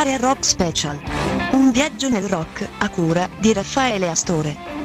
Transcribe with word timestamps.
Area 0.00 0.16
Rock 0.16 0.44
Special. 0.44 0.96
Un 1.54 1.72
viaggio 1.72 2.08
nel 2.08 2.28
rock 2.28 2.68
a 2.78 2.88
cura 2.88 3.28
di 3.40 3.52
Raffaele 3.52 4.08
Astore. 4.08 4.77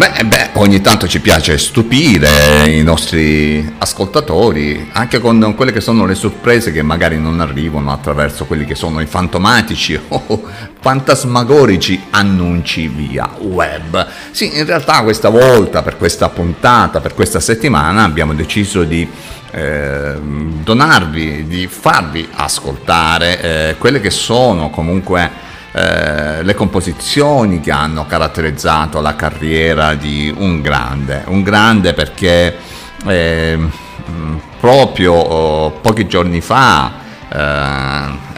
Beh, 0.00 0.24
beh, 0.24 0.50
ogni 0.54 0.80
tanto 0.80 1.06
ci 1.06 1.20
piace 1.20 1.58
stupire 1.58 2.66
i 2.70 2.82
nostri 2.82 3.70
ascoltatori, 3.76 4.88
anche 4.92 5.18
con 5.18 5.52
quelle 5.54 5.72
che 5.72 5.82
sono 5.82 6.06
le 6.06 6.14
sorprese 6.14 6.72
che 6.72 6.80
magari 6.80 7.18
non 7.18 7.38
arrivano 7.38 7.92
attraverso 7.92 8.46
quelli 8.46 8.64
che 8.64 8.74
sono 8.74 9.02
i 9.02 9.06
fantomatici 9.06 10.00
o 10.08 10.42
fantasmagorici 10.80 12.04
annunci 12.12 12.88
via 12.88 13.28
web. 13.40 14.06
Sì, 14.30 14.56
in 14.56 14.64
realtà 14.64 15.02
questa 15.02 15.28
volta, 15.28 15.82
per 15.82 15.98
questa 15.98 16.30
puntata, 16.30 17.00
per 17.00 17.12
questa 17.12 17.38
settimana, 17.38 18.02
abbiamo 18.02 18.32
deciso 18.32 18.84
di 18.84 19.06
eh, 19.50 20.14
donarvi, 20.18 21.46
di 21.46 21.66
farvi 21.66 22.26
ascoltare 22.36 23.42
eh, 23.42 23.76
quelle 23.76 24.00
che 24.00 24.08
sono 24.08 24.70
comunque 24.70 25.48
eh, 25.72 26.42
le 26.42 26.54
composizioni 26.54 27.60
che 27.60 27.70
hanno 27.70 28.06
caratterizzato 28.06 29.00
la 29.00 29.14
carriera 29.14 29.94
di 29.94 30.34
un 30.36 30.60
grande, 30.60 31.22
un 31.26 31.42
grande 31.42 31.94
perché 31.94 32.56
eh, 33.06 33.58
proprio 34.58 35.12
oh, 35.12 35.70
pochi 35.70 36.06
giorni 36.06 36.40
fa 36.40 36.92
eh, 37.32 38.28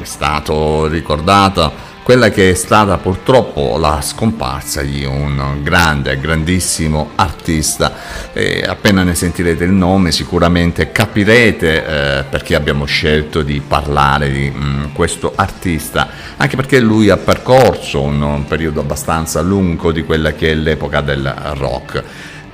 è 0.00 0.04
stato 0.04 0.86
ricordato 0.86 1.85
quella 2.06 2.28
che 2.28 2.50
è 2.52 2.54
stata 2.54 2.98
purtroppo 2.98 3.76
la 3.78 4.00
scomparsa 4.00 4.80
di 4.80 5.04
un 5.04 5.58
grande, 5.64 6.16
grandissimo 6.20 7.10
artista. 7.16 8.32
E 8.32 8.62
appena 8.64 9.02
ne 9.02 9.16
sentirete 9.16 9.64
il 9.64 9.72
nome 9.72 10.12
sicuramente 10.12 10.92
capirete 10.92 11.74
eh, 12.18 12.24
perché 12.30 12.54
abbiamo 12.54 12.84
scelto 12.84 13.42
di 13.42 13.60
parlare 13.60 14.30
di 14.30 14.48
mh, 14.48 14.64
mm, 14.64 14.84
questo 14.92 15.32
artista, 15.34 16.08
anche 16.36 16.54
perché 16.54 16.78
lui 16.78 17.10
ha 17.10 17.16
percorso 17.16 18.02
un, 18.02 18.22
un 18.22 18.44
periodo 18.44 18.78
abbastanza 18.78 19.40
lungo 19.40 19.90
di 19.90 20.04
quella 20.04 20.32
che 20.32 20.52
è 20.52 20.54
l'epoca 20.54 21.00
del 21.00 21.24
rock. 21.54 22.04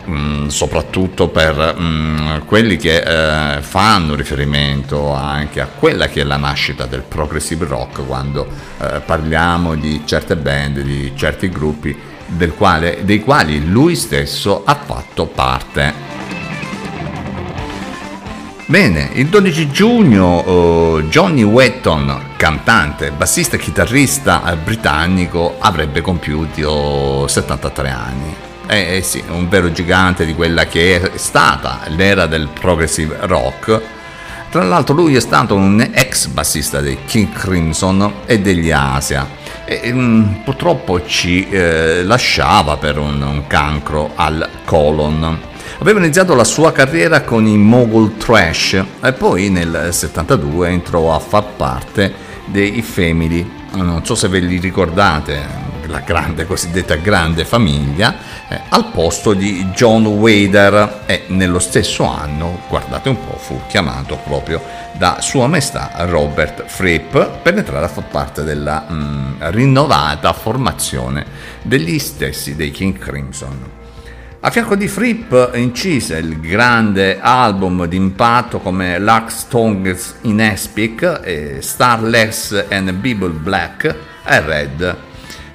Mm, 0.09 0.49
soprattutto 0.49 1.29
per 1.29 1.77
mm, 1.79 2.39
quelli 2.47 2.77
che 2.77 2.97
eh, 3.57 3.63
fanno 3.63 4.17
riferimento 4.17 5.13
anche 5.15 5.61
a 5.61 5.67
quella 5.67 6.09
che 6.09 6.23
è 6.23 6.25
la 6.25 6.39
nascita 6.39 6.87
del 6.87 7.03
progressive 7.03 7.67
rock 7.67 8.05
quando 8.05 8.49
eh, 8.81 9.01
parliamo 9.05 9.77
di 9.77 10.03
certe 10.05 10.35
band, 10.35 10.81
di 10.81 11.13
certi 11.15 11.49
gruppi 11.49 11.97
quale, 12.57 13.05
dei 13.05 13.21
quali 13.21 13.65
lui 13.65 13.95
stesso 13.95 14.63
ha 14.65 14.75
fatto 14.75 15.27
parte. 15.27 16.11
Bene, 18.67 19.11
il 19.13 19.27
12 19.27 19.71
giugno 19.71 20.97
uh, 20.97 21.03
Johnny 21.03 21.43
Wetton, 21.43 22.31
cantante, 22.37 23.11
bassista 23.11 23.57
e 23.57 23.59
chitarrista 23.59 24.51
eh, 24.51 24.57
britannico, 24.57 25.57
avrebbe 25.59 26.01
compiuto 26.01 27.27
73 27.29 27.91
anni. 27.91 28.42
Eh, 28.73 28.97
eh, 28.97 29.03
sì, 29.03 29.23
un 29.29 29.51
vero 29.51 29.71
gigante 29.71 30.25
di 30.25 30.35
quella 30.35 30.65
che 30.65 30.99
è 30.99 31.19
stata 31.19 31.81
l'era 31.89 32.25
del 32.25 32.49
progressive 32.49 33.19
rock. 33.21 33.79
Tra 34.49 34.65
l'altro 34.65 34.95
lui 34.95 35.15
è 35.15 35.21
stato 35.21 35.55
un 35.55 35.91
ex 35.93 36.29
bassista 36.29 36.81
dei 36.81 36.97
King 37.05 37.35
Crimson 37.35 38.21
e 38.25 38.41
degli 38.41 38.71
Asia 38.71 39.29
e 39.67 39.91
um, 39.93 40.41
purtroppo 40.43 41.05
ci 41.05 41.47
eh, 41.51 42.03
lasciava 42.03 42.79
per 42.79 42.97
un, 42.97 43.21
un 43.21 43.47
cancro 43.47 44.13
al 44.15 44.49
colon. 44.65 45.39
Aveva 45.81 45.99
iniziato 45.99 46.35
la 46.35 46.45
sua 46.45 46.73
carriera 46.73 47.21
con 47.25 47.47
i 47.47 47.59
Mogul 47.59 48.17
Trash 48.17 48.83
e 49.03 49.13
poi 49.13 49.51
nel 49.51 49.89
72 49.91 50.69
entrò 50.69 51.15
a 51.15 51.19
far 51.19 51.45
parte 51.59 52.11
dei 52.47 52.81
Family. 52.81 53.47
Non 53.75 54.03
so 54.07 54.15
se 54.15 54.29
ve 54.29 54.39
li 54.39 54.59
ricordate, 54.59 55.72
la 55.93 56.01
grande, 56.01 56.47
cosiddetta 56.47 56.97
grande 56.97 57.45
famiglia, 57.45 58.17
eh, 58.49 58.61
al 58.71 58.87
posto 58.87 59.35
di 59.35 59.67
John 59.75 60.07
Wader 60.07 61.03
e 61.05 61.25
nello 61.29 61.59
stesso 61.59 62.05
anno, 62.05 62.63
guardate 62.69 63.11
un 63.11 63.25
po', 63.25 63.37
fu 63.37 63.61
chiamato 63.69 64.19
proprio 64.25 64.61
da 64.95 65.19
Sua 65.21 65.47
Maestà 65.47 65.93
Robert 66.07 66.65
Fripp 66.67 67.13
per 67.43 67.59
entrare 67.59 67.85
a 67.85 67.89
far 67.89 68.05
parte 68.05 68.43
della 68.43 68.87
mh, 68.89 68.95
mm, 68.95 69.33
rinnovata 69.51 70.33
formazione 70.33 71.27
degli 71.61 71.99
stessi 71.99 72.57
dei 72.57 72.71
King 72.71 72.97
Crimson. 72.99 73.81
A 74.45 74.51
fianco 74.51 74.75
di 74.75 74.89
Fripp 74.89 75.33
incise 75.55 76.17
il 76.17 76.41
grande 76.41 77.21
album 77.21 77.85
d'impatto 77.85 78.59
come 78.59 78.99
Lux 78.99 79.47
Tongues 79.47 80.17
in 80.23 80.41
Espic, 80.41 81.21
e 81.23 81.59
Starless 81.61 82.67
and 82.71 82.91
Bible 82.93 83.29
Black 83.29 83.95
e 84.25 84.41
Red. 84.41 85.11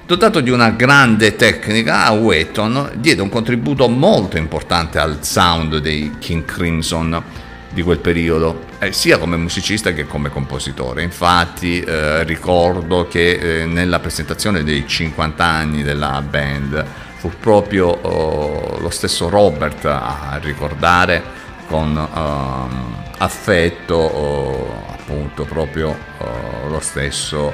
Dotato 0.08 0.40
di 0.40 0.48
una 0.48 0.70
grande 0.70 1.36
tecnica, 1.36 2.10
Wetton 2.12 2.92
diede 2.94 3.20
un 3.20 3.28
contributo 3.28 3.90
molto 3.90 4.38
importante 4.38 4.98
al 4.98 5.18
sound 5.22 5.76
dei 5.80 6.14
King 6.18 6.46
Crimson 6.46 7.22
di 7.68 7.82
quel 7.82 7.98
periodo, 7.98 8.64
eh, 8.78 8.90
sia 8.90 9.18
come 9.18 9.36
musicista 9.36 9.92
che 9.92 10.06
come 10.06 10.30
compositore. 10.30 11.02
Infatti 11.02 11.80
eh, 11.80 12.24
ricordo 12.24 13.06
che 13.06 13.32
eh, 13.32 13.66
nella 13.66 13.98
presentazione 13.98 14.64
dei 14.64 14.88
50 14.88 15.44
anni 15.44 15.82
della 15.82 16.22
band 16.26 16.82
fu 17.16 17.30
proprio 17.38 17.88
oh, 17.88 18.78
lo 18.80 18.88
stesso 18.88 19.28
Robert 19.28 19.84
a 19.84 20.38
ricordare 20.40 21.22
con 21.66 21.94
um, 21.94 22.96
affetto 23.18 23.94
oh, 23.94 24.84
appunto 24.90 25.44
proprio 25.44 25.94
oh, 26.16 26.68
lo 26.68 26.80
stesso 26.80 27.52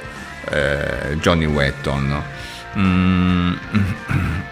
eh, 0.51 1.17
Johnny 1.19 1.47
Wetton. 1.47 2.34
Mm, 2.79 3.53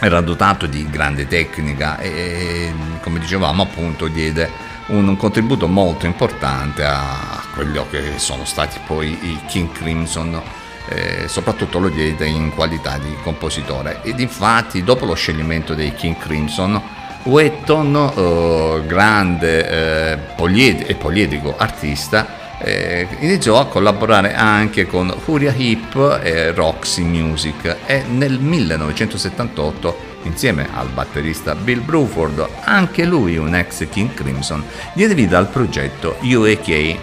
era 0.00 0.20
dotato 0.20 0.66
di 0.66 0.88
grande 0.88 1.26
tecnica 1.26 1.98
e 1.98 2.72
come 3.02 3.18
dicevamo 3.18 3.62
appunto 3.62 4.06
diede 4.06 4.50
un 4.86 5.16
contributo 5.16 5.66
molto 5.66 6.06
importante 6.06 6.84
a 6.84 7.42
quelli 7.52 7.78
che 7.90 8.18
sono 8.18 8.44
stati 8.44 8.78
poi 8.86 9.10
i 9.10 9.40
King 9.46 9.70
Crimson 9.72 10.40
eh, 10.88 11.28
soprattutto 11.28 11.78
lo 11.78 11.88
diede 11.88 12.26
in 12.26 12.50
qualità 12.54 12.96
di 12.98 13.14
compositore. 13.22 14.00
Ed 14.02 14.20
infatti 14.20 14.82
dopo 14.82 15.04
lo 15.04 15.14
scioglimento 15.14 15.74
dei 15.74 15.94
King 15.94 16.16
Crimson 16.16 16.80
Wetton 17.24 17.94
eh, 17.94 18.86
grande 18.86 19.68
eh, 19.68 20.86
e 20.86 20.94
poliedrico 20.94 21.54
artista 21.58 22.37
eh, 22.60 23.06
iniziò 23.20 23.60
a 23.60 23.66
collaborare 23.66 24.34
anche 24.34 24.86
con 24.86 25.14
Furia 25.22 25.52
Hip 25.54 26.20
e 26.22 26.52
Roxy 26.52 27.02
Music 27.02 27.76
e 27.86 28.02
nel 28.08 28.38
1978 28.38 30.06
insieme 30.24 30.68
al 30.74 30.88
batterista 30.88 31.54
Bill 31.54 31.84
Bruford, 31.84 32.46
anche 32.64 33.04
lui 33.04 33.36
un 33.36 33.54
ex 33.54 33.88
King 33.88 34.12
Crimson, 34.12 34.64
diede 34.94 35.14
vita 35.14 35.38
al 35.38 35.48
progetto 35.48 36.16
UAK. 36.20 36.96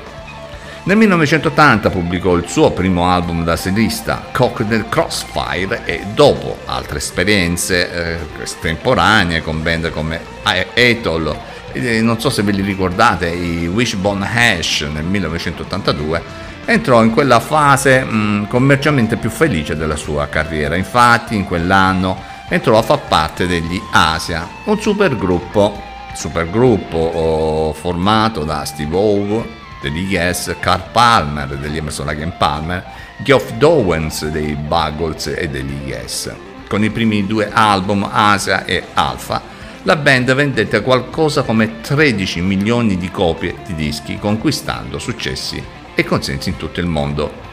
Nel 0.84 0.98
1980 0.98 1.90
pubblicò 1.90 2.36
il 2.36 2.48
suo 2.48 2.70
primo 2.72 3.10
album 3.10 3.44
da 3.44 3.56
solista, 3.56 4.28
Cockney 4.32 4.86
Crossfire, 4.88 5.82
e 5.86 6.04
dopo 6.14 6.58
altre 6.66 7.00
esperienze 7.00 7.92
eh, 7.92 8.18
estemporanee 8.44 9.42
con 9.42 9.64
band 9.64 9.90
come 9.90 10.22
Ethel 10.76 11.36
non 12.02 12.20
so 12.20 12.30
se 12.30 12.42
ve 12.42 12.52
li 12.52 12.62
ricordate, 12.62 13.28
i 13.28 13.68
Wishbone 13.68 14.26
Hash 14.26 14.82
nel 14.92 15.04
1982, 15.04 16.22
entrò 16.66 17.04
in 17.04 17.12
quella 17.12 17.40
fase 17.40 18.04
mh, 18.04 18.48
commercialmente 18.48 19.18
più 19.18 19.30
felice 19.30 19.76
della 19.76 19.96
sua 19.96 20.28
carriera. 20.28 20.76
Infatti 20.76 21.36
in 21.36 21.44
quell'anno 21.46 22.18
entrò 22.50 22.78
a 22.78 22.82
far 22.82 23.02
parte 23.08 23.48
degli 23.48 23.82
Asia, 23.92 24.48
un 24.66 24.80
supergruppo, 24.80 25.82
supergruppo 26.14 26.98
oh, 26.98 27.74
formato 27.74 28.44
da 28.44 28.64
Steve 28.66 28.96
Howe 28.96 29.64
degli 29.82 30.12
Yes, 30.12 30.56
Carl 30.60 30.84
Palmer 30.92 31.48
degli 31.58 31.78
Emerson 31.78 32.08
Lake 32.08 32.34
Palmer, 32.38 32.84
Geoff 33.18 33.52
Dowens 33.54 34.26
dei 34.30 34.56
Buggles 34.56 35.28
e 35.28 35.48
degli 35.48 35.88
Yes. 35.88 36.34
Con 36.68 36.84
i 36.84 36.90
primi 36.90 37.28
due 37.28 37.50
album 37.52 38.08
Asia 38.12 38.66
e 38.66 38.84
Alpha 38.94 39.54
la 39.86 39.98
band 39.98 40.34
vendette 40.34 40.82
qualcosa 40.82 41.44
come 41.44 41.80
13 41.82 42.42
milioni 42.42 42.98
di 42.98 43.12
copie 43.12 43.58
di 43.68 43.76
dischi, 43.76 44.18
conquistando 44.18 44.98
successi 44.98 45.64
e 45.94 46.04
consensi 46.04 46.50
in 46.50 46.58
tutto 46.58 46.80
il 46.80 46.88
mondo. 46.88 47.44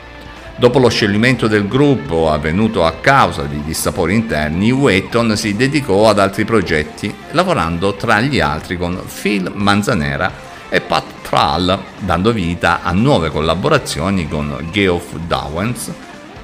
Dopo 0.56 0.79
lo 0.79 0.88
scioglimento 0.88 1.46
del 1.46 1.69
gruppo 1.69 2.31
avvenuto 2.31 2.87
a 2.87 2.93
causa 2.93 3.43
di 3.43 3.62
dissapori 3.62 4.14
interni, 4.14 4.70
Wetton 4.70 5.37
si 5.37 5.56
dedicò 5.56 6.08
ad 6.08 6.19
altri 6.19 6.46
progetti, 6.46 7.14
lavorando 7.32 7.94
tra 7.96 8.23
gli 8.23 8.40
altri 8.40 8.78
con 8.78 8.99
Phil 9.20 9.52
Manzanera 9.55 10.32
e 10.70 10.81
Pat 10.81 11.05
Thrall, 11.28 11.78
dando 11.99 12.32
vita 12.32 12.81
a 12.82 12.93
nuove 12.93 13.28
collaborazioni 13.28 14.26
con 14.26 14.69
Geoff 14.70 15.17
Dowens, 15.26 15.93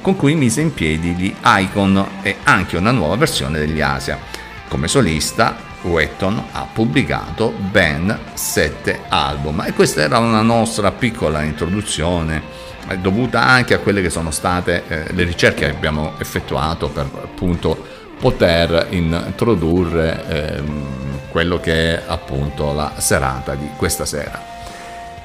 con 0.02 0.17
cui 0.17 0.34
mise 0.34 0.61
in 0.61 0.75
piedi 0.75 1.12
gli 1.12 1.34
Icon 1.43 2.06
e 2.20 2.37
anche 2.43 2.76
una 2.76 2.91
nuova 2.91 3.17
versione 3.17 3.58
degli 3.58 3.81
Asia. 3.81 4.19
Come 4.69 4.87
solista, 4.87 5.68
Wetton 5.82 6.42
ha 6.52 6.66
pubblicato 6.72 7.52
ben 7.56 8.16
sette 8.34 9.00
album 9.08 9.64
e 9.66 9.72
questa 9.72 10.02
era 10.02 10.19
una 10.19 10.42
nostra 10.42 10.90
piccola 10.90 11.42
introduzione 11.42 12.42
eh, 12.88 12.98
dovuta 12.98 13.42
anche 13.42 13.75
a 13.75 13.78
quelle 13.78 14.02
che 14.02 14.10
sono 14.10 14.30
state 14.30 14.82
eh, 14.88 15.12
le 15.12 15.25
ricerche 15.25 15.66
che 15.66 15.76
abbiamo 15.76 16.14
effettuato 16.19 16.88
per 16.88 17.08
appunto 17.22 17.96
poter 18.19 18.88
introdurre 18.90 20.25
ehm, 20.28 20.86
quello 21.30 21.60
che 21.60 21.94
è 21.94 22.02
appunto 22.06 22.72
la 22.72 22.94
serata 22.96 23.54
di 23.54 23.69
questa 23.76 24.04
sera. 24.04 24.56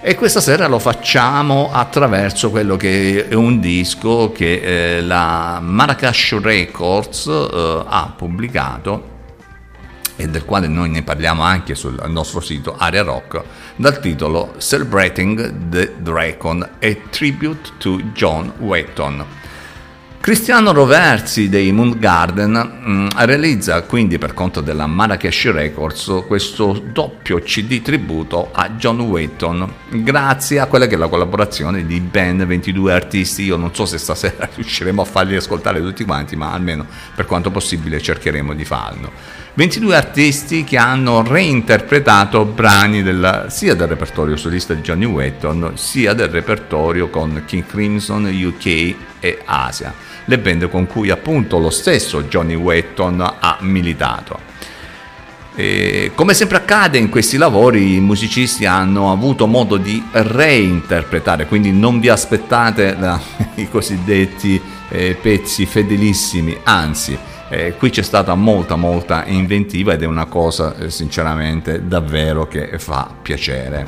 E 0.05 0.15
questa 0.15 0.41
sera 0.41 0.67
lo 0.67 0.79
facciamo 0.79 1.69
attraverso 1.71 2.51
quello 2.51 2.75
che 2.75 3.29
è 3.29 3.33
un 3.33 3.61
disco 3.61 4.33
che 4.33 4.97
eh, 4.97 5.01
la 5.01 5.59
Marrakesh 5.61 6.41
Records 6.41 7.25
eh, 7.27 7.83
ha 7.87 8.13
pubblicato 8.15 9.12
e 10.15 10.27
del 10.27 10.45
quale 10.45 10.67
noi 10.67 10.89
ne 10.89 11.03
parliamo 11.03 11.41
anche 11.41 11.75
sul 11.75 12.01
nostro 12.07 12.39
sito 12.39 12.75
Area 12.77 13.03
Rock, 13.03 13.41
dal 13.75 13.99
titolo 13.99 14.53
Celebrating 14.57 15.69
the 15.69 15.93
Dragon, 15.99 16.61
a 16.61 16.95
Tribute 17.09 17.71
to 17.77 18.01
John 18.13 18.53
Wetton. 18.59 19.41
Cristiano 20.23 20.71
Roversi 20.71 21.49
dei 21.49 21.73
Moon 21.73 21.97
Garden 21.99 22.51
mh, 22.51 22.91
mm, 22.91 23.07
realizza 23.25 23.81
quindi 23.81 24.17
per 24.17 24.33
conto 24.33 24.61
della 24.61 24.87
Marrakesh 24.87 25.51
Records 25.51 26.23
questo 26.25 26.81
doppio 26.81 27.39
CD 27.39 27.81
tributo 27.81 28.47
a 28.53 28.69
John 28.69 29.01
Wetton 29.01 29.69
grazie 29.89 30.59
a 30.59 30.67
quella 30.67 30.87
che 30.87 30.95
è 30.95 30.97
la 30.97 31.09
collaborazione 31.09 31.85
di 31.85 31.99
ben 31.99 32.37
22 32.47 32.93
artisti 32.93 33.43
io 33.43 33.57
non 33.57 33.75
so 33.75 33.85
se 33.85 33.97
stasera 33.97 34.47
riusciremo 34.55 35.01
a 35.01 35.05
farli 35.05 35.35
ascoltare 35.35 35.81
tutti 35.81 36.05
quanti 36.05 36.37
ma 36.37 36.53
almeno 36.53 36.85
per 37.13 37.25
quanto 37.25 37.51
possibile 37.51 38.01
cercheremo 38.01 38.53
di 38.53 38.63
farlo 38.63 39.11
22 39.55 39.95
artisti 39.95 40.63
che 40.63 40.77
hanno 40.77 41.21
reinterpretato 41.21 42.43
brani 42.43 43.03
del, 43.03 43.45
sia 43.49 43.75
del 43.75 43.87
repertorio 43.87 44.35
solista 44.35 44.73
di 44.73 44.81
Johnny 44.81 45.05
Wetton 45.05 45.73
sia 45.75 46.13
del 46.13 46.29
repertorio 46.29 47.09
con 47.09 47.43
King 47.45 47.63
Crimson, 47.63 48.25
UK 48.25 48.95
e 49.19 49.41
Asia, 49.45 49.93
le 50.25 50.39
band 50.39 50.69
con 50.69 50.87
cui 50.87 51.11
appunto 51.11 51.59
lo 51.59 51.69
stesso 51.69 52.23
Johnny 52.23 52.55
Wetton 52.55 53.21
ha 53.21 53.57
militato. 53.59 54.39
E 55.55 56.13
come 56.15 56.33
sempre 56.33 56.57
accade 56.57 56.97
in 56.97 57.09
questi 57.09 57.37
lavori, 57.37 57.97
i 57.97 57.99
musicisti 57.99 58.65
hanno 58.65 59.11
avuto 59.11 59.45
modo 59.45 59.77
di 59.77 60.03
reinterpretare, 60.13 61.45
quindi 61.45 61.71
non 61.71 61.99
vi 61.99 62.09
aspettate 62.09 62.95
la, 62.99 63.21
i 63.53 63.69
cosiddetti 63.69 64.59
eh, 64.89 65.15
pezzi 65.21 65.67
fedelissimi, 65.67 66.57
anzi 66.63 67.15
eh, 67.53 67.75
qui 67.77 67.91
c'è 67.91 68.01
stata 68.01 68.33
molta 68.33 68.75
molta 68.75 69.25
inventiva 69.25 69.93
ed 69.93 70.01
è 70.01 70.05
una 70.05 70.25
cosa 70.25 70.75
eh, 70.75 70.89
sinceramente 70.89 71.87
davvero 71.87 72.47
che 72.47 72.79
fa 72.79 73.09
piacere. 73.21 73.87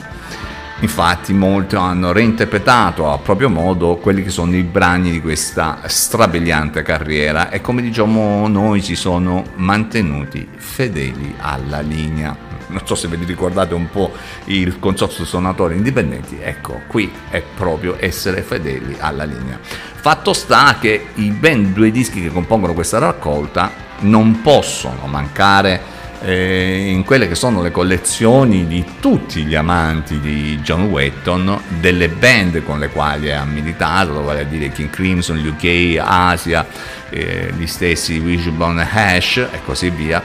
Infatti 0.81 1.33
molti 1.33 1.75
hanno 1.75 2.11
reinterpretato 2.11 3.09
a 3.09 3.17
proprio 3.17 3.49
modo 3.49 3.95
quelli 3.95 4.21
che 4.21 4.29
sono 4.29 4.55
i 4.55 4.63
brani 4.63 5.09
di 5.09 5.21
questa 5.21 5.79
strabiliante 5.85 6.83
carriera 6.83 7.49
e 7.49 7.61
come 7.61 7.81
diciamo 7.81 8.47
noi 8.47 8.81
si 8.81 8.95
sono 8.95 9.43
mantenuti 9.55 10.47
fedeli 10.55 11.33
alla 11.39 11.79
linea. 11.79 12.54
Non 12.67 12.81
so 12.85 12.95
se 12.95 13.07
ve 13.07 13.17
li 13.17 13.25
ricordate 13.25 13.73
un 13.73 13.89
po' 13.89 14.11
il 14.45 14.79
consorzio 14.79 15.25
suonatori 15.25 15.75
indipendenti, 15.75 16.37
ecco, 16.41 16.81
qui 16.87 17.11
è 17.29 17.41
proprio 17.55 17.97
essere 17.99 18.41
fedeli 18.41 18.95
alla 18.99 19.23
linea. 19.23 19.59
Fatto 19.61 20.33
sta 20.33 20.77
che 20.79 21.07
i 21.15 21.29
ben 21.31 21.73
due 21.73 21.91
dischi 21.91 22.21
che 22.21 22.29
compongono 22.29 22.73
questa 22.73 22.99
raccolta 22.99 23.83
non 23.99 24.41
possono 24.41 25.07
mancare 25.07 25.93
eh, 26.21 26.89
in 26.89 27.03
quelle 27.03 27.27
che 27.27 27.35
sono 27.35 27.61
le 27.61 27.71
collezioni 27.71 28.65
di 28.65 28.83
tutti 28.99 29.43
gli 29.43 29.55
amanti 29.55 30.19
di 30.19 30.59
John 30.61 30.85
Wetton, 30.85 31.61
delle 31.79 32.09
band 32.09 32.63
con 32.63 32.79
le 32.79 32.89
quali 32.89 33.31
ha 33.31 33.43
militato, 33.45 34.23
vale 34.23 34.41
a 34.41 34.43
dire 34.43 34.69
King 34.69 34.89
Crimson, 34.89 35.37
UK, 35.37 35.99
Asia, 35.99 36.65
eh, 37.09 37.53
gli 37.55 37.67
stessi 37.67 38.17
Wishbone 38.17 38.87
Hash 38.89 39.37
e 39.37 39.59
così 39.63 39.89
via. 39.89 40.21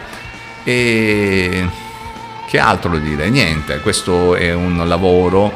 E 0.65 1.67
che 2.51 2.59
altro 2.59 2.99
dire? 2.99 3.31
Niente, 3.31 3.79
questo 3.79 4.35
è 4.35 4.53
un 4.53 4.83
lavoro 4.89 5.53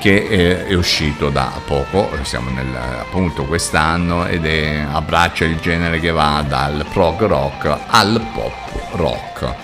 che 0.00 0.66
è, 0.66 0.74
uscito 0.74 1.30
da 1.30 1.52
poco, 1.64 2.10
siamo 2.22 2.50
nel, 2.50 2.74
appunto 2.74 3.44
quest'anno 3.44 4.26
ed 4.26 4.44
è, 4.44 4.84
abbraccia 4.90 5.44
il 5.44 5.60
genere 5.60 6.00
che 6.00 6.10
va 6.10 6.44
dal 6.44 6.84
prog 6.92 7.22
rock 7.26 7.78
al 7.86 8.20
pop 8.34 8.96
rock. 8.96 9.54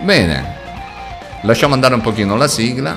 Bene, 0.00 0.56
lasciamo 1.42 1.74
andare 1.74 1.92
un 1.92 2.00
pochino 2.00 2.36
la 2.36 2.48
sigla 2.48 2.96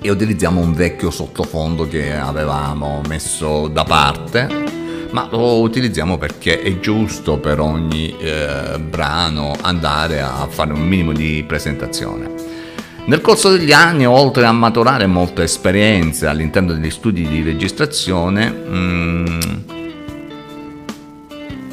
e 0.00 0.10
utilizziamo 0.10 0.62
un 0.62 0.72
vecchio 0.72 1.10
sottofondo 1.10 1.86
che 1.86 2.16
avevamo 2.16 3.02
messo 3.06 3.68
da 3.68 3.84
parte, 3.84 4.48
ma 5.12 5.28
lo 5.30 5.60
utilizziamo 5.60 6.18
perché 6.18 6.60
è 6.60 6.80
giusto 6.80 7.38
per 7.38 7.60
ogni 7.60 8.14
eh, 8.18 8.78
brano 8.78 9.56
andare 9.60 10.20
a 10.20 10.46
fare 10.48 10.72
un 10.72 10.86
minimo 10.86 11.12
di 11.12 11.44
presentazione. 11.46 12.30
Nel 13.04 13.20
corso 13.20 13.50
degli 13.50 13.72
anni, 13.72 14.06
oltre 14.06 14.46
a 14.46 14.52
maturare 14.52 15.06
molte 15.06 15.42
esperienze 15.42 16.26
all'interno 16.26 16.72
degli 16.72 16.90
studi 16.90 17.26
di 17.26 17.42
registrazione, 17.42 18.48
mh, 18.48 18.76
mm, 18.76 19.40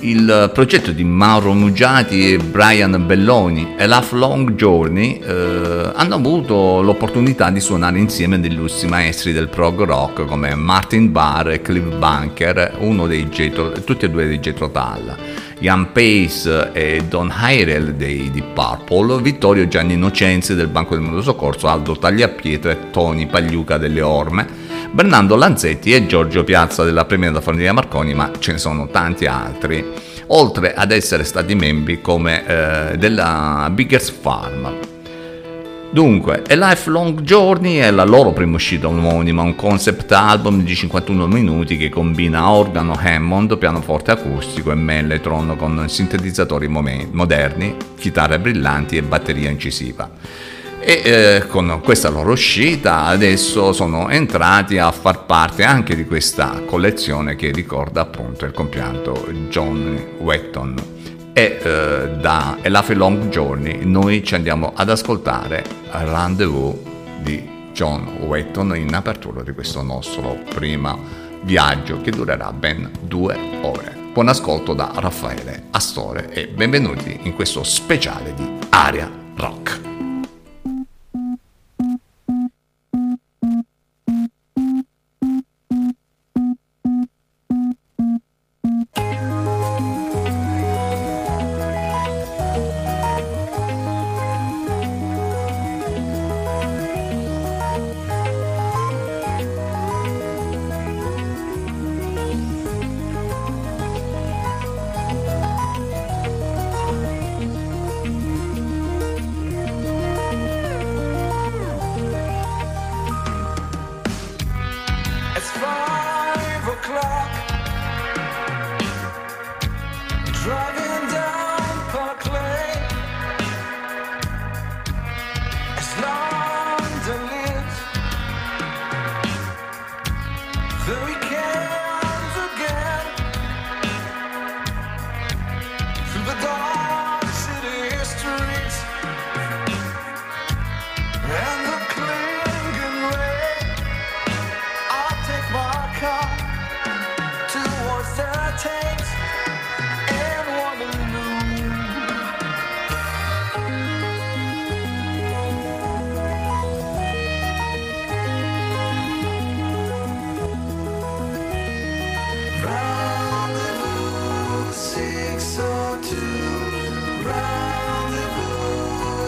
il 0.02 0.52
progetto 0.54 0.92
di 0.92 1.04
Mauro 1.04 1.54
Mugiati 1.54 2.34
e 2.34 2.38
Brian 2.38 3.06
Belloni 3.06 3.76
e 3.78 3.88
Long 4.12 4.54
Journey 4.54 5.20
eh, 5.20 5.92
hanno 5.94 6.16
avuto 6.16 6.82
l'opportunità 6.82 7.50
di 7.50 7.60
suonare 7.60 8.00
insieme 8.00 8.40
degli 8.40 8.54
illussi 8.54 8.88
maestri 8.88 9.34
del 9.34 9.50
prog 9.50 9.84
rock 9.84 10.26
come 10.26 10.56
Martin 10.56 11.12
Barr 11.12 11.50
e 11.50 11.62
Cliff 11.62 11.96
Bunker, 11.96 12.78
uno 12.80 13.08
dei 13.08 13.28
Jetro, 13.28 13.72
tutti 13.72 14.06
e 14.06 14.10
due 14.10 14.28
dei 14.28 14.40
Jetro 14.40 14.72
Tull, 14.72 15.16
Ian 15.60 15.92
Pace 15.92 16.72
e 16.72 17.04
Don 17.08 17.34
Hyrel 17.36 17.96
dei 17.96 18.32
Deep 18.32 18.54
Purple, 18.54 19.22
Vittorio 19.22 19.68
Gianni 19.68 19.94
Innocenzi 19.94 20.56
del 20.56 20.68
Banco 20.68 20.96
del 20.96 21.04
Mondo 21.04 21.22
Soccorso, 21.22 21.68
Aldo 21.68 21.98
Tagliapietra 21.98 22.72
e 22.72 22.90
Tony 22.92 23.28
Pagliuca 23.28 23.78
delle 23.78 24.02
Orme, 24.02 24.68
Bernardo 24.92 25.36
Lanzetti 25.36 25.94
e 25.94 26.08
Giorgio 26.08 26.44
Piazza 26.44 26.84
della 26.84 27.06
premiata 27.06 27.42
famiglia 27.42 27.72
Marconi, 27.72 28.16
ma 28.16 28.32
ce 28.40 28.54
ne 28.54 28.58
sono 28.58 28.88
tanti 28.88 29.28
altri, 29.28 29.86
oltre 30.28 30.74
ad 30.74 30.92
essere 30.92 31.24
stati 31.24 31.54
membri 31.54 32.02
come 32.02 32.46
eh, 32.46 32.98
della 32.98 33.70
Biggest 33.72 34.16
Farm. 34.20 34.74
Dunque, 35.92 36.44
A 36.48 36.54
Lifelong 36.56 37.22
Journey 37.22 37.78
è 37.78 37.92
la 37.92 38.04
loro 38.04 38.32
prima 38.32 38.56
uscita 38.56 38.88
omonima, 38.88 39.44
un 39.44 39.56
concept 39.56 40.12
album 40.12 40.64
di 40.64 40.76
51 40.76 41.28
minuti 41.28 41.78
che 41.78 41.90
combina 41.90 42.50
organo 42.50 42.98
Hammond, 43.00 43.58
pianoforte 43.58 44.12
acustico 44.12 44.72
e 44.72 44.76
mellotron 44.76 45.56
con 45.56 45.88
sintetizzatori 45.88 46.68
moderni, 46.68 47.76
chitarre 47.98 48.40
brillanti 48.40 48.98
e 48.98 49.04
batteria 49.04 49.50
incisiva 49.50 50.10
e 50.80 51.02
eh, 51.04 51.48
con 51.48 51.82
questa 51.84 52.10
loro 52.10 52.32
uscita 52.32 53.04
adesso 53.04 53.74
sono 53.74 54.10
entrati 54.10 54.78
a 54.78 54.92
far 54.92 55.26
parte 55.26 55.64
anche 55.64 55.96
di 55.96 56.06
questa 56.06 56.62
collezione 56.66 57.36
che 57.36 57.52
ricorda 57.52 58.02
appunto 58.02 58.46
il 58.46 58.54
compianto 58.54 59.28
John 59.50 60.16
Wetton 60.20 60.76
e 61.34 61.60
eh, 61.62 62.10
da 62.20 62.58
A 62.62 62.70
Life 62.70 62.94
Long 62.94 63.28
Journey 63.28 63.84
noi 63.84 64.24
ci 64.24 64.36
andiamo 64.36 64.72
ad 64.76 64.90
ascoltare 64.90 65.64
Rendezvous 65.92 66.76
di 67.22 67.58
John 67.74 68.08
Wetton 68.26 68.76
in 68.78 68.94
apertura 68.94 69.44
di 69.44 69.52
questo 69.52 69.82
nostro 69.82 70.38
primo 70.54 71.28
viaggio 71.44 72.02
che 72.02 72.12
durerà 72.12 72.52
ben 72.52 72.92
due 73.02 73.38
ore. 73.62 73.96
Buon 74.12 74.28
ascolto 74.28 74.74
da 74.74 74.92
Raffaele 74.96 75.68
Astore 75.72 76.30
e 76.34 76.48
benvenuti 76.48 77.20
in 77.24 77.34
questo 77.34 77.64
speciale 77.64 78.34
di 78.34 78.46
Aria 78.70 79.10
Rock. 79.36 79.89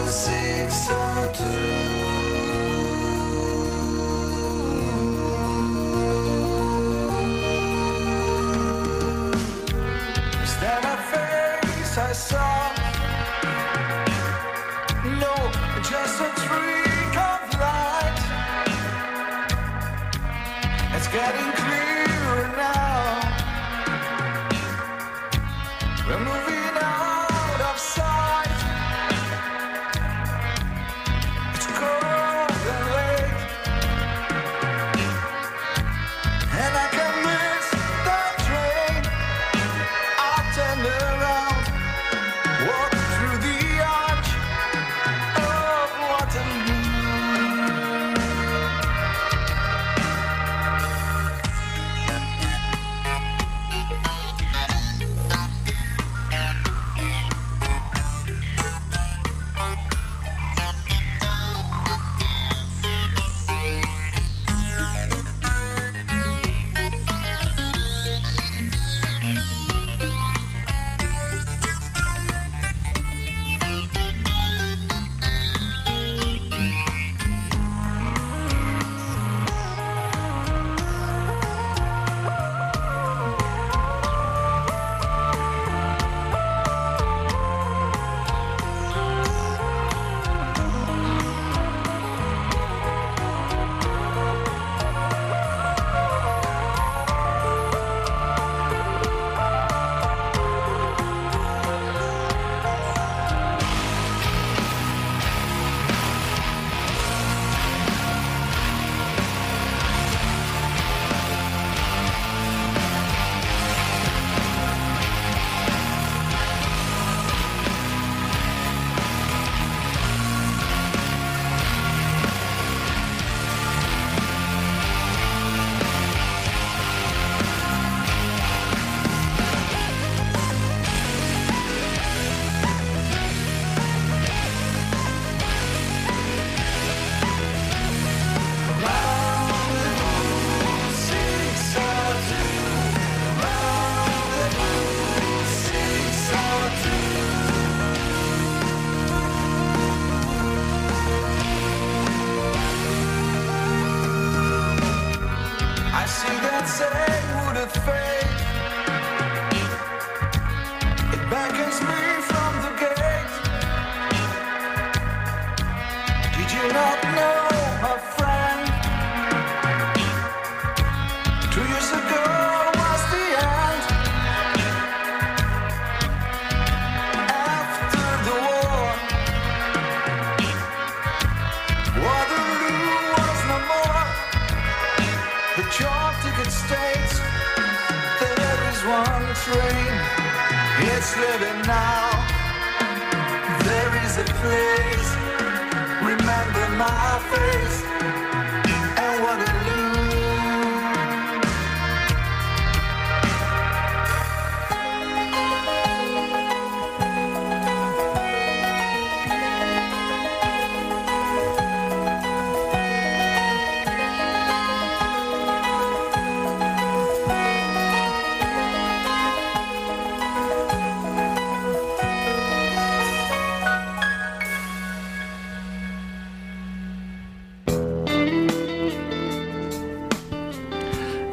Six 0.08 0.88
hundred. 0.88 2.01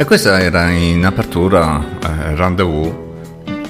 Questa 0.10 0.39
era 0.42 0.72
in 0.72 1.06
apertura 1.06 1.86
eh, 2.01 2.34
Rendezvous 2.34 2.92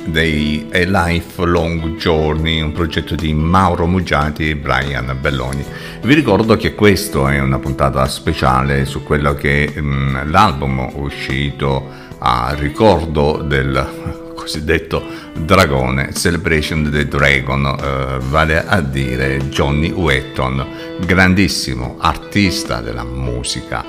dei 0.06 0.70
A 0.72 1.08
Lifelong 1.08 1.98
Journey, 1.98 2.62
un 2.62 2.72
progetto 2.72 3.14
di 3.14 3.34
Mauro 3.34 3.86
Muggiati 3.86 4.50
e 4.50 4.56
Brian 4.56 5.18
Belloni. 5.20 5.66
Vi 6.02 6.14
ricordo 6.14 6.56
che 6.56 6.76
questa 6.76 7.34
è 7.34 7.42
una 7.42 7.60
puntata 7.60 8.08
speciale 8.08 8.86
su 8.86 9.04
quello 9.04 9.34
che 9.34 9.66
è 9.66 9.82
mm, 9.82 10.32
l'album 10.32 10.90
uscito 10.94 11.90
a 12.20 12.56
ricordo 12.58 13.44
del 13.46 14.34
cosiddetto 14.34 15.04
dragone, 15.34 16.14
Celebration 16.14 16.86
of 16.86 16.92
the 16.92 17.06
Dragon, 17.06 17.66
eh, 17.66 18.18
vale 18.30 18.66
a 18.66 18.80
dire 18.80 19.50
Johnny 19.50 19.92
Wetton, 19.92 20.66
grandissimo 21.06 21.98
artista 22.00 22.80
della 22.80 23.04
musica 23.04 23.84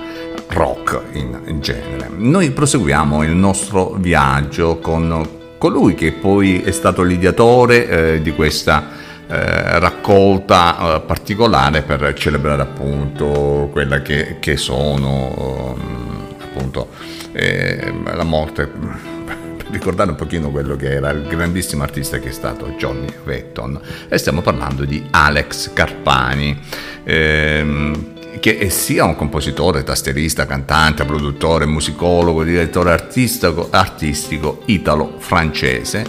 rock 0.51 1.01
in, 1.13 1.59
genere. 1.61 2.11
Noi 2.17 2.51
proseguiamo 2.51 3.23
il 3.23 3.33
nostro 3.33 3.95
viaggio 3.99 4.79
con 4.79 5.39
colui 5.59 5.95
che 5.95 6.13
poi 6.13 6.63
è 6.63 6.71
stato 6.71 7.03
l'ideatore 7.03 7.89
eh, 8.15 8.23
di 8.23 8.33
questa 8.33 8.89
eh, 9.27 9.79
raccolta 9.79 10.97
eh, 10.97 11.01
particolare 11.03 11.83
per 11.83 12.15
celebrare 12.15 12.63
appunto 12.63 13.69
quella 13.71 14.01
che, 14.01 14.39
che 14.41 14.57
sono 14.57 15.75
um, 15.77 16.35
appunto 16.41 16.89
eh, 17.33 17.93
la 18.03 18.25
morte 18.25 18.69
ricordare 19.71 20.11
un 20.11 20.17
pochino 20.17 20.51
quello 20.51 20.75
che 20.77 20.95
era 20.95 21.11
il 21.11 21.27
grandissimo 21.29 21.83
artista 21.83 22.19
che 22.19 22.31
è 22.31 22.33
stato 22.33 22.71
Johnny 22.77 23.13
Vetton 23.23 23.81
e 24.09 24.19
stiamo 24.19 24.41
parlando 24.41 24.85
di 24.85 25.07
Alex 25.11 25.73
Carpani 25.73 26.59
ehm, 27.05 28.19
che 28.39 28.71
sia 28.71 29.05
un 29.05 29.17
compositore, 29.17 29.83
tastierista, 29.83 30.47
cantante, 30.47 31.05
produttore, 31.05 31.67
musicologo, 31.67 32.45
direttore 32.45 32.93
artistico, 32.93 33.69
artistico 33.71 34.63
italo-francese, 34.67 36.05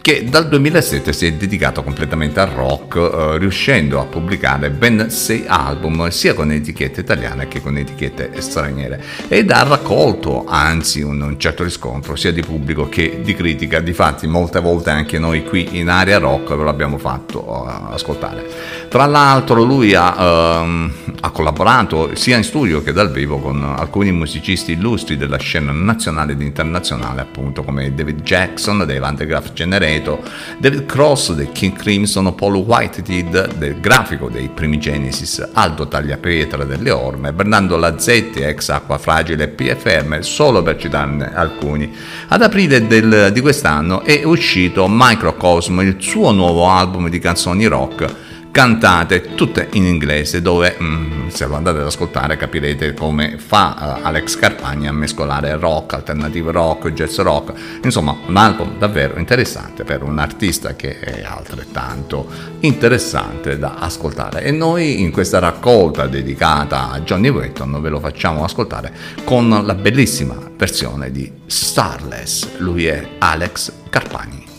che 0.00 0.24
dal 0.24 0.48
2007 0.48 1.12
si 1.12 1.26
è 1.26 1.32
dedicato 1.32 1.82
completamente 1.82 2.40
al 2.40 2.48
rock, 2.48 2.96
eh, 2.96 3.38
riuscendo 3.38 4.00
a 4.00 4.04
pubblicare 4.04 4.70
ben 4.70 5.10
sei 5.10 5.44
album 5.46 6.08
sia 6.08 6.32
con 6.32 6.50
etichette 6.50 7.00
italiane 7.00 7.48
che 7.48 7.60
con 7.60 7.76
etichette 7.76 8.40
straniere 8.40 9.02
ed 9.28 9.50
ha 9.50 9.62
raccolto 9.62 10.46
anzi 10.46 11.02
un, 11.02 11.20
un 11.20 11.38
certo 11.38 11.64
riscontro 11.64 12.16
sia 12.16 12.32
di 12.32 12.40
pubblico 12.40 12.88
che 12.88 13.20
di 13.22 13.34
critica, 13.34 13.80
difatti 13.80 14.26
molte 14.26 14.60
volte 14.60 14.90
anche 14.90 15.18
noi 15.18 15.44
qui 15.44 15.78
in 15.78 15.88
area 15.88 16.18
rock 16.18 16.56
ve 16.56 16.64
l'abbiamo 16.64 16.96
fatto 16.96 17.46
uh, 17.46 17.92
ascoltare. 17.92 18.48
Tra 18.88 19.04
l'altro 19.04 19.62
lui 19.62 19.94
ha, 19.94 20.62
uh, 20.62 20.90
ha 21.20 21.30
collaborato 21.30 22.14
sia 22.14 22.38
in 22.38 22.44
studio 22.44 22.82
che 22.82 22.92
dal 22.92 23.12
vivo 23.12 23.38
con 23.38 23.62
alcuni 23.62 24.12
musicisti 24.12 24.72
illustri 24.72 25.16
della 25.16 25.38
scena 25.38 25.72
nazionale 25.72 26.32
ed 26.32 26.40
internazionale 26.40 27.20
appunto 27.20 27.62
come 27.62 27.94
David 27.94 28.22
Jackson 28.22 28.84
dei 28.86 28.98
Vandergraaf 28.98 29.52
Generation 29.52 29.88
Magneto, 29.90 30.22
David 30.58 30.86
Cross 30.86 31.32
del 31.32 31.50
King 31.50 31.76
Crimson, 31.76 32.32
Paul 32.34 32.54
Whitehead 32.54 33.54
del 33.56 33.80
grafico 33.80 34.28
dei 34.28 34.48
primi 34.48 34.78
Genesis, 34.78 35.50
Aldo 35.52 35.88
Tagliapietra 35.88 36.64
delle 36.64 36.90
Orme, 36.90 37.32
Bernardo 37.32 37.76
Lazzetti, 37.76 38.40
ex 38.40 38.68
Acqua 38.68 38.98
Fragile 38.98 39.48
PFM, 39.48 40.20
solo 40.20 40.62
per 40.62 40.76
citarne 40.76 41.34
alcuni. 41.34 41.92
Ad 42.28 42.42
aprile 42.42 42.86
del, 42.86 43.30
di 43.32 43.40
quest'anno 43.40 44.02
è 44.02 44.22
uscito 44.22 44.86
Microcosmo, 44.88 45.82
il 45.82 45.96
suo 45.98 46.30
nuovo 46.30 46.68
album 46.68 47.08
di 47.08 47.18
canzoni 47.18 47.66
rock 47.66 48.28
cantate 48.50 49.34
tutte 49.34 49.68
in 49.72 49.84
inglese 49.84 50.42
dove 50.42 50.76
mm, 50.80 51.28
se 51.28 51.46
lo 51.46 51.54
andate 51.54 51.78
ad 51.78 51.86
ascoltare 51.86 52.36
capirete 52.36 52.94
come 52.94 53.38
fa 53.38 53.98
uh, 54.02 54.06
Alex 54.06 54.36
Carpagna 54.36 54.90
a 54.90 54.92
mescolare 54.92 55.56
rock, 55.56 55.94
alternative 55.94 56.50
rock, 56.50 56.92
jazz 56.92 57.18
rock. 57.18 57.52
Insomma 57.82 58.16
un 58.26 58.36
album 58.36 58.78
davvero 58.78 59.18
interessante 59.18 59.84
per 59.84 60.02
un 60.02 60.18
artista 60.18 60.74
che 60.74 60.98
è 60.98 61.22
altrettanto 61.22 62.28
interessante 62.60 63.58
da 63.58 63.76
ascoltare. 63.78 64.42
E 64.42 64.50
noi 64.50 65.00
in 65.00 65.12
questa 65.12 65.38
raccolta 65.38 66.06
dedicata 66.06 66.90
a 66.90 67.00
Johnny 67.00 67.28
Wetton 67.28 67.80
ve 67.80 67.88
lo 67.88 68.00
facciamo 68.00 68.44
ascoltare 68.44 68.92
con 69.24 69.48
la 69.48 69.74
bellissima 69.74 70.36
versione 70.56 71.10
di 71.10 71.30
Starless. 71.46 72.58
Lui 72.58 72.86
è 72.86 73.06
Alex 73.18 73.72
Carpagni 73.88 74.49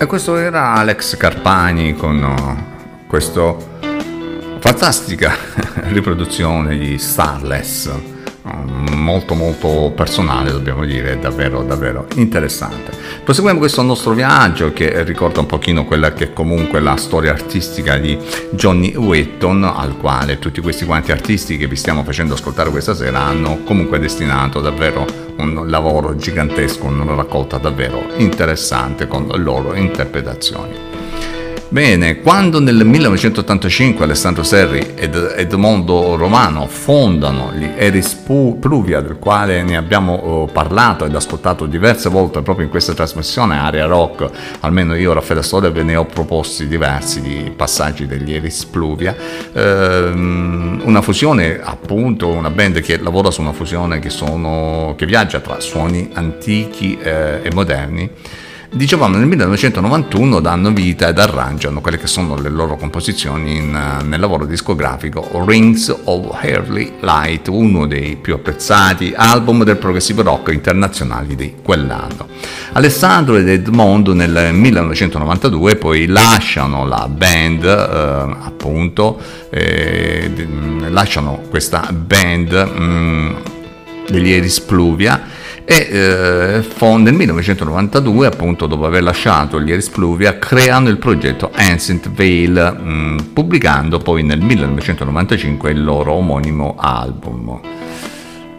E 0.00 0.06
questo 0.06 0.36
era 0.36 0.74
Alex 0.74 1.16
Carpani 1.16 1.94
con 1.94 2.22
uh, 2.22 3.06
questa 3.08 3.52
fantastica 4.60 5.34
riproduzione 5.90 6.78
di 6.78 6.96
Starless, 6.98 7.90
um, 8.42 8.90
molto 8.94 9.34
molto 9.34 9.92
personale 9.96 10.52
dobbiamo 10.52 10.84
dire, 10.84 11.18
davvero 11.18 11.64
davvero 11.64 12.06
interessante. 12.14 12.92
Proseguiamo 13.24 13.58
questo 13.58 13.82
nostro 13.82 14.12
viaggio 14.12 14.72
che 14.72 15.02
ricorda 15.02 15.40
un 15.40 15.46
pochino 15.46 15.84
quella 15.84 16.12
che 16.12 16.26
è 16.26 16.32
comunque 16.32 16.78
la 16.78 16.94
storia 16.94 17.32
artistica 17.32 17.96
di 17.96 18.16
Johnny 18.52 18.94
Wetton, 18.94 19.64
al 19.64 19.96
quale 19.96 20.38
tutti 20.38 20.60
questi 20.60 20.84
quanti 20.84 21.10
artisti 21.10 21.56
che 21.56 21.66
vi 21.66 21.74
stiamo 21.74 22.04
facendo 22.04 22.34
ascoltare 22.34 22.70
questa 22.70 22.94
sera 22.94 23.22
hanno 23.22 23.64
comunque 23.64 23.98
destinato 23.98 24.60
davvero 24.60 25.27
un 25.38 25.70
lavoro 25.70 26.16
gigantesco, 26.16 26.86
una 26.86 27.14
raccolta 27.14 27.58
davvero 27.58 28.02
interessante 28.16 29.06
con 29.06 29.26
le 29.28 29.38
loro 29.38 29.74
interpretazioni. 29.74 30.97
Bene, 31.70 32.22
quando 32.22 32.60
nel 32.60 32.82
1985 32.82 34.02
Alessandro 34.02 34.42
Serri 34.42 34.94
ed 34.94 35.14
Edmondo 35.14 36.16
Romano 36.16 36.66
fondano 36.66 37.52
gli 37.52 37.68
Eris 37.76 38.14
Pluvia, 38.14 39.02
del 39.02 39.18
quale 39.18 39.62
ne 39.62 39.76
abbiamo 39.76 40.14
oh, 40.14 40.46
parlato 40.46 41.04
ed 41.04 41.14
ascoltato 41.14 41.66
diverse 41.66 42.08
volte 42.08 42.40
proprio 42.40 42.64
in 42.64 42.70
questa 42.70 42.94
trasmissione 42.94 43.58
Area 43.58 43.84
Rock, 43.84 44.30
almeno 44.60 44.94
io 44.94 45.12
Raffaele 45.12 45.42
Storia 45.42 45.68
ve 45.68 45.82
ne 45.82 45.96
ho 45.96 46.06
proposti 46.06 46.66
diversi 46.66 47.20
di 47.20 47.52
passaggi 47.54 48.06
degli 48.06 48.32
Eris 48.32 48.64
Pluvia, 48.64 49.14
ehm, 49.52 50.80
una 50.84 51.02
fusione 51.02 51.60
appunto, 51.62 52.28
una 52.28 52.48
band 52.48 52.80
che 52.80 52.98
lavora 52.98 53.30
su 53.30 53.42
una 53.42 53.52
fusione 53.52 53.98
che, 53.98 54.08
sono, 54.08 54.94
che 54.96 55.04
viaggia 55.04 55.40
tra 55.40 55.60
suoni 55.60 56.08
antichi 56.14 56.96
eh, 56.98 57.40
e 57.42 57.50
moderni 57.52 58.10
Dicevamo 58.70 59.16
nel 59.16 59.26
1991 59.26 60.40
danno 60.40 60.70
vita 60.72 61.08
ed 61.08 61.18
arrangiano 61.18 61.80
quelle 61.80 61.96
che 61.96 62.06
sono 62.06 62.38
le 62.38 62.50
loro 62.50 62.76
composizioni 62.76 63.56
in, 63.56 64.02
nel 64.04 64.20
lavoro 64.20 64.44
discografico 64.44 65.42
Rings 65.46 66.02
of 66.04 66.36
Early 66.42 66.92
Light, 67.00 67.48
uno 67.48 67.86
dei 67.86 68.16
più 68.16 68.34
apprezzati 68.34 69.14
album 69.16 69.64
del 69.64 69.78
progressive 69.78 70.22
rock 70.22 70.52
internazionali 70.52 71.34
di 71.34 71.54
quell'anno. 71.62 72.28
Alessandro 72.72 73.36
ed 73.36 73.48
Edmondo 73.48 74.12
nel 74.12 74.52
1992 74.52 75.76
poi 75.76 76.04
lasciano 76.04 76.86
la 76.86 77.08
band, 77.08 77.64
eh, 77.64 78.36
appunto, 78.44 79.18
eh, 79.48 80.30
lasciano 80.90 81.40
questa 81.48 81.90
band 81.90 82.52
mh, 82.52 82.82
mm, 82.82 83.36
degli 84.10 84.30
Eris 84.30 84.60
Pluvia 84.60 85.38
e 85.70 85.86
eh, 85.90 86.64
nel 86.96 87.12
1992, 87.12 88.26
appunto 88.26 88.66
dopo 88.66 88.86
aver 88.86 89.02
lasciato 89.02 89.60
gli 89.60 89.70
Eris 89.70 89.90
Pluvia, 89.90 90.38
creano 90.38 90.88
il 90.88 90.96
progetto 90.96 91.50
Ancient 91.54 92.08
Veil, 92.08 92.78
mh, 92.80 92.90
mm, 92.90 93.18
pubblicando 93.34 93.98
poi 93.98 94.22
nel 94.22 94.40
1995 94.40 95.70
il 95.70 95.84
loro 95.84 96.14
omonimo 96.14 96.74
album. 96.78 97.60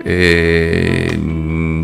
E, 0.03 1.19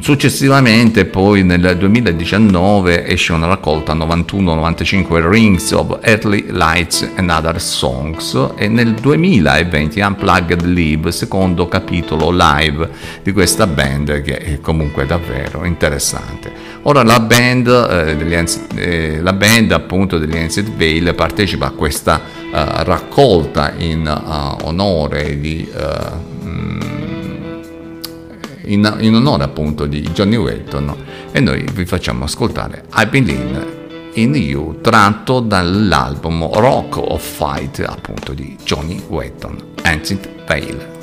successivamente 0.01 1.05
poi 1.05 1.43
nel 1.43 1.77
2019 1.77 3.07
esce 3.07 3.33
una 3.33 3.47
raccolta 3.47 3.93
91-95 3.93 5.29
Rings 5.29 5.71
of 5.71 5.97
Early 6.01 6.45
Lights 6.49 7.09
and 7.15 7.29
Other 7.29 7.59
Songs 7.59 8.51
e 8.55 8.67
nel 8.67 8.93
2020 8.93 9.99
Unplugged 9.99 10.61
Live, 10.63 11.11
secondo 11.11 11.67
capitolo 11.67 12.29
live 12.31 12.89
di 13.23 13.31
questa 13.31 13.67
band 13.67 14.21
che 14.21 14.37
è 14.37 14.59
comunque 14.61 15.05
davvero 15.05 15.65
interessante. 15.65 16.53
Ora 16.83 17.01
la 17.01 17.19
band, 17.19 17.67
eh, 17.67 18.15
degli, 18.15 18.35
eh, 18.75 19.21
la 19.21 19.33
band 19.33 19.71
appunto 19.71 20.19
degli 20.19 20.37
Ancient 20.37 20.75
Veil 20.75 21.15
partecipa 21.15 21.65
a 21.67 21.71
questa 21.71 22.21
uh, 22.51 22.83
raccolta 22.83 23.73
in 23.75 24.05
uh, 24.05 24.67
onore 24.67 25.39
di 25.39 25.67
uh, 25.73 27.04
in, 28.65 28.97
in 28.99 29.15
onore 29.15 29.43
appunto 29.43 29.85
di 29.85 30.01
Johnny 30.01 30.35
Wetton 30.35 30.95
e 31.31 31.39
noi 31.39 31.65
vi 31.73 31.85
facciamo 31.85 32.25
ascoltare 32.25 32.85
I 32.95 33.05
Believe 33.07 33.83
in 34.15 34.33
You 34.35 34.79
tratto 34.81 35.39
dall'album 35.39 36.49
Rock 36.53 36.97
of 36.97 37.21
Fight 37.21 37.83
appunto 37.85 38.33
di 38.33 38.57
Johnny 38.63 39.01
Wetton, 39.07 39.73
Ancient 39.83 40.29
Veil. 40.47 40.94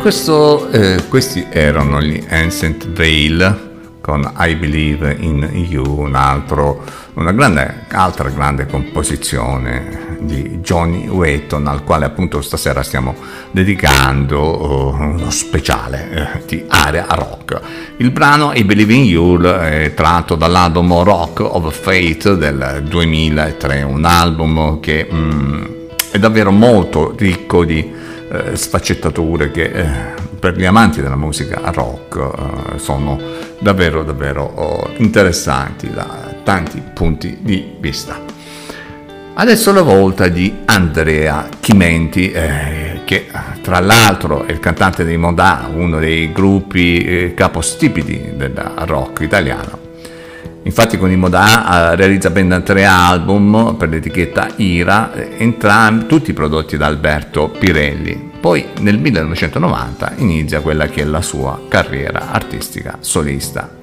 Questo, 0.00 0.70
eh, 0.70 1.04
questi 1.08 1.46
erano 1.50 2.00
gli 2.00 2.24
Ancient 2.28 2.88
Veil 2.88 3.66
con 4.00 4.32
I 4.38 4.54
Believe 4.54 5.16
in 5.20 5.48
You, 5.52 6.00
un 6.00 6.14
altro, 6.14 6.82
una 7.14 7.32
grande, 7.32 7.84
altra 7.90 8.30
grande 8.30 8.66
composizione 8.66 10.16
di 10.20 10.60
Johnny 10.62 11.08
Wetton 11.08 11.66
al 11.66 11.84
quale 11.84 12.06
appunto 12.06 12.40
stasera 12.40 12.82
stiamo 12.82 13.14
dedicando 13.50 14.94
uh, 14.94 15.02
uno 15.02 15.30
speciale 15.30 16.32
uh, 16.36 16.46
di 16.46 16.64
area 16.68 17.06
rock. 17.10 17.60
Il 17.98 18.10
brano 18.10 18.52
I 18.54 18.64
Believe 18.64 18.94
in 18.94 19.04
You 19.04 19.40
è 19.40 19.92
tratto 19.94 20.36
dall'album 20.36 21.02
Rock 21.02 21.40
of 21.40 21.78
Fate 21.78 22.36
del 22.36 22.84
2003, 22.88 23.82
un 23.82 24.04
album 24.04 24.80
che 24.80 25.06
mm, 25.12 25.64
è 26.12 26.18
davvero 26.18 26.50
molto 26.50 27.14
ricco 27.16 27.64
di 27.64 27.97
uh, 28.30 28.54
sfaccettature 28.54 29.50
che 29.50 29.86
per 30.38 30.56
gli 30.56 30.64
amanti 30.64 31.02
della 31.02 31.16
musica 31.16 31.60
rock 31.72 32.16
uh, 32.16 32.78
sono 32.78 33.20
davvero 33.58 34.02
davvero 34.02 34.44
oh, 34.44 34.90
interessanti 34.96 35.90
da 35.90 36.34
tanti 36.42 36.82
punti 36.94 37.38
di 37.40 37.76
vista. 37.78 38.36
Adesso 39.40 39.72
la 39.72 39.82
volta 39.82 40.26
di 40.26 40.52
Andrea 40.64 41.48
Chimenti, 41.60 42.32
eh, 42.32 43.02
che 43.04 43.28
tra 43.62 43.78
l'altro 43.78 44.44
è 44.44 44.50
il 44.50 44.58
cantante 44.58 45.04
dei 45.04 45.16
Modà, 45.16 45.70
uno 45.72 46.00
dei 46.00 46.32
gruppi 46.32 47.04
eh, 47.04 47.34
capostipiti 47.34 48.32
del 48.34 48.52
rock 48.78 49.20
italiano. 49.20 49.77
Infatti 50.68 50.98
con 50.98 51.10
i 51.10 51.16
Modà 51.16 51.92
eh, 51.92 51.96
realizza 51.96 52.28
ben 52.28 52.60
tre 52.62 52.84
album 52.84 53.76
per 53.78 53.88
l'etichetta 53.88 54.48
Ira, 54.56 55.14
entrambi 55.38 56.04
tutti 56.04 56.34
prodotti 56.34 56.76
da 56.76 56.84
Alberto 56.84 57.48
Pirelli. 57.48 58.32
Poi 58.38 58.66
nel 58.80 58.98
1990 58.98 60.12
inizia 60.16 60.60
quella 60.60 60.86
che 60.86 61.00
è 61.00 61.04
la 61.06 61.22
sua 61.22 61.58
carriera 61.68 62.32
artistica 62.32 62.98
solista. 63.00 63.76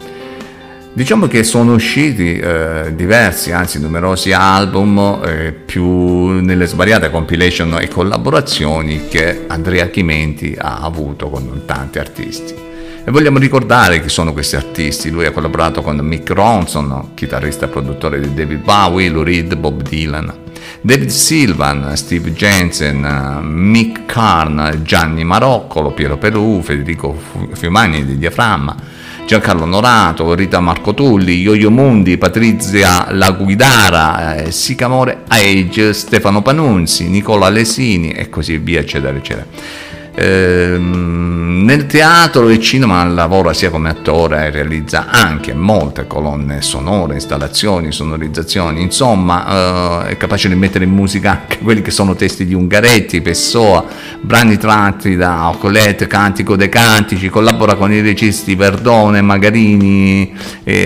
Diciamo 0.93 1.26
che 1.26 1.43
sono 1.43 1.74
usciti 1.74 2.38
eh, 2.38 2.93
diversi, 2.95 3.52
anzi 3.52 3.80
numerosi 3.80 4.32
album, 4.32 5.21
eh, 5.26 5.54
più 5.54 6.39
nelle 6.39 6.67
svariate 6.67 7.10
compilation 7.10 7.80
e 7.82 7.88
collaborazioni 7.88 9.08
che 9.08 9.45
Andrea 9.48 9.88
Chimenti 9.88 10.56
ha 10.56 10.82
avuto 10.82 11.30
con 11.30 11.63
tanti 11.65 11.98
artisti. 11.98 12.64
E 13.08 13.12
vogliamo 13.12 13.38
ricordare 13.38 14.02
chi 14.02 14.10
sono 14.10 14.34
questi 14.34 14.56
artisti. 14.56 15.12
Lui 15.12 15.28
ha 15.28 15.32
collaborato 15.32 15.84
con 15.84 15.96
Mick 15.98 16.32
Ronson, 16.32 17.12
chitarrista 17.13 17.65
e 17.65 17.70
produttore 17.70 18.20
di 18.20 18.34
David 18.34 18.63
Bowie, 18.63 19.10
Lou 19.10 19.22
Reed, 19.22 19.56
Bob 19.56 19.84
Dylan, 19.84 20.34
David 20.82 21.10
Silvan, 21.10 21.96
Steve 21.96 22.32
Jensen, 22.32 23.02
Mick 23.44 24.08
Karn, 24.08 24.82
Gianni 24.82 25.24
Maroccolo, 25.24 25.91
Piero 25.91 26.18
Perù, 26.18 26.63
Federico 26.63 27.15
Fiumani 27.54 28.04
di 28.04 28.18
Diaframma, 28.18 28.76
Giancarlo 29.28 29.65
Norato, 29.65 30.34
Rita 30.34 30.60
Marco 30.60 30.96
Tulli, 30.96 31.41
Ioio 31.41 31.70
Mundi, 31.70 32.18
Patrizia 32.18 33.12
La 33.12 33.30
Guidara, 33.30 34.38
eh, 34.38 34.52
Sicamore 34.52 35.26
Age, 35.28 35.94
Stefano 35.94 36.41
Panunzi, 36.41 37.08
Nicola 37.08 37.50
Lesini 37.50 38.10
e 38.10 38.30
così 38.30 38.58
via, 38.58 38.80
eccetera, 38.80 39.15
eccetera. 39.15 39.46
Ehm, 40.17 41.63
nel 41.65 41.88
teatro 41.88 42.47
e 42.47 42.60
cinema 42.60 43.04
lavora 43.04 43.54
sia 43.54 43.69
come 43.69 43.89
attore 43.89 44.45
e 44.45 44.49
realizza 44.49 45.08
anche 45.10 45.54
molte 45.54 46.08
colonne 46.08 46.62
sonore, 46.62 47.15
installazioni, 47.15 47.91
sonorizzazioni, 47.91 48.82
insomma 48.82 50.06
eh, 50.06 50.12
è 50.12 50.17
capace 50.17 50.47
di 50.47 50.56
mettere 50.56 50.86
in 50.86 50.91
musica 50.91 51.32
anche 51.32 51.60
quelli 51.60 51.82
che 51.82 51.91
sono 51.91 52.15
testi 52.15 52.45
di 52.45 52.54
Ungaretti, 52.54 53.21
Pessoa, 53.21 53.84
brani 54.21 54.58
tratti 54.58 55.17
da 55.17 55.49
Ocolette, 55.49 56.08
Cantico 56.08 56.56
dei 56.56 56.69
Cantici, 56.69 57.28
collabora 57.30 57.75
con 57.75 57.91
i 57.91 57.99
registi 57.99 58.56
Verdone, 58.56 59.21
Magarini, 59.21 60.34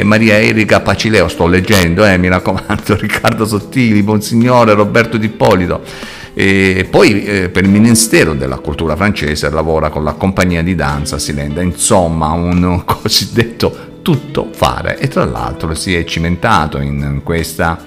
Maria 0.03 0.39
Erika 0.39 0.79
Pacileo, 0.79 1.27
sto 1.27 1.45
leggendo, 1.45 2.03
eh, 2.05 2.17
mi 2.17 2.29
raccomando, 2.29 2.95
Riccardo 2.97 3.45
Sottili, 3.45 4.01
Monsignore, 4.01 4.73
Roberto 4.73 5.17
D'Ippolito. 5.17 6.17
E 6.41 6.87
poi 6.89 7.25
eh, 7.25 7.49
per 7.49 7.65
il 7.65 7.69
Ministero 7.69 8.33
della 8.33 8.59
Cultura 8.59 8.95
francese 8.95 9.49
lavora 9.49 9.89
con 9.89 10.05
la 10.05 10.13
compagnia 10.13 10.63
di 10.63 10.73
danza 10.73 11.19
Silenda, 11.19 11.61
insomma 11.61 12.31
un 12.31 12.83
cosiddetto 12.87 13.97
tutto 14.01 14.47
fare. 14.53 14.97
E 14.99 15.09
tra 15.09 15.25
l'altro 15.25 15.75
si 15.75 15.93
è 15.93 16.05
cimentato 16.05 16.79
in 16.79 17.19
questa 17.25 17.83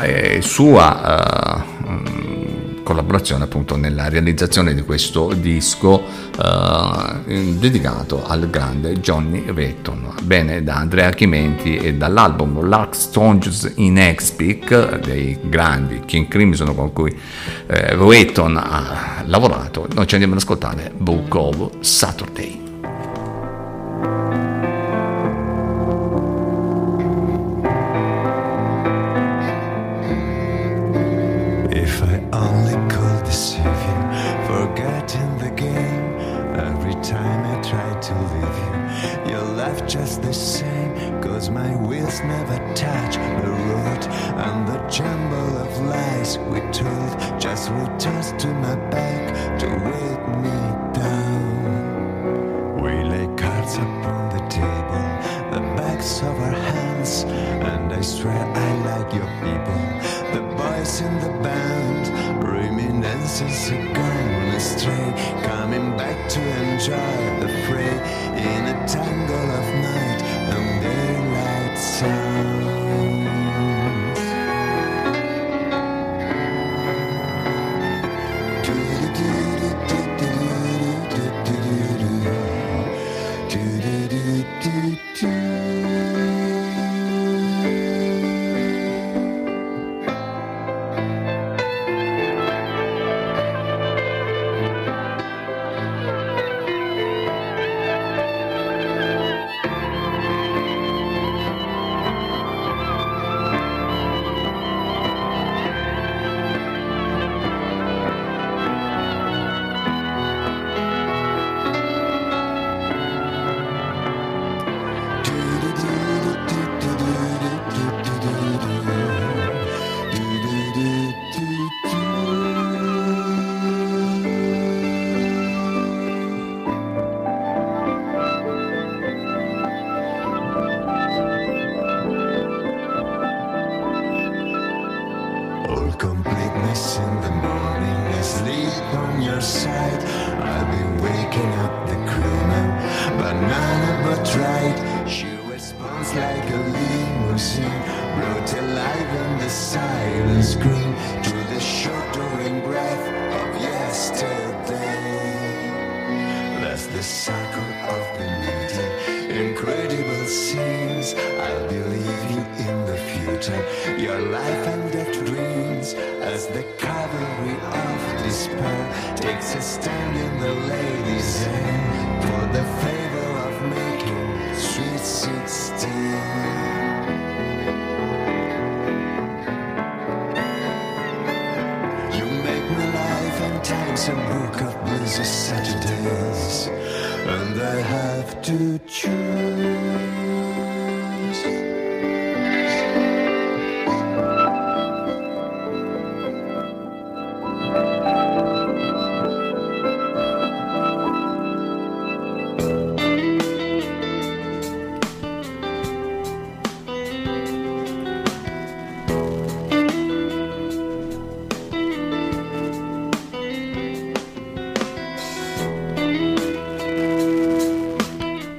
eh, 0.00 0.38
sua 0.40 1.60
eh, 1.60 2.63
collaborazione 2.84 3.42
appunto 3.42 3.74
nella 3.74 4.08
realizzazione 4.08 4.74
di 4.74 4.82
questo 4.82 5.32
disco 5.34 6.00
eh, 6.38 7.56
dedicato 7.58 8.24
al 8.24 8.48
grande 8.48 9.00
Johnny 9.00 9.48
Wetton. 9.50 10.14
Bene, 10.22 10.62
da 10.62 10.76
Andrea 10.76 11.10
Chimenti 11.10 11.76
e 11.76 11.94
dall'album 11.94 12.68
Lark 12.68 12.94
Stones 12.94 13.72
in 13.76 13.98
Expic 13.98 15.00
dei 15.00 15.36
grandi 15.42 16.02
King 16.04 16.28
Crimson 16.28 16.72
con 16.76 16.92
cui 16.92 17.18
eh, 17.66 17.96
Wetton 17.96 18.56
ha 18.56 19.24
lavorato, 19.26 19.88
noi 19.94 20.06
ci 20.06 20.14
andiamo 20.14 20.34
ad 20.34 20.40
ascoltare 20.40 20.92
Book 20.96 21.34
of 21.34 21.70
Saturday. 21.80 22.62
If 31.76 32.04
I 32.04 32.22
only 32.32 32.74
could 32.88 33.24
deceive 33.24 33.64
you, 33.64 34.00
forgetting 34.46 35.38
the 35.38 35.50
game. 35.56 36.14
Every 36.54 36.94
time 37.02 37.40
I 37.50 37.60
try 37.68 38.00
to 38.00 38.14
leave 38.32 38.58
you, 39.26 39.32
your 39.32 39.42
life 39.56 39.84
just 39.88 40.22
the 40.22 40.32
same. 40.32 41.20
Cause 41.20 41.50
my 41.50 41.74
wheels 41.74 42.20
never 42.20 42.58
touch 42.76 43.16
the 43.16 43.50
road, 43.50 44.04
and 44.46 44.68
the 44.68 44.78
jumble 44.88 45.58
of 45.58 45.80
lies 45.80 46.38
we 46.38 46.60
told 46.70 47.40
just 47.40 47.68
returns 47.70 48.30
to 48.40 48.46
my 48.54 48.76
back 48.90 49.58
to 49.58 49.66
wake 49.66 50.28
me 50.44 50.73
try. 66.84 67.33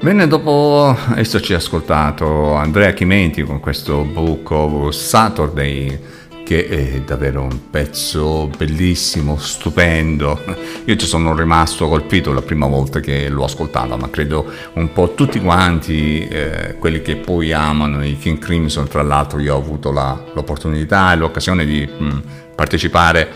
Bene, 0.05 0.27
dopo 0.27 0.95
esserci 1.15 1.55
ascoltato 1.55 2.53
Andrea 2.53 2.93
Chimenti 2.93 3.41
con 3.41 3.59
questo 3.59 4.03
Book 4.03 4.51
of 4.51 4.93
Saturday, 4.93 5.99
che 6.43 6.67
è 6.67 7.01
davvero 7.01 7.41
un 7.41 7.71
pezzo 7.71 8.47
bellissimo, 8.55 9.35
stupendo. 9.39 10.39
Io 10.85 10.95
ci 10.95 11.07
sono 11.07 11.35
rimasto 11.35 11.87
colpito 11.87 12.33
la 12.33 12.43
prima 12.43 12.67
volta 12.67 12.99
che 12.99 13.29
l'ho 13.29 13.45
ascoltato, 13.45 13.97
ma 13.97 14.07
credo 14.11 14.45
un 14.73 14.93
po' 14.93 15.15
tutti 15.15 15.39
quanti, 15.39 16.19
eh, 16.27 16.75
quelli 16.77 17.01
che 17.01 17.15
poi 17.15 17.51
amano 17.51 18.05
i 18.05 18.15
King 18.19 18.37
Crimson, 18.37 18.87
tra 18.87 19.01
l'altro 19.01 19.39
io 19.39 19.55
ho 19.55 19.57
avuto 19.57 19.91
la, 19.91 20.23
l'opportunità 20.35 21.13
e 21.13 21.15
l'occasione 21.15 21.65
di 21.65 21.83
mh, 21.83 22.21
partecipare 22.53 23.27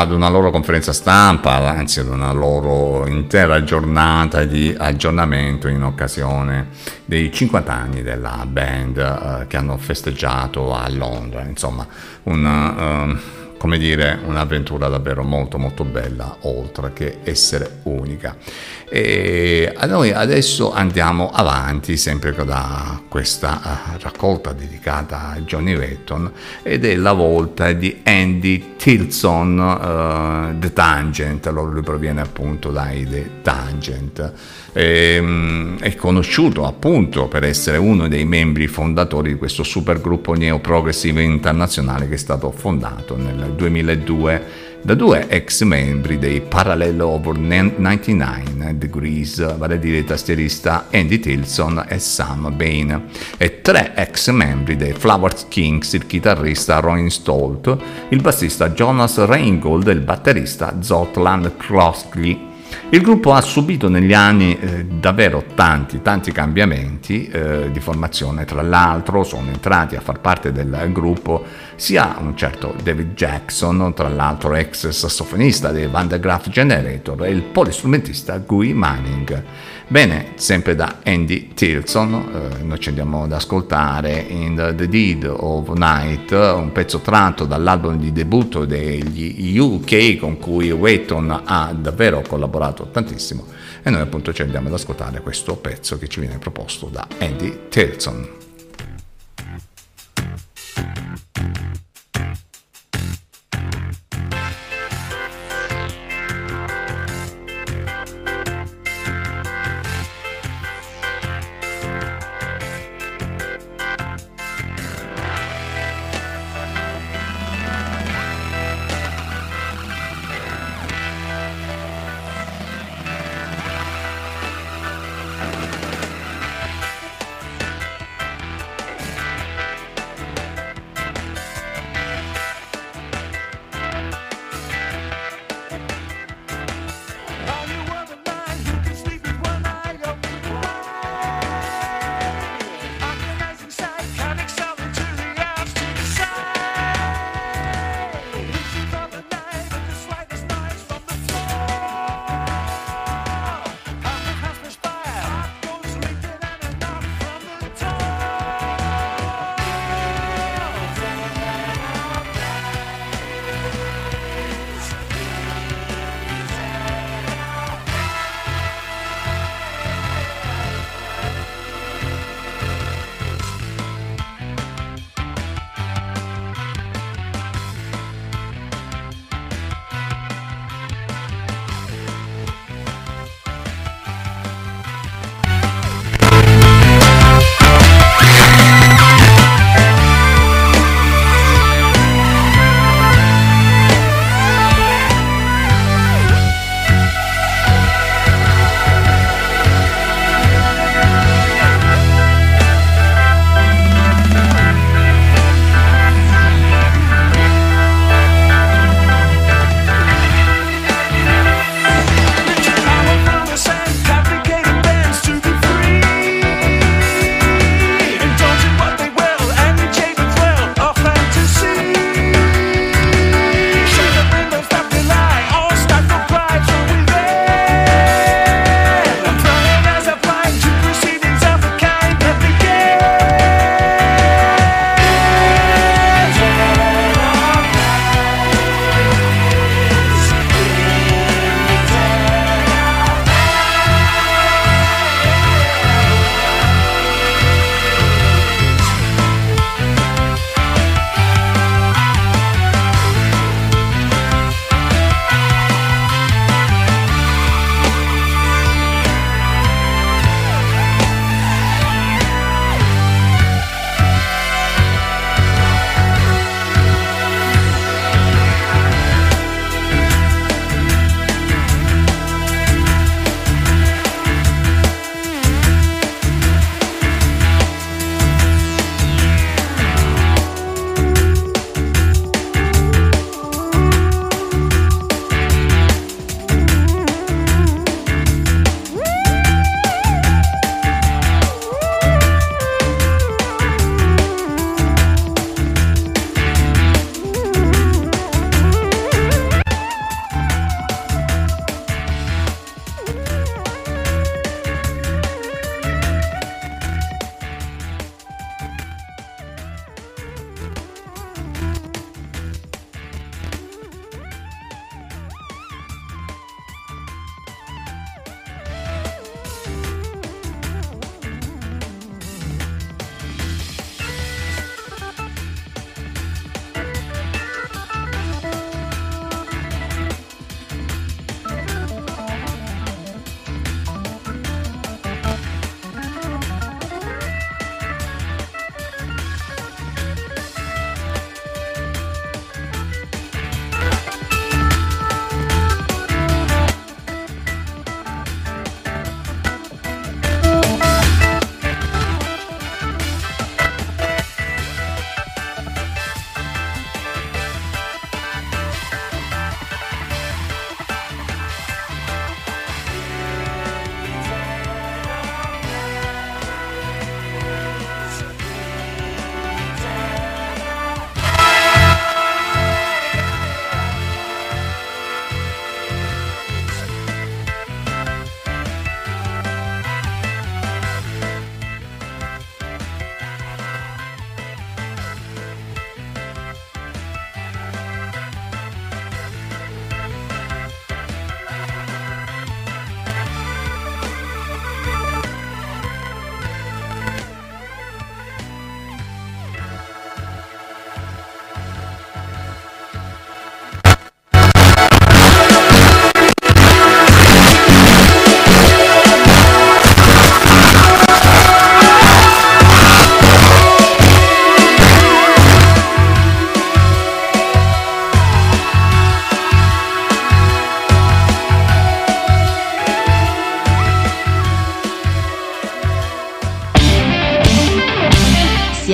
ad 0.00 0.10
una 0.10 0.28
loro 0.28 0.50
conferenza 0.50 0.92
stampa, 0.92 1.52
anzi 1.70 2.00
ad 2.00 2.08
una 2.08 2.32
loro 2.32 3.06
intera 3.06 3.62
giornata 3.62 4.44
di 4.44 4.74
aggiornamento 4.76 5.68
in 5.68 5.84
occasione 5.84 6.68
dei 7.04 7.30
50 7.32 7.72
anni 7.72 8.02
della 8.02 8.44
band 8.44 8.96
eh, 8.96 9.46
che 9.46 9.56
hanno 9.56 9.76
festeggiato 9.76 10.74
a 10.74 10.88
Londra. 10.90 11.42
Insomma, 11.42 11.86
una, 12.24 12.76
eh, 12.76 13.16
come 13.56 13.78
dire, 13.78 14.18
un'avventura 14.24 14.88
davvero 14.88 15.22
molto 15.22 15.58
molto 15.58 15.84
bella, 15.84 16.38
oltre 16.40 16.92
che 16.92 17.18
essere 17.22 17.78
unica. 17.84 18.36
E 18.88 19.74
noi 19.86 20.12
adesso 20.12 20.72
andiamo 20.72 21.30
avanti 21.30 21.96
sempre 21.96 22.32
da 22.44 23.00
questa 23.08 23.60
uh, 23.62 24.02
raccolta 24.02 24.52
dedicata 24.52 25.30
a 25.30 25.40
Johnny 25.40 25.74
Wetton 25.74 26.30
ed 26.62 26.84
è 26.84 26.94
la 26.96 27.12
volta 27.12 27.72
di 27.72 28.00
Andy 28.02 28.74
Tilson 28.76 29.58
uh, 29.58 30.58
The 30.58 30.72
Tangent, 30.72 31.46
allora 31.46 31.70
lui 31.70 31.82
proviene 31.82 32.20
appunto 32.20 32.70
dai 32.70 33.06
The 33.08 33.30
Tangent. 33.42 34.32
E, 34.72 35.18
um, 35.18 35.78
è 35.78 35.94
conosciuto 35.94 36.66
appunto 36.66 37.28
per 37.28 37.44
essere 37.44 37.76
uno 37.76 38.08
dei 38.08 38.24
membri 38.24 38.66
fondatori 38.66 39.30
di 39.30 39.38
questo 39.38 39.62
supergruppo 39.62 40.34
neo-progressive 40.34 41.22
internazionale 41.22 42.08
che 42.08 42.14
è 42.14 42.18
stato 42.18 42.50
fondato 42.50 43.16
nel 43.16 43.52
2002 43.56 44.63
da 44.84 44.92
due 44.92 45.26
ex 45.28 45.62
membri 45.62 46.18
dei 46.18 46.42
Parallel 46.42 47.00
Over 47.00 47.38
99 47.38 48.76
Degrees, 48.76 49.56
vale 49.56 49.74
a 49.74 49.78
dire 49.78 49.96
il 49.96 50.04
tastierista 50.04 50.88
Andy 50.92 51.18
Tilson 51.18 51.86
e 51.88 51.98
Sam 51.98 52.54
Bain, 52.54 53.06
e 53.38 53.62
tre 53.62 53.94
ex 53.96 54.28
membri 54.28 54.76
dei 54.76 54.92
Flowers 54.92 55.46
Kings, 55.48 55.94
il 55.94 56.06
chitarrista 56.06 56.80
Ron 56.80 57.08
Stolt, 57.08 57.78
il 58.10 58.20
bassista 58.20 58.68
Jonas 58.68 59.24
Reingold 59.24 59.88
e 59.88 59.92
il 59.92 60.00
batterista 60.00 60.76
Zotland 60.82 61.56
Crossley. 61.56 62.52
Il 62.90 63.02
gruppo 63.02 63.32
ha 63.32 63.40
subito 63.40 63.88
negli 63.88 64.12
anni 64.12 64.58
eh, 64.58 64.84
davvero 64.84 65.44
tanti, 65.54 66.02
tanti 66.02 66.32
cambiamenti 66.32 67.28
eh, 67.28 67.70
di 67.72 67.80
formazione, 67.80 68.44
tra 68.44 68.62
l'altro 68.62 69.24
sono 69.24 69.48
entrati 69.50 69.96
a 69.96 70.00
far 70.00 70.20
parte 70.20 70.52
del 70.52 70.90
gruppo 70.92 71.44
sia 71.74 72.16
un 72.20 72.36
certo 72.36 72.74
David 72.82 73.14
Jackson, 73.14 73.92
tra 73.94 74.08
l'altro 74.08 74.54
ex 74.54 74.88
sassofonista 74.88 75.72
dei 75.72 75.86
Van 75.86 76.08
der 76.08 76.20
Graaf 76.20 76.48
Generator, 76.48 77.24
e 77.24 77.30
il 77.30 77.42
polistrumentista 77.42 78.38
Guy 78.38 78.72
Manning. 78.72 79.42
Bene, 79.86 80.32
sempre 80.36 80.74
da 80.74 81.00
Andy 81.04 81.52
Tilson, 81.52 82.14
eh, 82.14 82.62
noi 82.62 82.80
ci 82.80 82.88
andiamo 82.88 83.24
ad 83.24 83.32
ascoltare 83.32 84.18
in 84.28 84.72
The 84.74 84.88
Deed 84.88 85.24
of 85.24 85.68
Night, 85.76 86.30
un 86.32 86.72
pezzo 86.72 87.00
tratto 87.00 87.44
dall'album 87.44 87.98
di 87.98 88.10
debutto 88.10 88.64
degli 88.64 89.58
UK 89.58 90.16
con 90.16 90.38
cui 90.38 90.70
Wayton 90.70 91.42
ha 91.44 91.74
davvero 91.78 92.22
collaborato 92.26 92.88
tantissimo 92.90 93.44
e 93.82 93.90
noi 93.90 94.00
appunto 94.00 94.32
ci 94.32 94.40
andiamo 94.40 94.68
ad 94.68 94.74
ascoltare 94.74 95.20
questo 95.20 95.56
pezzo 95.56 95.98
che 95.98 96.08
ci 96.08 96.20
viene 96.20 96.38
proposto 96.38 96.88
da 96.90 97.06
Andy 97.18 97.66
Tilson. 97.68 98.28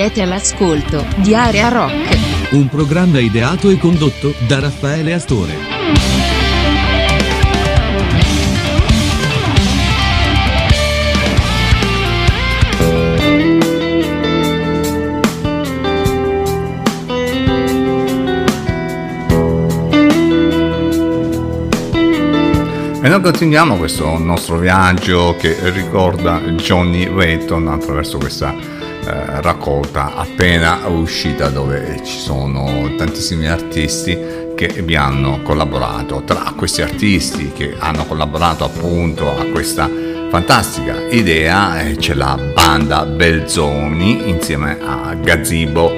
Siete 0.01 0.23
all'ascolto 0.23 1.05
di 1.17 1.35
Area 1.35 1.67
Rock. 1.67 2.53
Un 2.53 2.67
programma 2.69 3.19
ideato 3.19 3.69
e 3.69 3.77
condotto 3.77 4.33
da 4.47 4.59
Raffaele 4.59 5.13
Astore. 5.13 5.53
E 23.03 23.07
noi 23.07 23.21
continuiamo 23.21 23.77
questo 23.77 24.17
nostro 24.17 24.57
viaggio 24.57 25.35
che 25.37 25.69
ricorda 25.69 26.39
Johnny 26.39 27.05
Wetton 27.05 27.67
attraverso 27.67 28.17
questa 28.17 28.70
raccolta 29.39 30.15
appena 30.15 30.87
uscita 30.87 31.49
dove 31.49 32.01
ci 32.03 32.17
sono 32.17 32.93
tantissimi 32.97 33.47
artisti 33.47 34.17
che 34.55 34.67
vi 34.83 34.95
hanno 34.95 35.41
collaborato. 35.41 36.23
Tra 36.25 36.53
questi 36.55 36.81
artisti 36.81 37.51
che 37.51 37.75
hanno 37.77 38.05
collaborato 38.05 38.65
appunto 38.65 39.29
a 39.29 39.45
questa 39.45 39.89
fantastica 40.29 41.07
idea 41.09 41.81
eh, 41.81 41.95
c'è 41.95 42.13
la 42.13 42.37
banda 42.53 43.05
Belzoni 43.05 44.29
insieme 44.29 44.77
a 44.81 45.13
Gazzibo. 45.13 45.93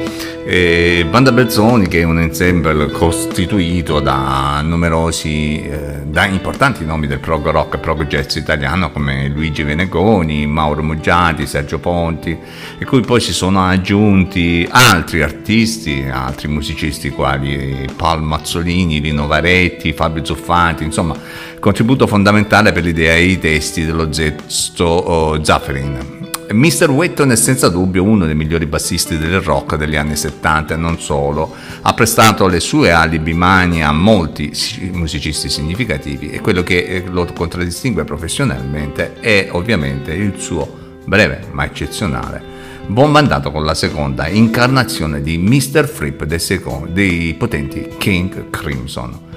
E 0.45 1.05
Banda 1.09 1.31
Belzoni 1.31 1.87
che 1.87 2.01
è 2.01 2.03
un 2.03 2.19
ensemble 2.19 2.91
costituito 2.91 4.01
da 4.01 4.59
numerosi, 4.61 5.61
eh, 5.61 6.01
da 6.03 6.25
importanti 6.25 6.83
nomi 6.83 7.07
del 7.07 7.19
prog 7.19 7.49
rock 7.49 7.75
e 7.75 7.77
prog 7.77 8.05
jazz 8.07 8.35
italiano 8.35 8.91
come 8.91 9.29
Luigi 9.29 9.63
Venegoni, 9.63 10.45
Mauro 10.45 10.83
Muggiati, 10.83 11.47
Sergio 11.47 11.79
Ponti 11.79 12.37
e 12.77 12.83
cui 12.83 12.99
poi 12.99 13.21
si 13.21 13.31
sono 13.31 13.65
aggiunti 13.65 14.67
altri 14.69 15.21
artisti, 15.21 16.05
altri 16.11 16.49
musicisti 16.49 17.09
quali 17.09 17.87
Paul 17.95 18.21
Mazzolini, 18.21 18.99
Lino 18.99 19.27
Varetti, 19.27 19.93
Fabio 19.93 20.25
Zuffati, 20.25 20.83
insomma 20.83 21.15
contributo 21.57 22.05
fondamentale 22.05 22.73
per 22.73 22.83
l'idea 22.83 23.15
e 23.15 23.23
i 23.23 23.39
testi 23.39 23.85
dello 23.85 24.11
Zesto 24.11 24.83
oh, 24.83 25.41
Zafferin. 25.41 26.12
Mr. 26.51 26.89
Wetton 26.89 27.31
è 27.31 27.35
senza 27.35 27.69
dubbio 27.69 28.03
uno 28.03 28.25
dei 28.25 28.35
migliori 28.35 28.65
bassisti 28.65 29.17
del 29.17 29.39
rock 29.41 29.75
degli 29.75 29.95
anni 29.95 30.15
70 30.15 30.73
e 30.73 30.77
non 30.77 30.99
solo, 30.99 31.53
ha 31.81 31.93
prestato 31.93 32.47
le 32.47 32.59
sue 32.59 32.91
alibi 32.91 33.33
mani 33.33 33.83
a 33.83 33.91
molti 33.91 34.51
musicisti 34.91 35.49
significativi 35.49 36.29
e 36.29 36.41
quello 36.41 36.63
che 36.63 36.83
eh, 36.83 37.03
lo 37.09 37.25
contraddistingue 37.33 38.03
professionalmente 38.03 39.19
è 39.19 39.49
ovviamente 39.51 40.13
il 40.13 40.33
suo 40.37 40.81
breve 41.05 41.47
ma 41.51 41.65
eccezionale 41.65 42.53
buon 42.87 43.11
mandato 43.11 43.51
con 43.51 43.63
la 43.63 43.73
seconda 43.73 44.27
incarnazione 44.27 45.21
di 45.21 45.37
Mr. 45.37 45.87
Fripp 45.87 46.23
dei, 46.23 46.39
secondi, 46.39 46.91
dei 46.91 47.33
potenti 47.33 47.95
King 47.97 48.49
Crimson. 48.49 49.31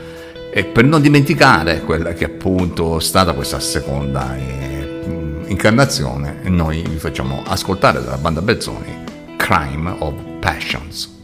E 0.52 0.64
per 0.64 0.84
non 0.84 1.00
dimenticare 1.00 1.82
quella 1.82 2.12
che 2.12 2.24
appunto 2.24 2.98
è 2.98 3.00
stata 3.00 3.32
questa 3.34 3.60
seconda 3.60 4.36
eh, 4.36 4.75
incarnazione, 5.46 6.40
noi 6.44 6.82
vi 6.82 6.98
facciamo 6.98 7.42
ascoltare 7.46 8.02
dalla 8.02 8.18
banda 8.18 8.42
Bezzoni 8.42 9.04
Crime 9.36 9.94
of 9.98 10.14
Passions. 10.40 11.14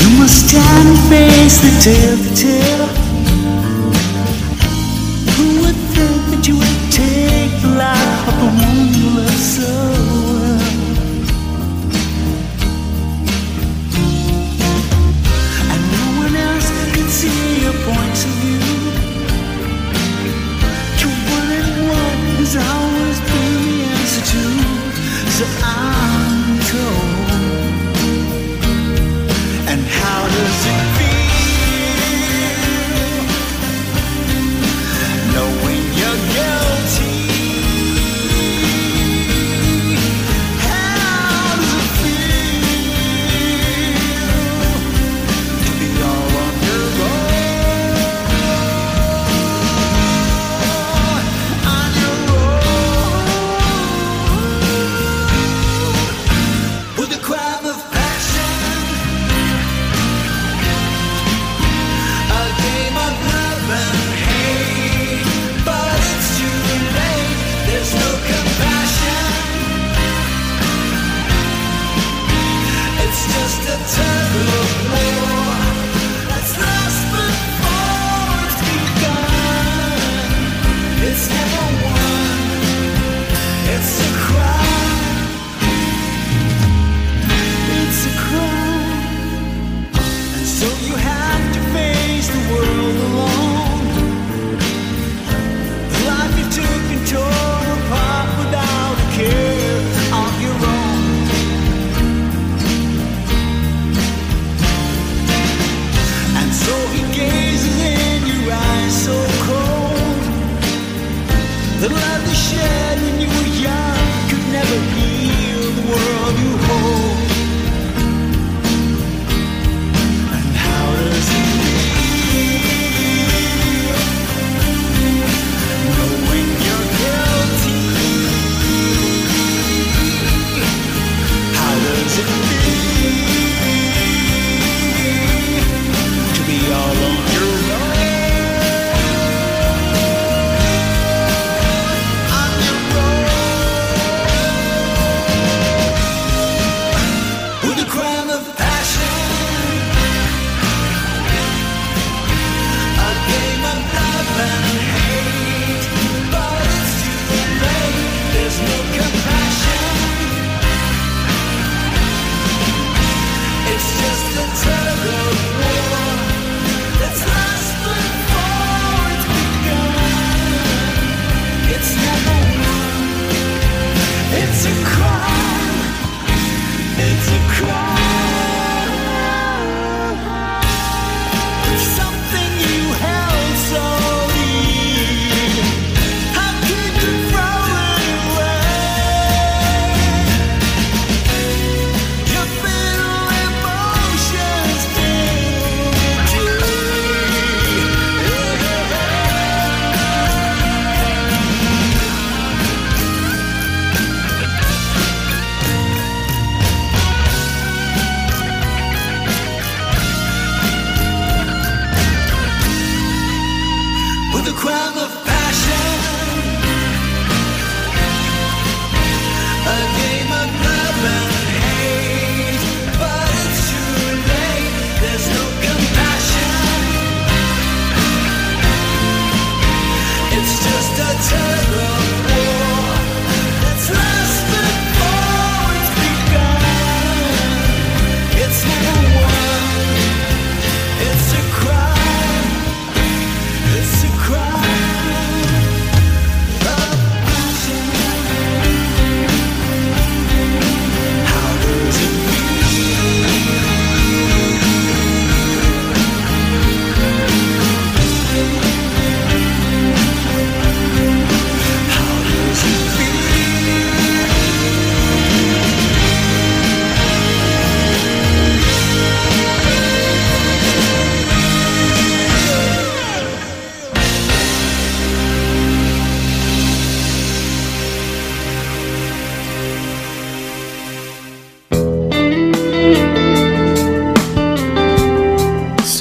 You 0.00 0.10
must 0.18 0.48
stand 0.48 0.88
and 0.88 0.98
face 1.08 1.58
the 1.60 1.70
tale, 1.80 2.71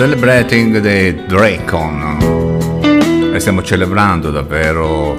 Celebrating 0.01 0.81
the 0.81 1.13
Dracon. 1.27 3.29
E 3.31 3.39
stiamo 3.39 3.61
celebrando 3.61 4.31
davvero 4.31 5.15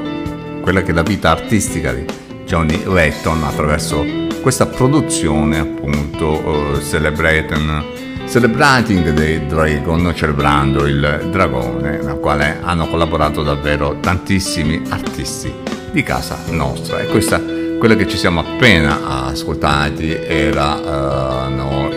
quella 0.60 0.82
che 0.82 0.90
è 0.90 0.92
la 0.92 1.04
vita 1.04 1.30
artistica 1.30 1.92
di 1.92 2.04
Johnny 2.44 2.82
Wetton 2.84 3.44
attraverso 3.44 4.04
questa 4.40 4.66
produzione 4.66 5.60
appunto 5.60 6.32
uh, 6.32 6.80
Celebrating, 6.80 8.26
Celebrating 8.26 9.14
the 9.14 9.46
Dragon, 9.46 10.12
celebrando 10.16 10.84
il 10.84 11.28
dragone, 11.30 12.00
nel 12.02 12.18
quale 12.18 12.58
hanno 12.60 12.88
collaborato 12.88 13.44
davvero 13.44 13.98
tantissimi 14.00 14.82
artisti 14.88 15.54
di 15.92 16.02
casa 16.02 16.36
nostra. 16.48 16.98
E 16.98 17.06
questa, 17.06 17.40
quella 17.78 17.94
che 17.94 18.08
ci 18.08 18.16
siamo 18.16 18.40
appena 18.40 19.26
ascoltati 19.26 20.12
erano 20.12 20.80
uh, 20.80 21.31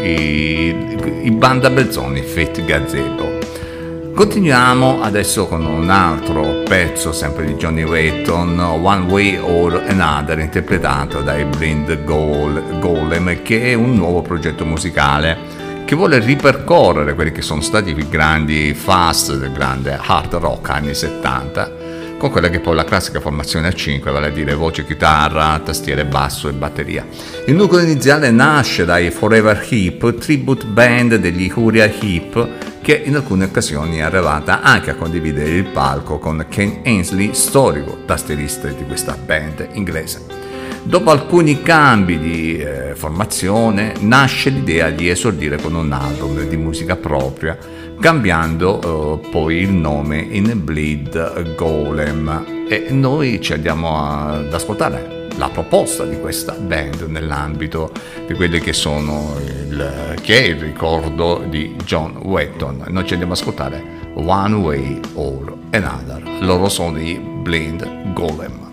i, 0.05 0.97
i 1.23 1.31
Banda 1.31 1.69
Belzoni, 1.69 2.21
Fit 2.21 2.63
Gazebo. 2.63 3.39
Continuiamo 4.13 5.01
adesso 5.01 5.45
con 5.47 5.65
un 5.65 5.89
altro 5.89 6.63
pezzo, 6.63 7.11
sempre 7.11 7.45
di 7.45 7.55
Johnny 7.55 7.83
Wayton, 7.83 8.57
One 8.59 9.11
Way 9.11 9.37
or 9.37 9.83
Another, 9.87 10.39
interpretato 10.39 11.21
dai 11.21 11.43
Blind 11.43 12.03
Gole- 12.03 12.79
Golem, 12.79 13.41
che 13.41 13.71
è 13.71 13.73
un 13.73 13.95
nuovo 13.95 14.21
progetto 14.21 14.65
musicale 14.65 15.63
che 15.85 15.95
vuole 15.95 16.19
ripercorrere 16.19 17.13
quelli 17.13 17.31
che 17.31 17.41
sono 17.43 17.61
stati 17.61 17.91
i 17.91 18.09
grandi 18.09 18.73
fast 18.73 19.35
del 19.37 19.51
grande 19.51 19.99
hard 20.01 20.33
rock 20.35 20.69
anni 20.69 20.95
70 20.95 21.74
con 22.25 22.33
quella 22.33 22.49
che 22.49 22.57
è 22.57 22.61
poi 22.61 22.75
la 22.75 22.85
classica 22.85 23.19
formazione 23.19 23.67
a 23.67 23.71
5, 23.71 24.09
vale 24.09 24.27
a 24.27 24.31
dire 24.31 24.55
voce, 24.55 24.83
chitarra, 24.83 25.59
tastiere, 25.63 26.05
basso 26.05 26.49
e 26.49 26.53
batteria. 26.53 27.05
Il 27.45 27.53
nucleo 27.53 27.83
iniziale 27.83 28.31
nasce 28.31 28.83
dai 28.83 29.11
Forever 29.11 29.63
Hip, 29.69 30.17
tribute 30.17 30.65
band 30.65 31.17
degli 31.17 31.51
Huria 31.53 31.85
Hip, 31.85 32.81
che 32.81 32.99
in 33.05 33.15
alcune 33.15 33.45
occasioni 33.45 33.97
è 33.97 34.01
arrivata 34.01 34.61
anche 34.61 34.89
a 34.89 34.95
condividere 34.95 35.51
il 35.51 35.65
palco 35.65 36.17
con 36.17 36.43
Ken 36.49 36.79
Ainsley, 36.83 37.35
storico 37.35 37.99
tastierista 38.05 38.69
di 38.69 38.85
questa 38.85 39.15
band 39.23 39.67
inglese. 39.73 40.45
Dopo 40.81 41.11
alcuni 41.11 41.61
cambi 41.61 42.19
di 42.19 42.57
eh, 42.57 42.93
formazione 42.95 43.93
nasce 43.99 44.49
l'idea 44.49 44.89
di 44.89 45.09
esordire 45.09 45.57
con 45.57 45.73
un 45.75 45.91
album 45.91 46.41
di 46.47 46.57
musica 46.57 46.95
propria, 46.95 47.57
cambiando 47.99 49.21
eh, 49.23 49.29
poi 49.29 49.57
il 49.57 49.71
nome 49.71 50.19
in 50.19 50.63
Bleed 50.63 51.55
Golem 51.55 52.65
e 52.67 52.87
noi 52.89 53.41
ci 53.41 53.53
andiamo 53.53 53.97
ad 53.97 54.53
ascoltare 54.53 55.27
la 55.37 55.49
proposta 55.49 56.05
di 56.05 56.19
questa 56.19 56.53
band 56.53 57.01
nell'ambito 57.07 57.91
di 58.25 58.33
quelli 58.33 58.59
che 58.59 58.73
sono 58.73 59.35
il, 59.43 60.15
che 60.21 60.43
è 60.43 60.47
il 60.47 60.59
ricordo 60.59 61.43
di 61.47 61.75
John 61.83 62.17
Wetton. 62.23 62.85
Noi 62.87 63.05
ci 63.05 63.13
andiamo 63.13 63.33
ad 63.33 63.39
ascoltare 63.39 63.83
One 64.13 64.55
Way 64.55 64.99
or 65.15 65.53
Another. 65.71 66.23
Loro 66.39 66.69
sono 66.69 66.99
i 66.99 67.19
Blind 67.19 68.13
Golem. 68.13 68.64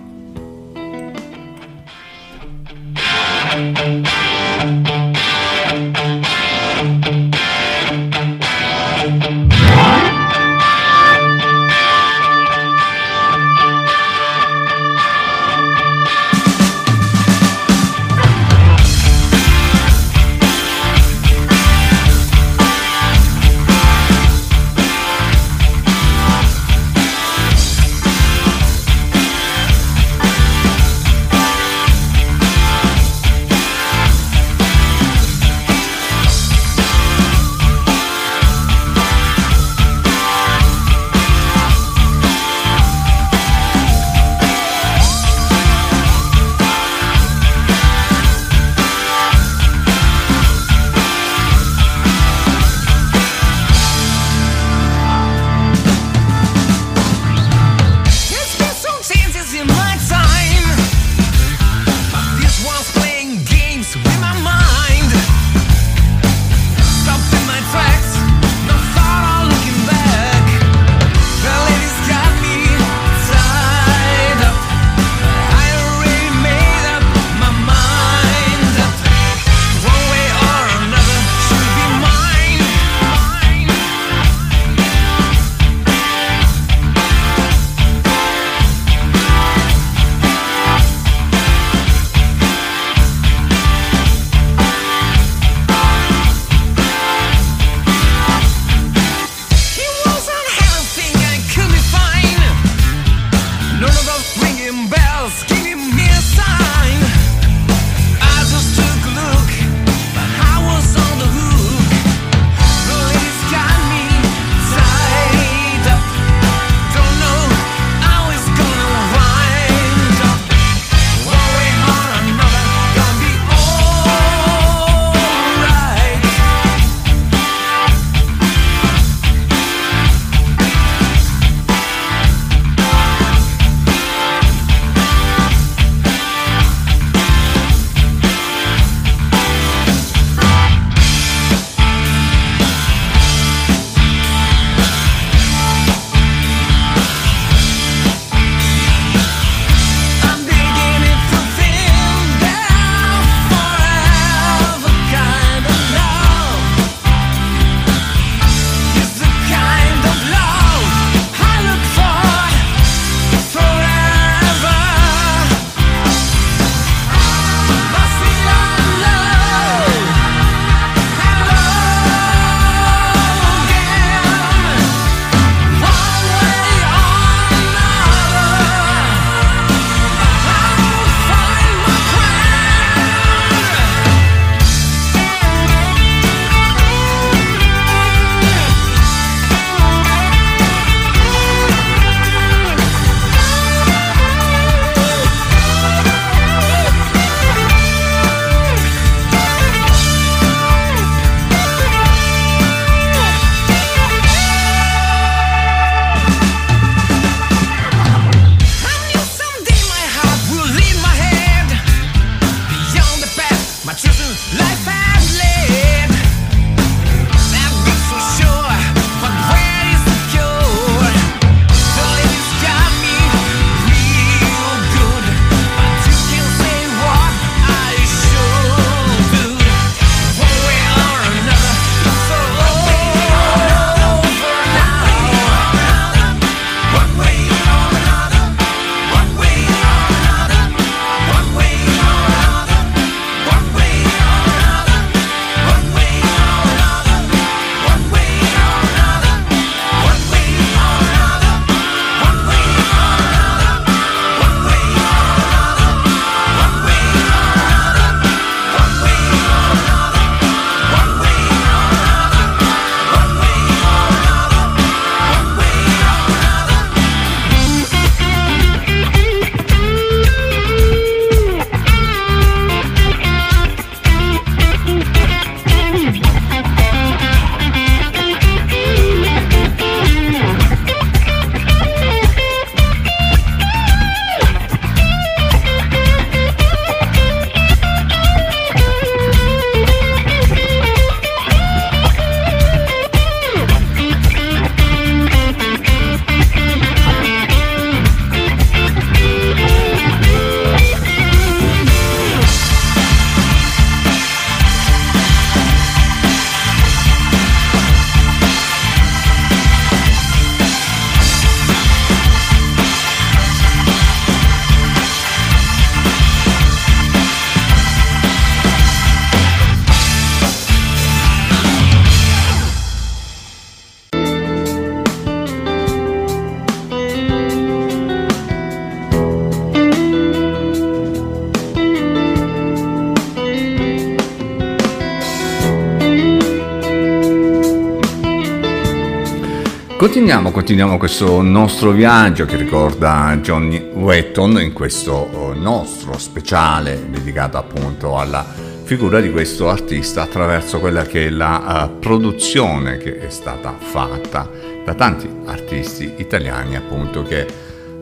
Continuiamo, 340.22 340.52
continuiamo 340.52 340.98
questo 340.98 341.42
nostro 341.42 341.90
viaggio 341.90 342.44
che 342.44 342.54
ricorda 342.54 343.36
Johnny 343.40 343.90
Wetton 343.92 344.60
in 344.60 344.72
questo 344.72 345.50
eh, 345.50 345.58
nostro 345.58 346.16
speciale 346.16 347.10
dedicato 347.10 347.56
appunto 347.56 348.16
alla 348.16 348.46
figura 348.84 349.18
di 349.18 349.32
questo 349.32 349.68
artista 349.68 350.22
attraverso 350.22 350.78
quella 350.78 351.02
che 351.02 351.26
è 351.26 351.28
la 351.28 351.88
uh, 351.90 351.98
produzione 351.98 352.98
che 352.98 353.18
è 353.18 353.30
stata 353.30 353.74
fatta 353.76 354.48
da 354.84 354.94
tanti 354.94 355.28
artisti 355.46 356.14
italiani 356.18 356.76
appunto 356.76 357.24
che 357.24 357.44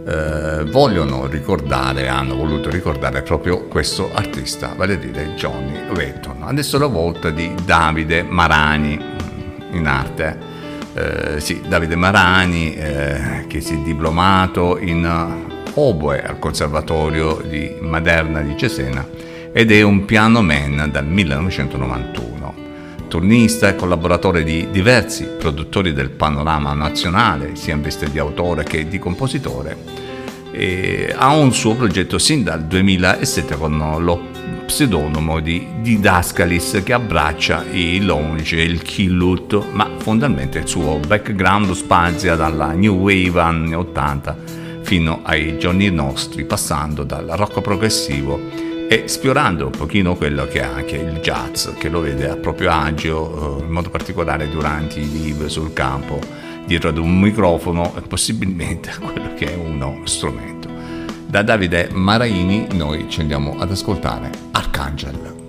uh, 0.05 0.65
vogliono 0.65 1.27
ricordare, 1.27 2.09
hanno 2.09 2.37
voluto 2.37 2.69
ricordare 2.69 3.23
proprio 3.23 3.67
questo 3.67 4.11
artista, 4.13 4.75
vale 4.77 4.93
a 4.93 4.99
dire 4.99 5.33
Johnny 5.37 5.89
Wetton. 5.97 6.43
Adesso 6.43 6.77
è 6.77 6.81
la 6.81 6.87
volta 6.87 7.31
di 7.31 7.55
Davide 7.65 8.23
Marani 8.25 8.99
mm, 8.99 9.75
in 9.75 9.87
arte 9.87 10.50
eh, 10.95 11.41
sì, 11.41 11.61
Davide 11.67 11.97
Marani, 11.97 12.75
eh, 12.75 13.45
che 13.47 13.61
si 13.61 13.75
è 13.75 13.77
diplomato 13.79 14.79
in 14.79 15.09
oboe 15.75 16.23
al 16.23 16.39
Conservatorio 16.39 17.43
di 17.47 17.77
Maderna 17.81 18.41
di 18.41 18.57
Cesena 18.57 19.07
ed 19.53 19.71
è 19.71 19.83
un 19.83 20.05
piano 20.05 20.43
man 20.43 20.89
dal 20.91 21.07
1991. 21.07 22.69
Turnista 23.09 23.69
e 23.69 23.75
collaboratore 23.75 24.45
di 24.45 24.69
diversi 24.71 25.25
produttori 25.25 25.93
del 25.93 26.11
panorama 26.11 26.73
nazionale, 26.75 27.57
sia 27.57 27.75
in 27.75 27.83
veste 27.83 28.09
di 28.09 28.21
autore 28.21 28.63
che 28.63 28.87
di 28.87 29.01
compositore, 29.01 29.77
ha 31.17 31.35
un 31.35 31.53
suo 31.53 31.75
progetto 31.75 32.19
sin 32.19 32.45
dal 32.45 32.63
2007 32.65 33.57
con 33.57 33.97
lo 33.99 34.29
pseudonimo 34.67 35.41
di 35.41 35.67
Didascalis 35.81 36.83
che 36.85 36.93
abbraccia 36.93 37.65
lounge 38.01 38.57
e 38.57 38.63
il 38.63 38.83
killut, 38.83 39.65
ma 39.73 39.90
fondamentalmente 40.01 40.59
il 40.59 40.67
suo 40.67 40.99
background 41.07 41.71
spazia 41.73 42.35
dalla 42.35 42.73
new 42.73 42.97
wave 42.97 43.41
anni 43.41 43.75
80 43.75 44.37
fino 44.83 45.21
ai 45.23 45.59
giorni 45.59 45.89
nostri, 45.91 46.45
passando 46.45 47.05
dal 47.05 47.27
rock 47.27 47.61
progressivo 47.61 48.41
e 48.89 49.03
esplorando 49.05 49.67
un 49.67 49.71
pochino 49.71 50.17
quello 50.17 50.47
che 50.47 50.61
è 50.61 50.65
anche 50.65 50.97
il 50.97 51.21
jazz, 51.21 51.69
che 51.79 51.89
lo 51.89 52.01
vede 52.01 52.29
a 52.29 52.37
proprio 52.37 52.73
agio, 52.73 53.59
eh, 53.61 53.65
in 53.65 53.71
modo 53.71 53.89
particolare 53.89 54.49
durante 54.49 54.99
i 54.99 55.09
live 55.09 55.49
sul 55.49 55.73
campo, 55.73 56.19
dietro 56.67 56.89
ad 56.89 56.99
un 56.99 57.21
microfono 57.21 57.95
e 57.97 58.01
possibilmente 58.01 58.91
quello 58.99 59.35
che 59.35 59.53
è 59.53 59.55
uno 59.55 60.01
strumento. 60.05 60.69
Da 61.27 61.43
Davide 61.43 61.91
Maraini 61.93 62.67
noi 62.73 63.07
ci 63.09 63.21
andiamo 63.21 63.57
ad 63.61 63.71
ascoltare 63.71 64.31
Arcangel. 64.51 65.40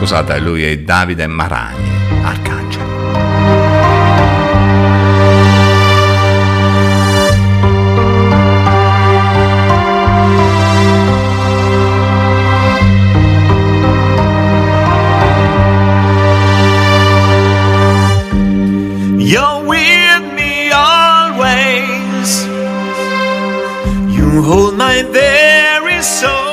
Scusate, 0.00 0.38
lui 0.38 0.64
è 0.64 0.78
Davide 0.78 1.26
Marani, 1.26 1.90
Arcangel. 2.22 2.88
You're 19.18 19.64
with 19.66 20.32
me 20.34 20.70
always. 20.72 22.46
You 24.08 24.40
hold 24.42 24.78
my 24.78 25.02
very 25.12 26.02
soul. 26.02 26.49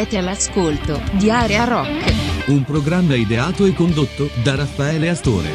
Siete 0.00 0.16
all'ascolto 0.16 0.98
di 1.12 1.28
Area 1.30 1.64
Rock. 1.64 2.46
Un 2.46 2.64
programma 2.64 3.14
ideato 3.14 3.66
e 3.66 3.74
condotto 3.74 4.30
da 4.42 4.54
Raffaele 4.54 5.10
Astore. 5.10 5.48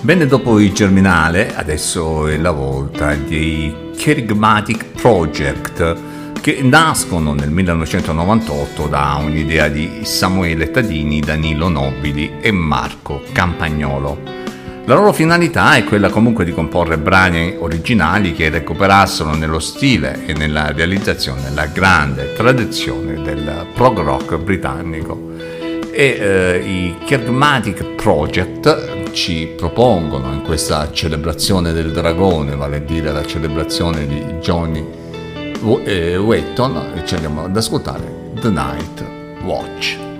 Bene, 0.00 0.26
dopo 0.26 0.60
il 0.60 0.72
Germinale, 0.72 1.52
adesso 1.56 2.28
è 2.28 2.36
la 2.36 2.52
volta 2.52 3.16
dei 3.16 3.90
Kerigmatic 3.96 4.92
Project 4.92 6.40
che 6.40 6.60
nascono 6.62 7.34
nel 7.34 7.50
1998 7.50 8.86
da 8.86 9.20
un'idea 9.20 9.66
di 9.66 10.02
Samuele 10.04 10.70
Tadini, 10.70 11.18
Danilo 11.18 11.66
Nobili 11.66 12.34
e 12.40 12.52
Marco 12.52 13.24
Campagnolo. 13.32 14.43
La 14.86 14.96
loro 14.96 15.14
finalità 15.14 15.76
è 15.76 15.84
quella 15.84 16.10
comunque 16.10 16.44
di 16.44 16.52
comporre 16.52 16.98
brani 16.98 17.56
originali 17.58 18.34
che 18.34 18.50
recuperassero 18.50 19.34
nello 19.34 19.58
stile 19.58 20.26
e 20.26 20.34
nella 20.34 20.72
realizzazione 20.72 21.50
la 21.54 21.64
grande 21.64 22.34
tradizione 22.34 23.22
del 23.22 23.66
prog 23.72 24.00
rock 24.00 24.36
britannico 24.36 25.32
e 25.90 26.18
eh, 26.20 26.56
i 26.58 26.96
Kergmatic 27.02 27.94
Project 27.94 29.12
ci 29.12 29.54
propongono 29.56 30.30
in 30.34 30.42
questa 30.42 30.92
celebrazione 30.92 31.72
del 31.72 31.90
dragone, 31.90 32.54
vale 32.54 32.76
a 32.76 32.80
dire 32.80 33.10
la 33.10 33.24
celebrazione 33.24 34.06
di 34.06 34.22
Johnny 34.40 34.84
eh, 35.84 36.16
Wetton, 36.18 36.92
e 36.94 37.06
ci 37.06 37.14
andiamo 37.14 37.44
ad 37.44 37.56
ascoltare 37.56 38.32
The 38.38 38.50
Night 38.50 39.04
Watch. 39.44 40.13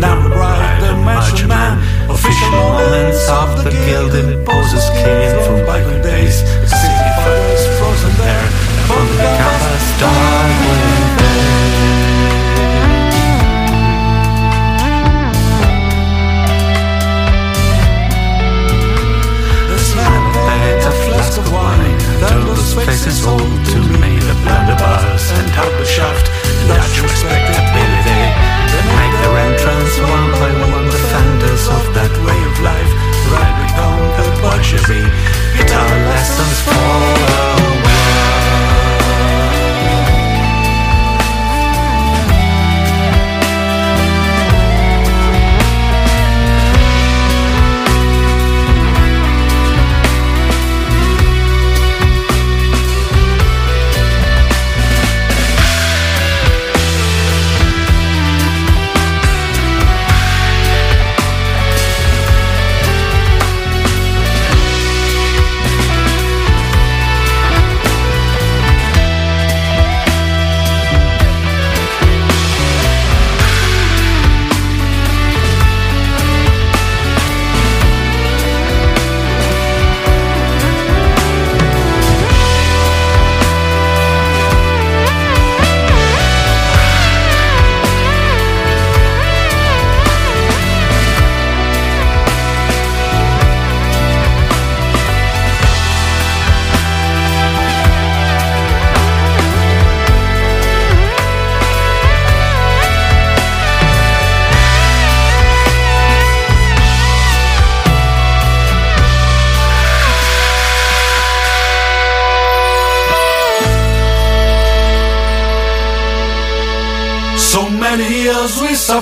Now 0.00 0.14
Number 0.14 0.36
right 0.36 0.80
the 0.80 0.96
macho 0.96 1.46
man 1.46 1.78
Official 2.08 2.50
moments 2.50 3.28
of 3.28 3.64
the 3.64 3.70
guild 3.70 4.12
poses 4.46 4.88
came 4.90 5.36
from 5.44 5.58
biker 5.68 6.01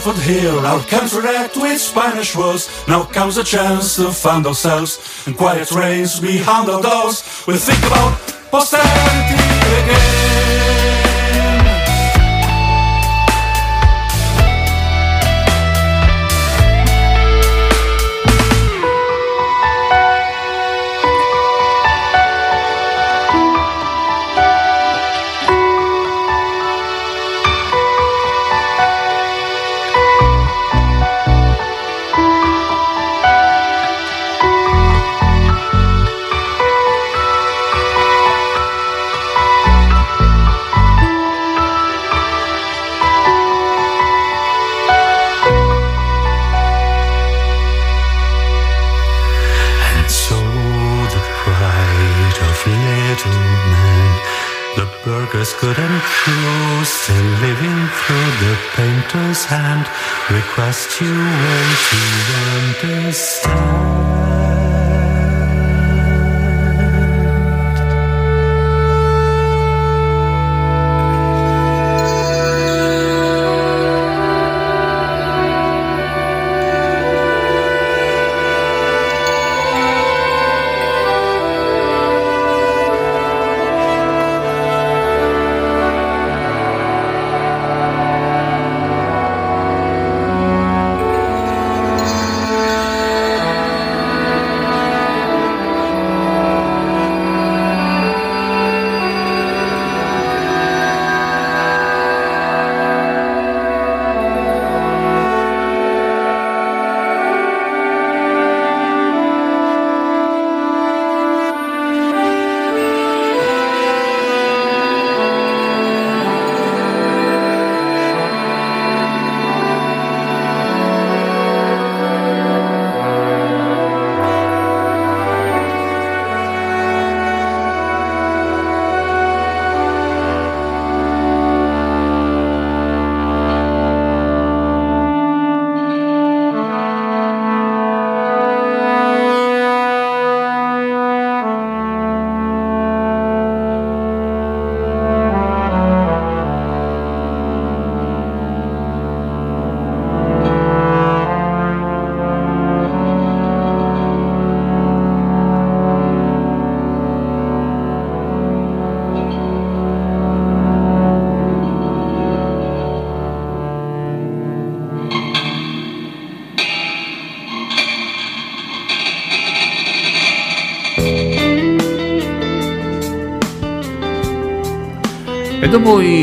suffered 0.01 0.23
here, 0.23 0.51
our 0.65 0.81
counteract 0.85 1.57
with 1.57 1.79
Spanish 1.79 2.35
wars. 2.35 2.71
Now 2.89 3.05
comes 3.05 3.37
the 3.37 3.45
chance 3.45 3.97
to 3.97 4.11
find 4.11 4.47
ourselves 4.47 5.27
in 5.27 5.35
quiet 5.35 5.71
rains 5.73 6.21
behind 6.21 6.71
our 6.71 6.81
doors. 6.81 7.23
We'll 7.47 7.59
think 7.59 7.81
about 7.85 8.19
posterity 8.51 9.20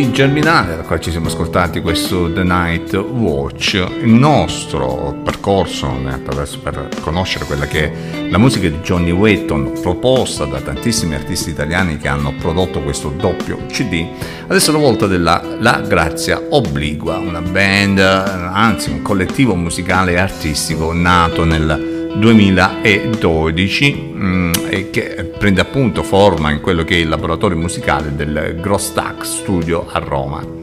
Germinali, 0.05 0.75
da 0.75 0.83
quale 0.83 1.01
ci 1.01 1.09
siamo 1.09 1.27
ascoltati 1.27 1.81
questo 1.81 2.31
The 2.31 2.43
Night 2.43 2.93
Watch, 2.93 3.73
il 3.73 4.11
nostro 4.11 5.19
percorso 5.23 5.91
attraverso- 6.07 6.59
per 6.59 6.89
conoscere 7.01 7.45
quella 7.45 7.65
che 7.65 7.85
è 7.85 7.91
la 8.29 8.37
musica 8.37 8.69
di 8.69 8.77
Johnny 8.77 9.09
Wetton, 9.09 9.79
proposta 9.81 10.45
da 10.45 10.61
tantissimi 10.61 11.15
artisti 11.15 11.49
italiani 11.49 11.97
che 11.97 12.07
hanno 12.07 12.31
prodotto 12.39 12.81
questo 12.81 13.09
doppio 13.09 13.65
CD, 13.67 14.05
adesso 14.47 14.69
è 14.69 14.73
la 14.73 14.79
volta 14.79 15.07
della 15.07 15.41
La 15.59 15.81
Grazia 15.81 16.39
Obligua, 16.49 17.17
una 17.17 17.41
band, 17.41 17.97
anzi 17.97 18.91
un 18.91 19.01
collettivo 19.01 19.55
musicale 19.55 20.11
e 20.11 20.17
artistico 20.17 20.93
nato 20.93 21.43
nel 21.43 22.11
2012 22.15 24.55
che 24.89 25.31
prende 25.37 25.61
appunto 25.61 26.03
forma 26.03 26.51
in 26.51 26.61
quello 26.61 26.83
che 26.83 26.95
è 26.95 26.99
il 26.99 27.09
laboratorio 27.09 27.57
musicale 27.57 28.15
del 28.15 28.57
Grosstack 28.61 29.25
Studio 29.25 29.87
a 29.89 29.99
Roma. 29.99 30.57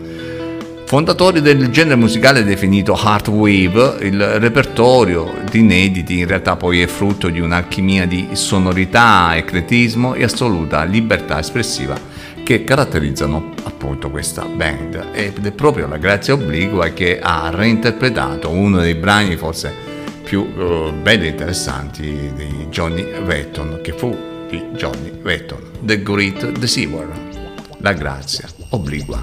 Fondatori 0.87 1.41
del 1.41 1.71
genere 1.71 1.97
musicale 1.97 2.45
definito 2.45 2.95
Heartwave, 2.95 3.97
il 4.03 4.23
repertorio 4.39 5.33
di 5.51 5.61
inediti 5.61 6.19
in 6.21 6.27
realtà 6.27 6.57
poi 6.57 6.83
è 6.83 6.87
frutto 6.87 7.29
di 7.29 7.41
un'alchimia 7.41 8.07
di 8.07 8.29
sonorità, 8.33 9.37
ecletismo 9.37 10.15
e 10.15 10.25
assoluta 10.25 10.85
libertà 10.85 11.41
espressiva 11.41 11.99
che 12.45 12.63
caratterizzano 12.63 13.55
appunto 13.65 14.11
questa 14.11 14.45
band 14.45 15.07
ed 15.13 15.45
è 15.45 15.51
proprio 15.53 15.89
la 15.89 15.97
Grazia 15.97 16.35
Obligua 16.35 16.89
che 16.91 17.19
ha 17.21 17.51
reinterpretato 17.51 18.51
uno 18.51 18.79
dei 18.79 18.95
brani 18.95 19.37
forse 19.37 19.84
più 20.25 20.51
eh, 20.57 20.93
belli 21.03 21.27
e 21.27 21.31
interessanti 21.31 22.33
di 22.35 22.67
Johnny 22.71 23.03
Wetton, 23.03 23.81
che 23.83 23.93
fu 23.93 24.17
di 24.49 24.59
Johnny 24.73 25.11
Wetton, 25.23 25.71
The 25.83 26.03
Great 26.03 26.59
Deceiver, 26.59 27.09
la 27.79 27.93
grazia 27.93 28.49
obligua. 28.71 29.21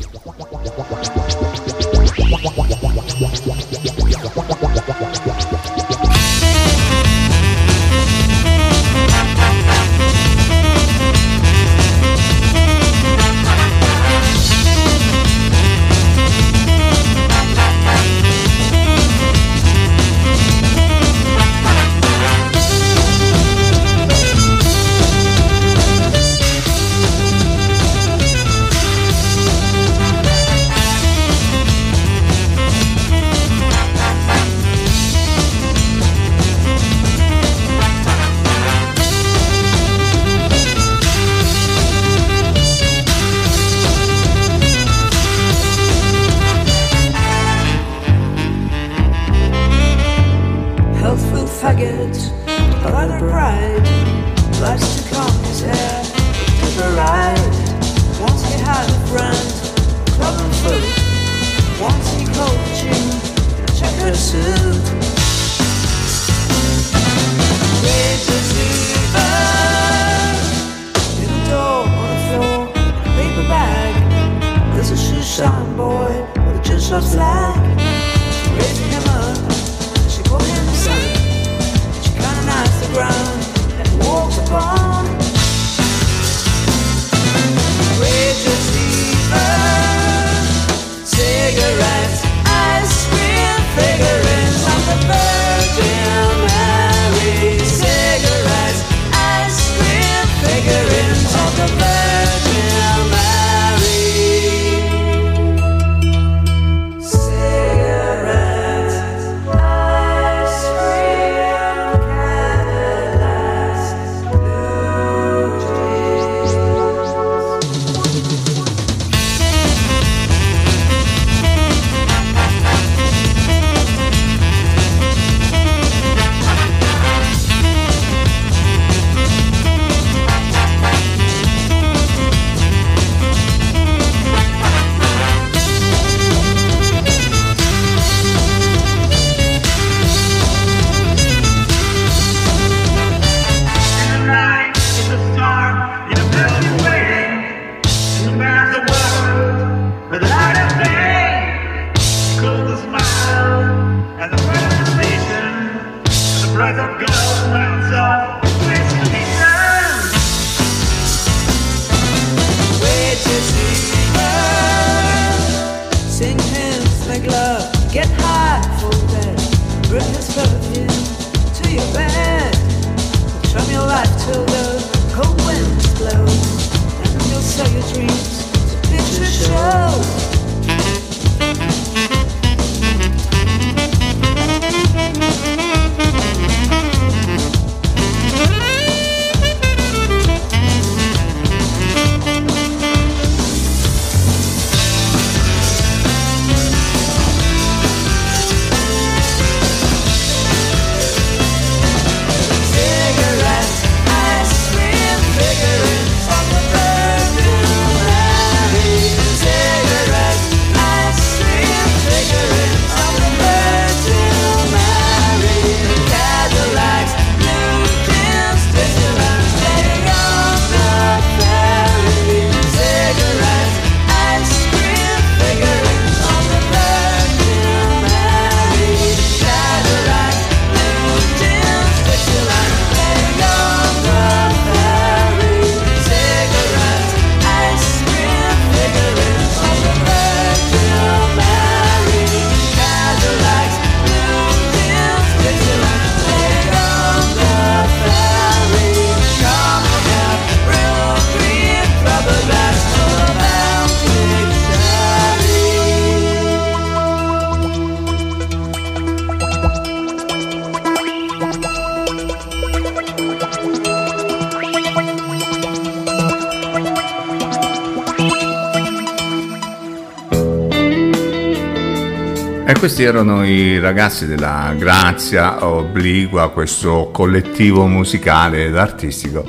Questi 272.81 273.03
erano 273.03 273.45
i 273.45 273.79
ragazzi 273.79 274.25
della 274.25 274.73
Grazia 274.75 275.63
Obligua, 275.67 276.49
questo 276.49 277.11
collettivo 277.13 277.85
musicale 277.85 278.65
ed 278.65 278.75
artistico 278.75 279.45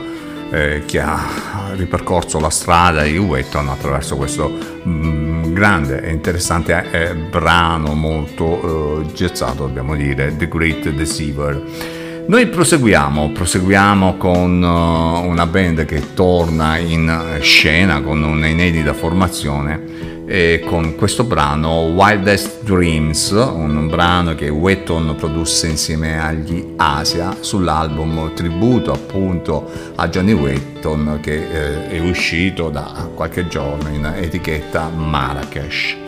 eh, 0.51 0.83
che 0.85 1.01
ha 1.01 1.73
ripercorso 1.75 2.39
la 2.39 2.51
strada 2.51 3.05
di 3.05 3.17
Wetton 3.17 3.71
attraverso 3.71 4.17
questo 4.17 4.51
mh, 4.51 5.55
grande 5.55 6.03
e 6.03 6.11
interessante 6.11 6.91
eh, 6.91 7.15
brano 7.15 7.95
molto 7.95 9.01
eh, 9.01 9.07
jazzato, 9.15 9.65
dobbiamo 9.65 9.97
dire, 9.97 10.37
The 10.37 10.49
Great 10.49 10.91
Deceiver. 10.91 11.92
Noi 12.25 12.47
proseguiamo, 12.47 13.33
proseguiamo 13.33 14.17
con 14.17 14.63
eh, 14.63 15.27
una 15.27 15.47
band 15.47 15.85
che 15.85 16.15
torna 16.15 16.79
in 16.79 17.39
scena 17.41 18.01
con 18.01 18.23
un'inedita 18.23 18.95
formazione 18.95 20.23
e 20.27 20.63
con 20.65 20.95
questo 20.95 21.25
brano 21.25 21.81
Wildest 21.89 22.63
Dreams, 22.63 23.31
un 23.33 23.89
brano 23.89 24.35
che 24.35 24.49
Wetton 24.49 25.15
produsse 25.17 25.67
insieme 25.67 26.23
agli 26.23 26.75
Asia 26.77 27.37
sull'album 27.41 28.33
tributo 28.35 28.93
appunto 28.93 29.69
a 29.97 30.09
Johnny 30.09 30.33
Wetton 30.33 31.19
che 31.21 31.35
eh, 31.35 31.89
è 31.89 31.99
uscito 31.99 32.71
da 32.71 33.11
qualche 33.15 33.49
giorno 33.49 33.89
in 33.89 34.11
etichetta 34.17 34.89
Marrakesh 34.89 36.02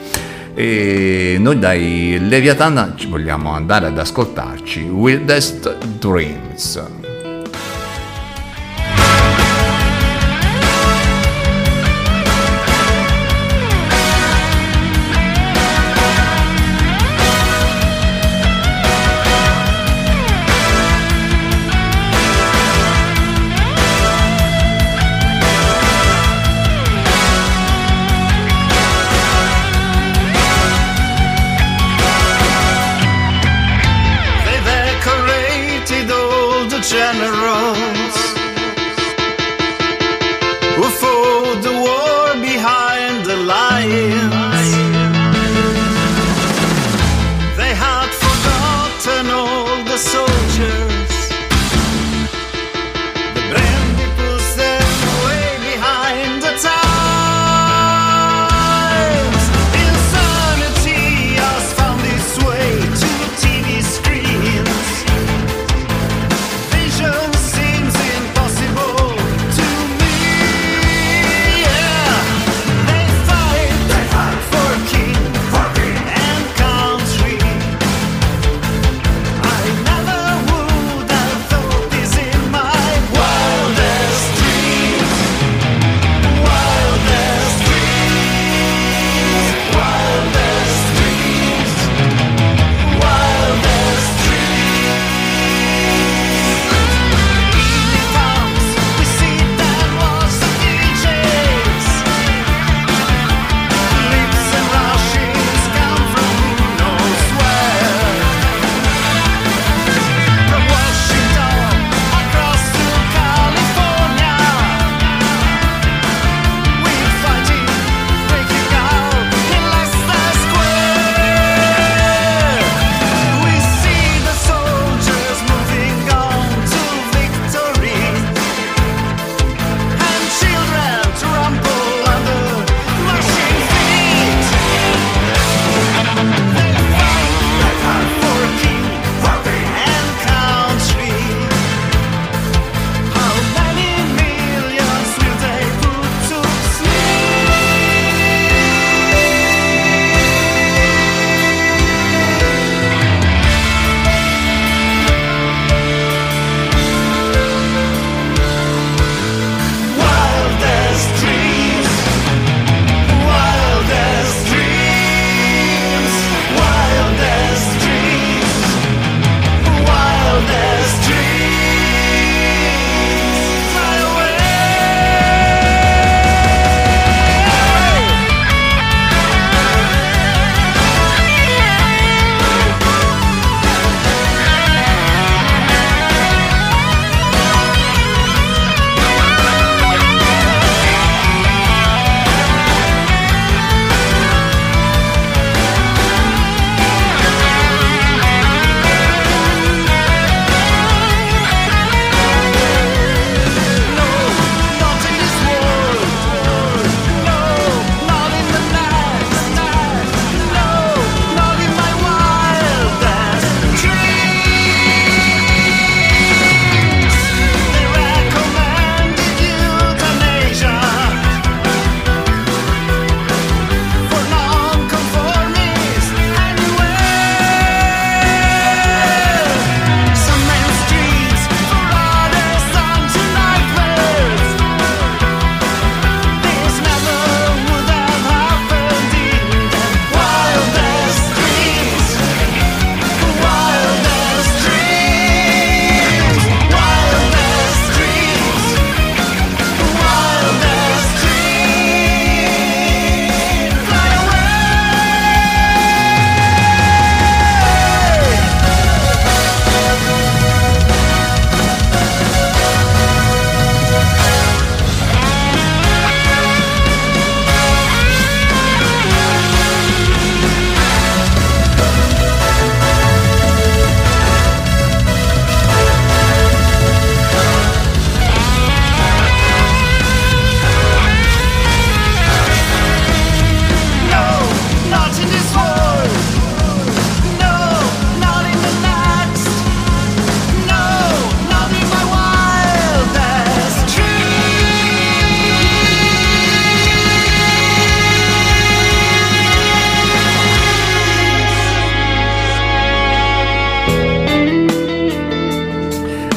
e 0.54 1.36
noi 1.40 1.58
dai 1.58 2.18
Leviathan 2.20 2.94
ci 2.96 3.08
vogliamo 3.08 3.50
andare 3.52 3.86
ad 3.86 3.98
ascoltarci 3.98 4.80
Wildest 4.82 5.76
Dreams. 5.98 7.03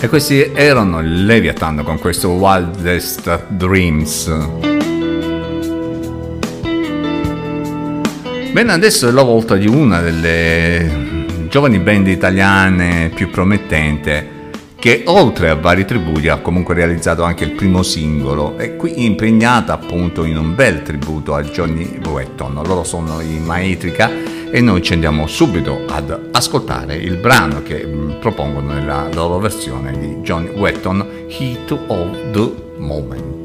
E 0.08 0.10
questi 0.10 0.52
erano 0.54 1.02
Leviathan 1.02 1.84
con 1.84 2.00
questo 2.00 2.30
Wildest 2.30 3.48
Dreams. 3.50 4.34
Bene, 8.54 8.72
adesso 8.72 9.10
è 9.10 9.12
la 9.12 9.24
volta 9.24 9.58
di 9.58 9.68
una 9.68 10.00
delle 10.00 11.48
giovani 11.50 11.80
band 11.80 12.08
italiane 12.08 13.12
più 13.14 13.30
promettente 13.30 14.52
che 14.80 15.04
oltre 15.08 15.50
a 15.50 15.56
vari 15.56 15.84
tributi 15.84 16.30
ha 16.30 16.38
comunque 16.38 16.74
realizzato 16.74 17.24
anche 17.24 17.44
il 17.44 17.52
primo 17.52 17.84
singolo 17.84 18.58
e 18.58 18.78
qui 18.78 19.04
impegnata 19.04 19.74
appunto 19.74 20.24
in 20.24 20.38
un 20.38 20.56
bel 20.56 20.84
tributo 20.84 21.36
a 21.36 21.44
Johnny 21.44 22.00
Wetton. 22.10 22.62
Loro 22.66 22.86
sono 22.86 23.20
i 23.20 23.42
Maetrica 23.44 24.10
e 24.50 24.62
noi 24.62 24.82
ci 24.82 24.94
andiamo 24.94 25.28
subito 25.28 25.84
ad 25.86 26.27
ascoltare 26.38 26.96
il 26.96 27.18
brano 27.18 27.64
che 27.64 27.84
mh, 27.84 28.20
propongono 28.20 28.74
nella 28.74 29.10
loro 29.12 29.40
versione 29.40 29.98
di 29.98 30.18
Johnny 30.22 30.50
Wetton, 30.50 31.26
Heat 31.28 31.72
of 31.88 32.32
the 32.32 32.54
Moment. 32.78 33.37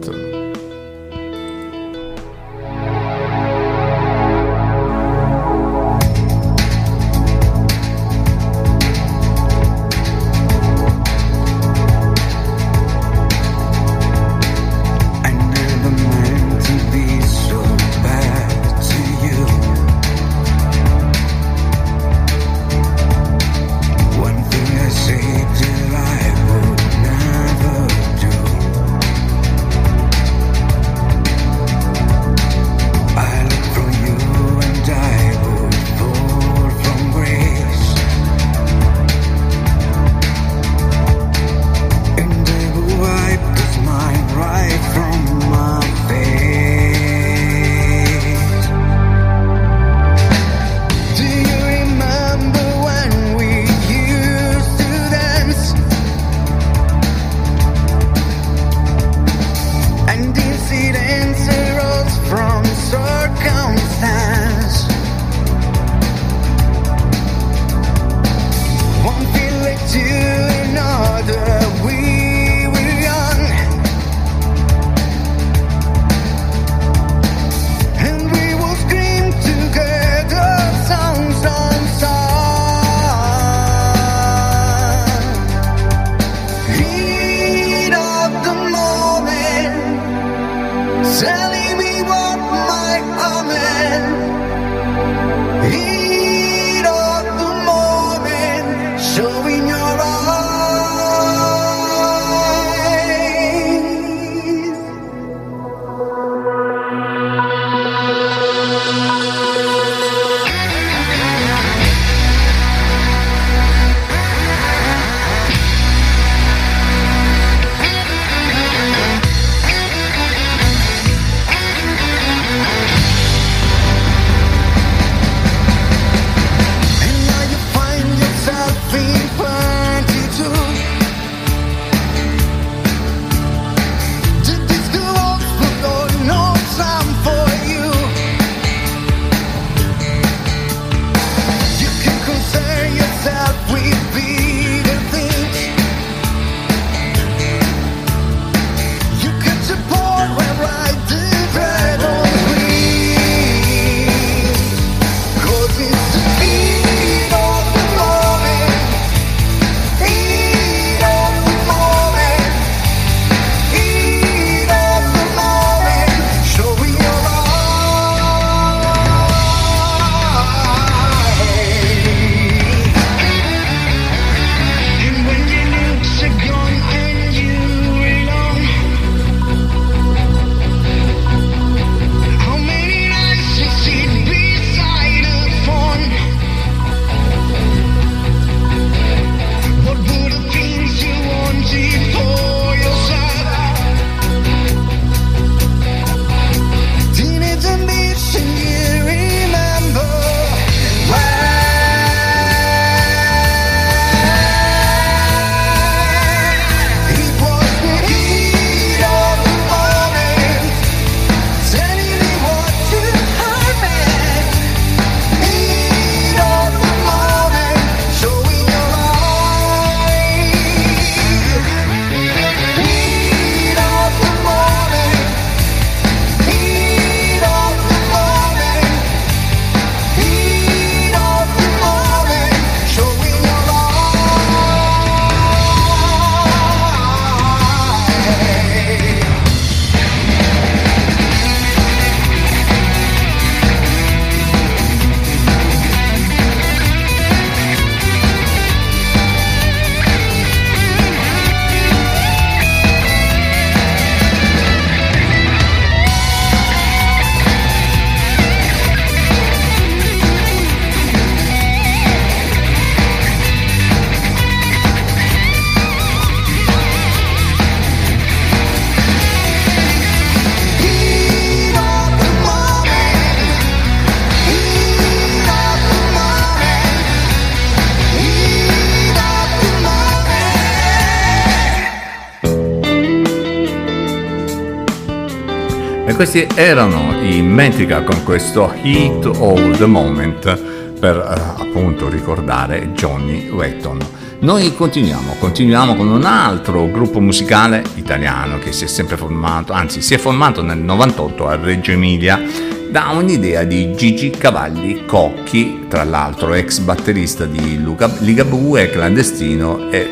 Questi 286.23 286.47
erano 286.55 287.21
i 287.21 287.43
Mentrica 287.43 288.05
con 288.05 288.23
questo 288.23 288.73
Heat 288.81 289.27
of 289.27 289.77
the 289.77 289.87
Moment 289.87 290.57
per 291.01 291.17
eh, 291.17 291.63
appunto 291.63 292.09
ricordare 292.09 292.93
Johnny 292.93 293.49
Wetton. 293.49 293.99
Noi 294.39 294.73
continuiamo, 294.73 295.35
continuiamo 295.41 295.97
con 295.97 296.07
un 296.07 296.23
altro 296.25 296.89
gruppo 296.89 297.19
musicale 297.19 297.83
italiano 297.97 298.61
che 298.61 298.71
si 298.71 298.85
è 298.85 298.87
sempre 298.87 299.17
formato, 299.17 299.73
anzi 299.73 300.01
si 300.01 300.15
è 300.15 300.19
formato 300.19 300.63
nel 300.63 300.79
98 300.79 301.49
a 301.49 301.57
Reggio 301.57 301.91
Emilia 301.91 302.41
da 302.89 303.09
un'idea 303.09 303.65
di 303.65 303.93
Gigi 303.97 304.31
Cavalli 304.31 305.05
Cocchi, 305.05 305.87
tra 305.89 306.05
l'altro 306.05 306.55
ex 306.55 306.79
batterista 306.79 307.47
di 307.47 307.83
Luca, 307.83 308.09
Ligabue, 308.21 308.91
clandestino 308.91 309.91
e 309.91 310.09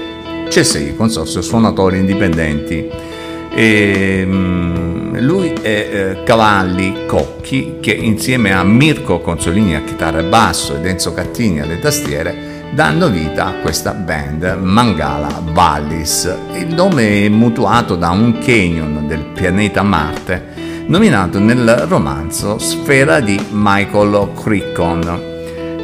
CSI, 0.48 0.96
Consorzio 0.96 1.40
Suonatori 1.40 1.98
Indipendenti. 1.98 3.19
E, 3.52 4.24
mm, 4.26 5.16
lui 5.18 5.52
è 5.52 5.68
eh, 5.68 6.22
Cavalli 6.24 7.06
Cocchi 7.06 7.78
che 7.80 7.92
insieme 7.92 8.52
a 8.52 8.62
Mirko 8.62 9.20
Consolini 9.20 9.74
a 9.74 9.82
chitarra 9.82 10.20
e 10.20 10.24
basso 10.24 10.76
ed 10.76 10.86
Enzo 10.86 11.12
Cattini 11.12 11.60
alle 11.60 11.78
tastiere 11.78 12.68
danno 12.72 13.08
vita 13.08 13.46
a 13.46 13.54
questa 13.54 13.92
band 13.92 14.58
Mangala 14.60 15.42
Vallis. 15.52 16.32
Il 16.54 16.74
nome 16.74 17.24
è 17.24 17.28
mutuato 17.28 17.96
da 17.96 18.10
un 18.10 18.38
canyon 18.38 19.06
del 19.06 19.24
pianeta 19.34 19.82
Marte 19.82 20.50
nominato 20.86 21.38
nel 21.38 21.84
romanzo 21.88 22.58
Sfera 22.58 23.20
di 23.20 23.40
Michael 23.50 24.30
Crichton. 24.34 25.28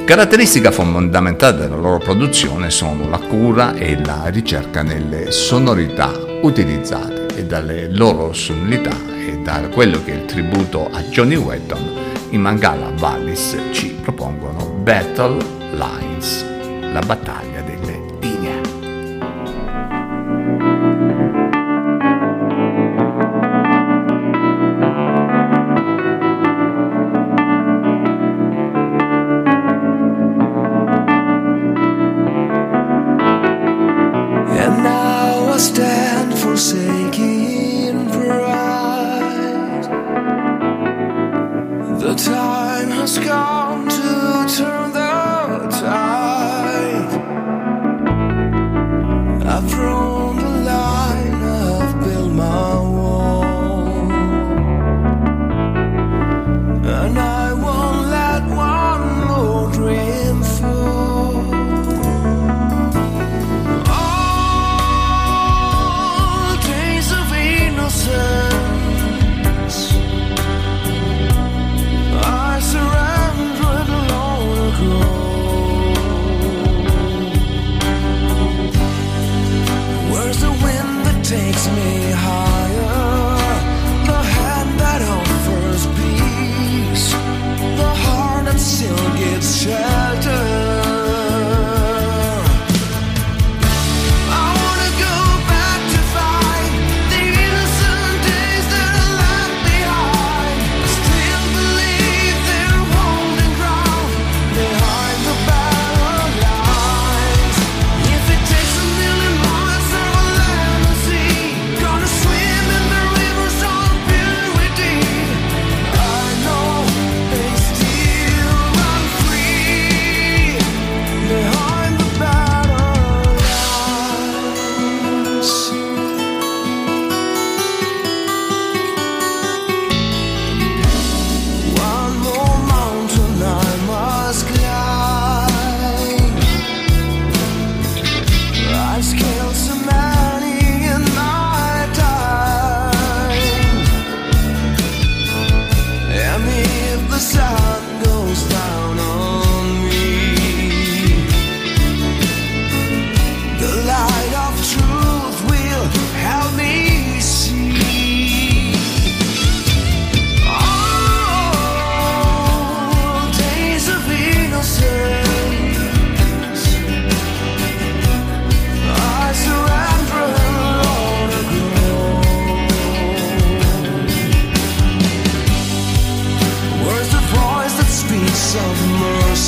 Caratteristica 0.05 0.71
fondamentale 0.71 1.59
della 1.59 1.77
loro 1.77 1.99
produzione 1.99 2.71
sono 2.71 3.09
la 3.09 3.19
cura 3.19 3.75
e 3.75 3.99
la 4.05 4.27
ricerca 4.27 4.83
nelle 4.83 5.31
sonorità 5.33 6.13
utilizzate 6.43 7.16
e 7.37 7.45
dalle 7.45 7.89
loro 7.91 8.33
sonorità 8.33 8.97
e 9.15 9.39
da 9.43 9.69
quello 9.69 10.03
che 10.03 10.13
è 10.13 10.17
il 10.17 10.25
tributo 10.25 10.89
a 10.91 11.03
Johnny 11.03 11.37
Wetton, 11.37 11.91
i 12.31 12.39
Mangala 12.39 12.91
Vallis 12.97 13.57
ci 13.73 13.99
propongono 14.01 14.65
Battle 14.83 15.45
Lines, 15.73 16.45
la 16.93 17.01
battaglia 17.01 17.56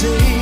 say 0.00 0.37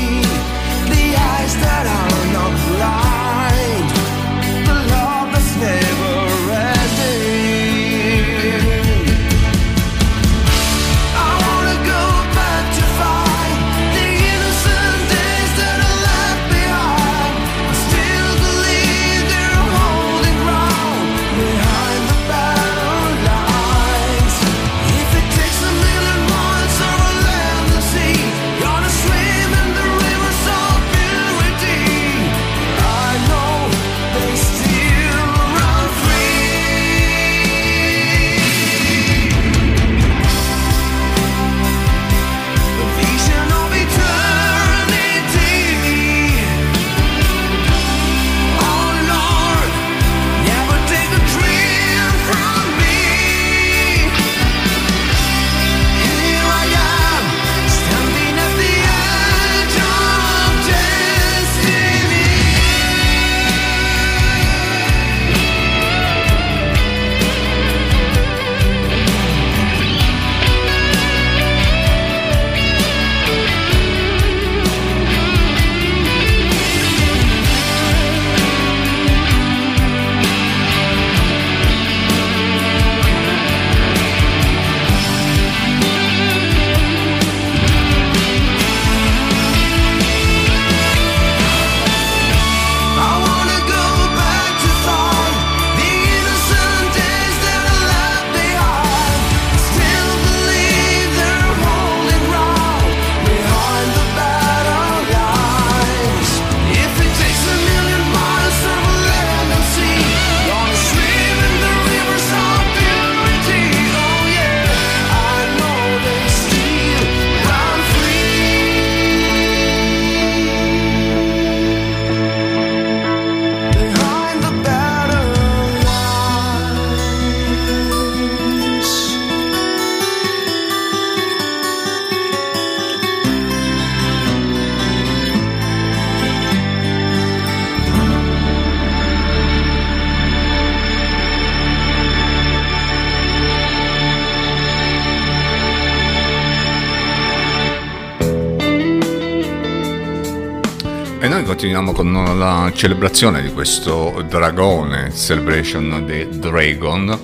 continuiamo 151.57 151.93
con 151.93 152.39
la 152.39 152.71
celebrazione 152.75 153.41
di 153.41 153.51
questo 153.51 154.23
dragone, 154.29 155.11
Celebration 155.15 156.05
the 156.07 156.29
Dragon, 156.29 157.19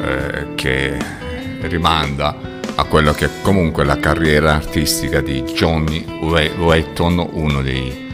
eh, 0.00 0.54
che 0.54 0.96
rimanda 1.62 2.60
a 2.76 2.84
quello 2.84 3.10
che 3.10 3.24
è 3.24 3.30
comunque 3.42 3.82
la 3.82 3.96
carriera 3.98 4.54
artistica 4.54 5.20
di 5.20 5.42
Johnny 5.42 6.04
Wetton, 6.20 7.28
uno 7.32 7.60
dei 7.60 8.08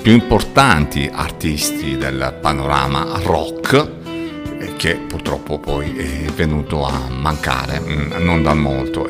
più 0.00 0.12
importanti 0.12 1.10
artisti 1.12 1.96
del 1.96 2.38
panorama 2.40 3.18
rock 3.24 3.98
che 4.76 4.94
purtroppo 4.94 5.58
poi 5.58 5.96
è 5.96 6.30
venuto 6.30 6.84
a 6.84 7.08
mancare 7.10 7.80
mm, 7.80 8.12
non 8.22 8.44
da 8.44 8.54
molto. 8.54 9.08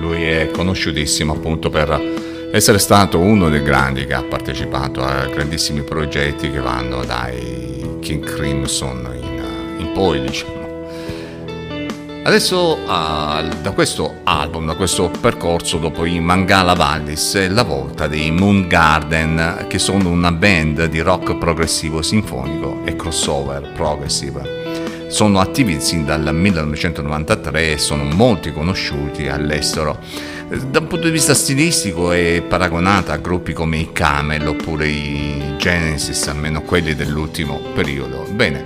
Lui 0.00 0.22
è 0.24 0.50
conosciutissimo 0.50 1.34
appunto 1.34 1.68
per 1.68 2.21
essere 2.54 2.78
stato 2.78 3.18
uno 3.18 3.48
dei 3.48 3.62
grandi 3.62 4.04
che 4.04 4.12
ha 4.12 4.22
partecipato 4.22 5.02
a 5.02 5.24
grandissimi 5.24 5.80
progetti 5.80 6.50
che 6.50 6.60
vanno 6.60 7.02
dai 7.02 7.96
King 8.00 8.22
Crimson 8.22 9.10
in, 9.18 9.42
in 9.78 9.92
poi 9.92 10.20
diciamo. 10.20 10.60
Adesso 12.24 12.76
uh, 12.76 13.62
da 13.62 13.72
questo 13.72 14.16
album, 14.24 14.66
da 14.66 14.74
questo 14.74 15.10
percorso 15.18 15.78
dopo 15.78 16.04
i 16.04 16.20
Mangala 16.20 16.74
Valdis 16.74 17.34
è 17.36 17.48
la 17.48 17.64
volta 17.64 18.06
dei 18.06 18.30
Moon 18.30 18.68
Garden 18.68 19.64
che 19.66 19.78
sono 19.78 20.10
una 20.10 20.30
band 20.30 20.84
di 20.84 21.00
rock 21.00 21.38
progressivo 21.38 22.02
sinfonico 22.02 22.82
e 22.84 22.94
crossover 22.94 23.72
progressive 23.72 24.60
sono 25.08 25.40
attivi 25.40 25.78
sin 25.78 26.06
dal 26.06 26.34
1993 26.34 27.72
e 27.72 27.78
sono 27.78 28.02
molti 28.04 28.50
conosciuti 28.50 29.28
all'estero. 29.28 29.98
Da 30.52 30.80
un 30.80 30.86
punto 30.86 31.06
di 31.06 31.10
vista 31.10 31.32
stilistico 31.32 32.12
è 32.12 32.42
paragonata 32.46 33.14
a 33.14 33.16
gruppi 33.16 33.54
come 33.54 33.78
i 33.78 33.90
Camel 33.90 34.46
oppure 34.46 34.86
i 34.86 35.56
Genesis, 35.56 36.26
almeno 36.26 36.60
quelli 36.60 36.94
dell'ultimo 36.94 37.58
periodo. 37.74 38.26
Bene, 38.30 38.62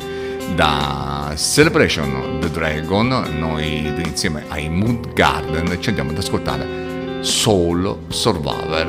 da 0.56 1.32
Celebration 1.36 2.38
the 2.40 2.50
Dragon, 2.50 3.06
noi 3.38 3.86
insieme 4.04 4.46
ai 4.48 4.68
Mood 4.68 5.12
Garden 5.12 5.80
ci 5.80 5.90
andiamo 5.90 6.10
ad 6.10 6.18
ascoltare 6.18 7.20
Soul 7.20 7.96
Survivor. 8.08 8.88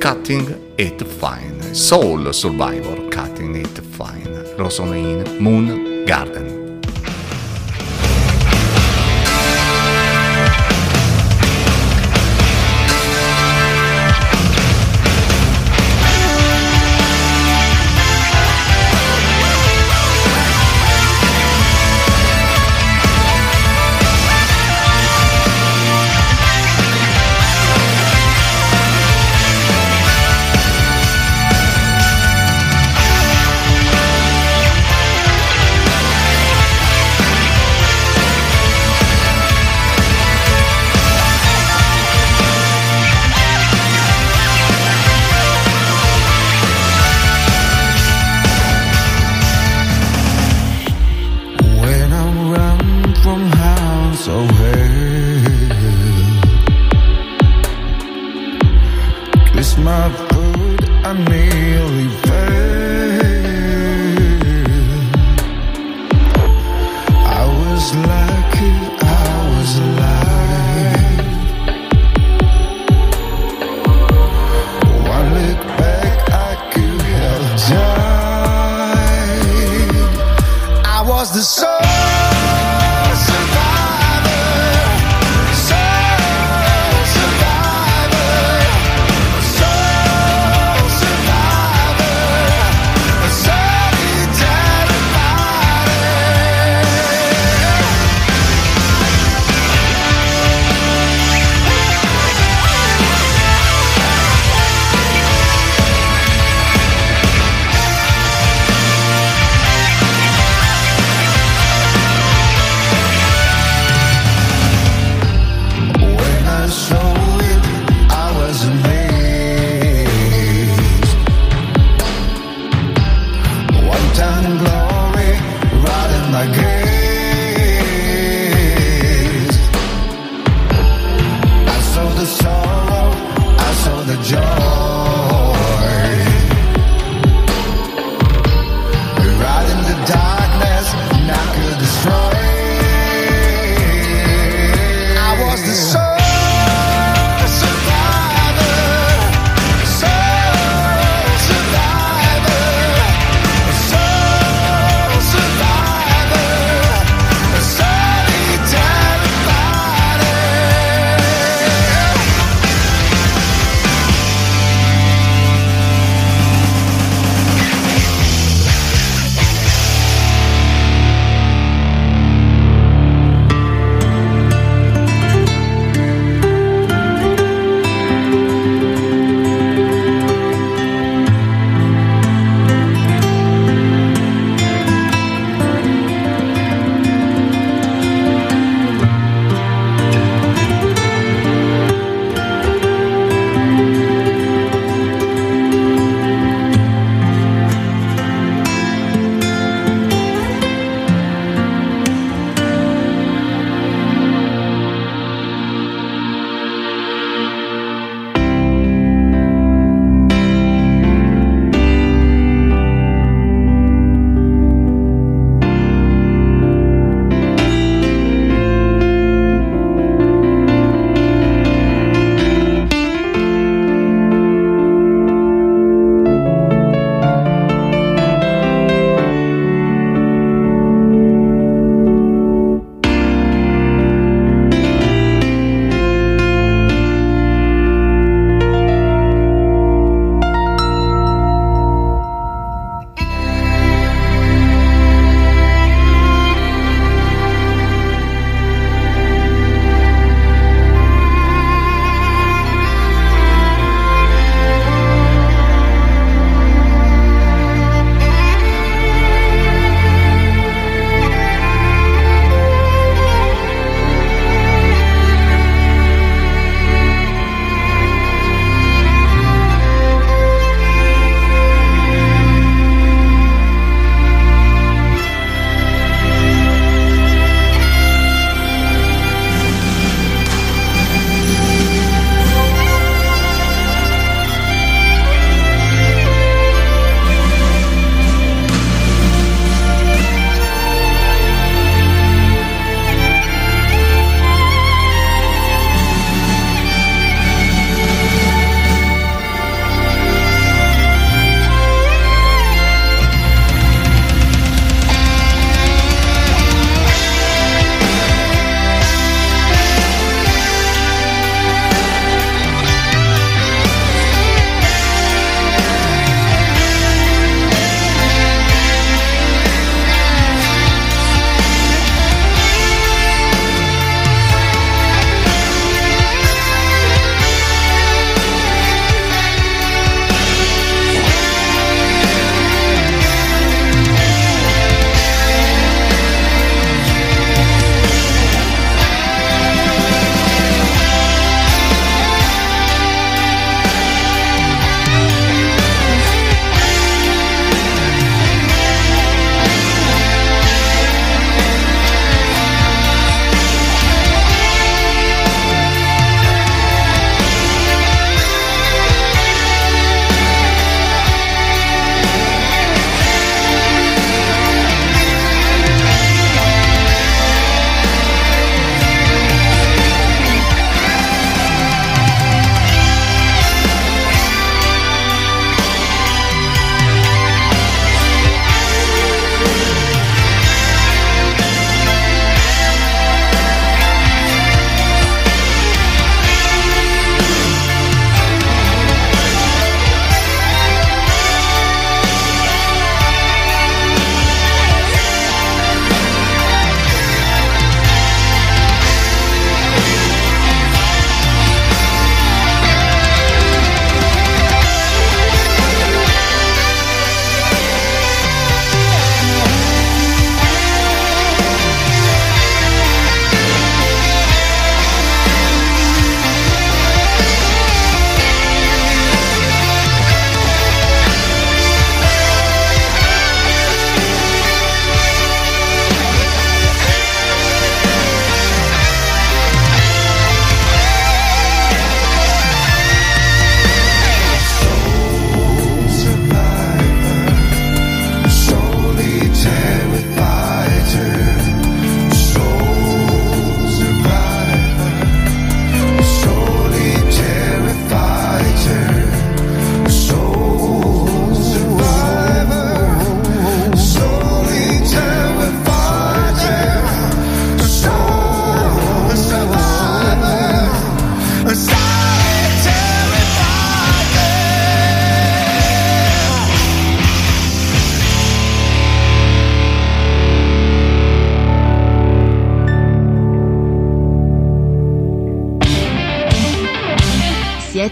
Cutting 0.00 0.58
It 0.74 1.04
Fine. 1.04 1.72
Soul 1.72 2.34
Survivor, 2.34 3.06
Cutting 3.08 3.54
It 3.54 3.80
Fine. 3.80 4.54
Rosamine 4.56 5.22
Moon 5.38 6.02
Garden. 6.04 6.59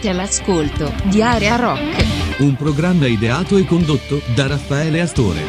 Siete 0.09 0.23
all'ascolto 0.23 0.95
di 1.05 1.21
Area 1.21 1.57
Rock. 1.57 2.39
Un 2.39 2.57
programma 2.57 3.07
ideato 3.07 3.59
e 3.59 3.67
condotto 3.67 4.23
da 4.35 4.47
Raffaele 4.47 5.03
Astore. 5.03 5.43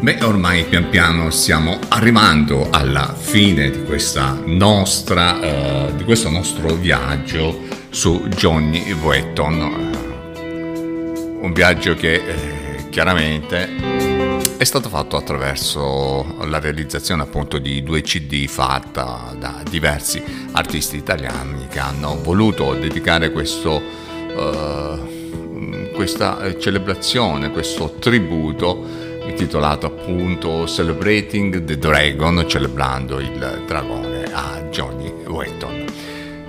Beh, 0.00 0.24
ormai 0.24 0.64
pian 0.64 0.88
piano 0.88 1.28
stiamo 1.28 1.78
arrivando 1.88 2.68
alla 2.70 3.14
fine 3.14 3.70
di, 3.70 3.82
questa 3.84 4.40
nostra, 4.46 5.38
eh, 5.40 5.96
di 5.96 6.04
questo 6.04 6.30
nostro 6.30 6.72
viaggio 6.76 7.66
su 7.90 8.26
Johnny 8.28 8.90
Wetton. 8.92 9.90
Un 11.42 11.52
viaggio 11.52 11.94
che 11.94 12.14
eh, 12.14 12.88
chiaramente 12.88 13.79
è 14.60 14.64
stato 14.64 14.90
fatto 14.90 15.16
attraverso 15.16 16.36
la 16.44 16.58
realizzazione 16.58 17.22
appunto 17.22 17.56
di 17.56 17.82
due 17.82 18.02
CD 18.02 18.46
fatta 18.46 19.34
da 19.38 19.62
diversi 19.66 20.22
artisti 20.52 20.98
italiani 20.98 21.66
che 21.66 21.78
hanno 21.78 22.20
voluto 22.22 22.74
dedicare 22.74 23.32
questo, 23.32 23.80
eh, 24.28 25.90
questa 25.94 26.54
celebrazione, 26.58 27.50
questo 27.50 27.94
tributo 27.98 28.84
intitolato 29.26 29.86
appunto 29.86 30.66
Celebrating 30.66 31.64
the 31.64 31.78
Dragon, 31.78 32.44
celebrando 32.46 33.18
il 33.18 33.62
dragone 33.66 34.24
a 34.30 34.60
Johnny 34.70 35.10
Wetton. 35.26 35.84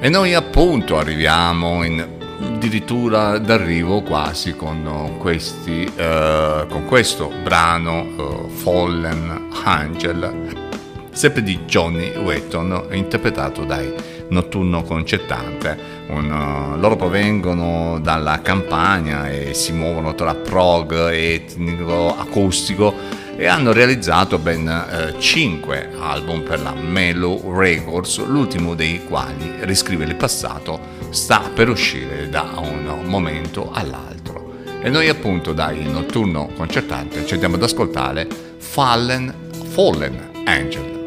E 0.02 0.10
noi 0.10 0.34
appunto 0.34 0.98
arriviamo 0.98 1.82
in 1.86 2.21
addirittura 2.62 3.40
d'arrivo 3.40 4.04
quasi 4.04 4.56
con, 4.56 5.16
questi, 5.18 5.84
eh, 5.96 6.66
con 6.70 6.86
questo 6.86 7.32
brano 7.42 8.06
eh, 8.06 8.50
Fallen 8.50 9.48
Angel, 9.64 10.70
sempre 11.10 11.42
di 11.42 11.62
Johnny 11.66 12.16
Wetton, 12.16 12.90
interpretato 12.92 13.64
dai 13.66 13.92
Notturno 14.30 14.84
Concertante. 14.84 15.76
Un, 16.10 16.30
uh, 16.30 16.80
loro 16.80 16.96
provengono 16.96 18.00
dalla 18.00 18.42
campagna 18.42 19.28
e 19.28 19.56
si 19.56 19.72
muovono 19.74 20.14
tra 20.14 20.36
prog, 20.36 21.10
etnico, 21.10 22.16
acustico 22.16 22.94
e 23.42 23.48
hanno 23.48 23.74
realizzato 23.74 24.38
ben 24.38 25.16
5 25.18 25.90
uh, 25.96 26.00
album 26.00 26.44
per 26.44 26.62
la 26.62 26.76
Melo 26.76 27.42
Records, 27.52 28.24
l'ultimo 28.24 28.76
dei 28.76 29.04
quali, 29.04 29.56
riscrive 29.62 30.06
il 30.06 30.14
passato, 30.14 30.80
sta 31.10 31.50
per 31.52 31.68
uscire 31.68 32.30
da 32.30 32.52
un 32.58 33.02
momento 33.06 33.72
all'altro. 33.72 34.58
E 34.80 34.90
noi 34.90 35.10
appunto 35.10 35.54
dai 35.54 35.90
Notturno 35.90 36.52
Concertante 36.56 37.26
ci 37.26 37.34
andiamo 37.34 37.56
ad 37.56 37.64
ascoltare 37.64 38.28
Fallen, 38.60 39.34
Fallen 39.72 40.44
Angel. 40.46 41.01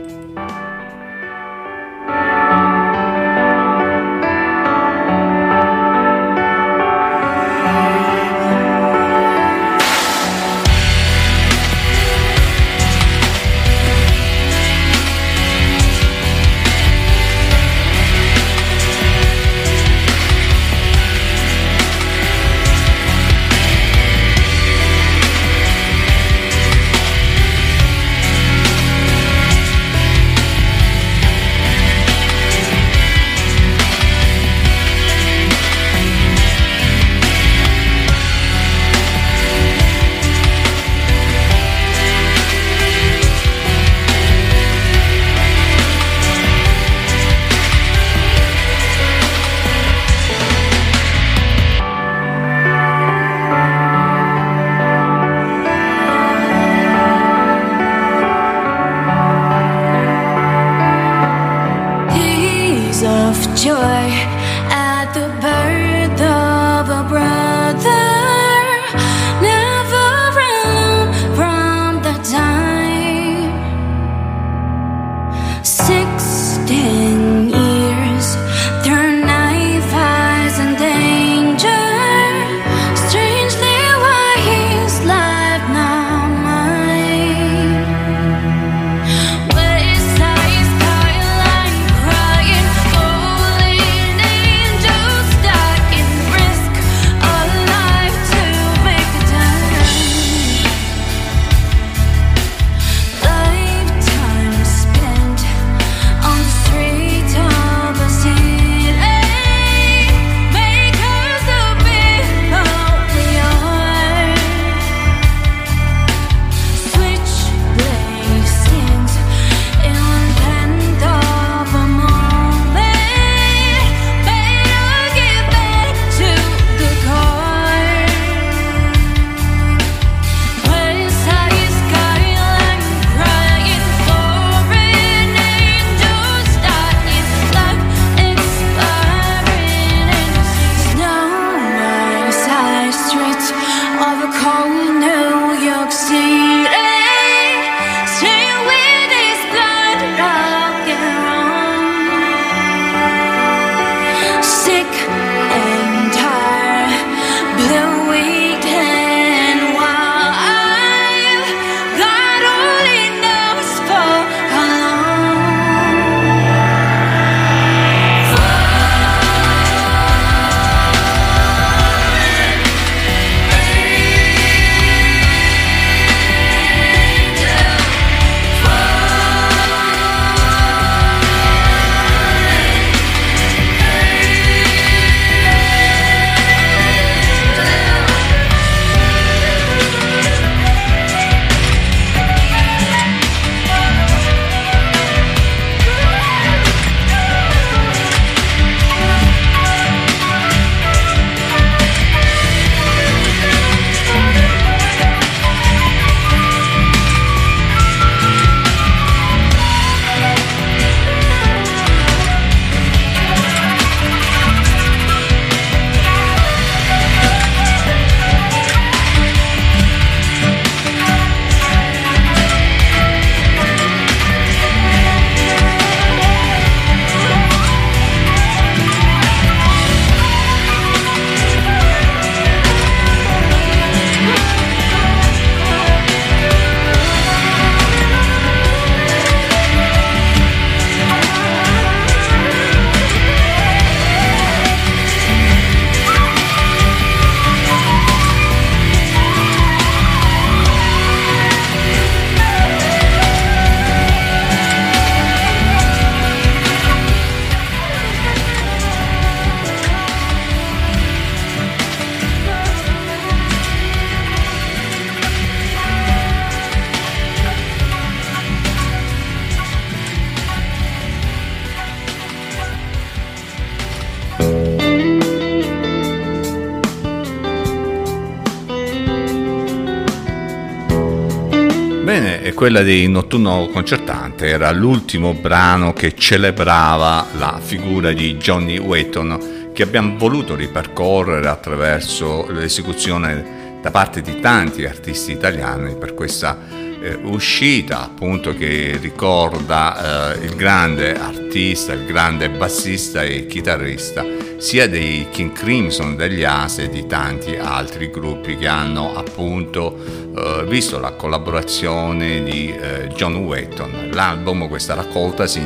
Quella 282.64 282.80
di 282.80 283.06
Notturno 283.08 283.68
Concertante 283.70 284.46
era 284.46 284.70
l'ultimo 284.70 285.34
brano 285.34 285.92
che 285.92 286.14
celebrava 286.14 287.26
la 287.36 287.60
figura 287.62 288.10
di 288.14 288.38
Johnny 288.38 288.78
Wetton 288.78 289.70
che 289.74 289.82
abbiamo 289.82 290.16
voluto 290.16 290.54
ripercorrere 290.54 291.46
attraverso 291.46 292.46
l'esecuzione 292.50 293.80
da 293.82 293.90
parte 293.90 294.22
di 294.22 294.40
tanti 294.40 294.86
artisti 294.86 295.32
italiani 295.32 295.94
per 295.96 296.14
questa 296.14 296.56
eh, 297.02 297.18
uscita 297.24 298.02
appunto 298.02 298.54
che 298.54 298.96
ricorda 298.98 300.32
eh, 300.32 300.46
il 300.46 300.54
grande 300.54 301.14
artista, 301.20 301.92
il 301.92 302.06
grande 302.06 302.48
bassista 302.48 303.22
e 303.22 303.44
chitarrista 303.46 304.24
sia 304.56 304.88
dei 304.88 305.26
King 305.30 305.52
Crimson, 305.52 306.16
degli 306.16 306.44
Ase 306.44 306.84
e 306.84 306.88
di 306.88 307.06
tanti 307.06 307.56
altri 307.56 308.08
gruppi 308.08 308.56
che 308.56 308.66
hanno 308.66 309.14
appunto 309.14 310.23
eh, 310.36 310.64
visto 310.66 310.98
la 310.98 311.12
collaborazione 311.12 312.42
di 312.42 312.74
eh, 312.74 313.08
John 313.14 313.36
Wetton. 313.36 314.10
L'album, 314.12 314.68
questa 314.68 314.94
raccolta 314.94 315.46
si, 315.46 315.60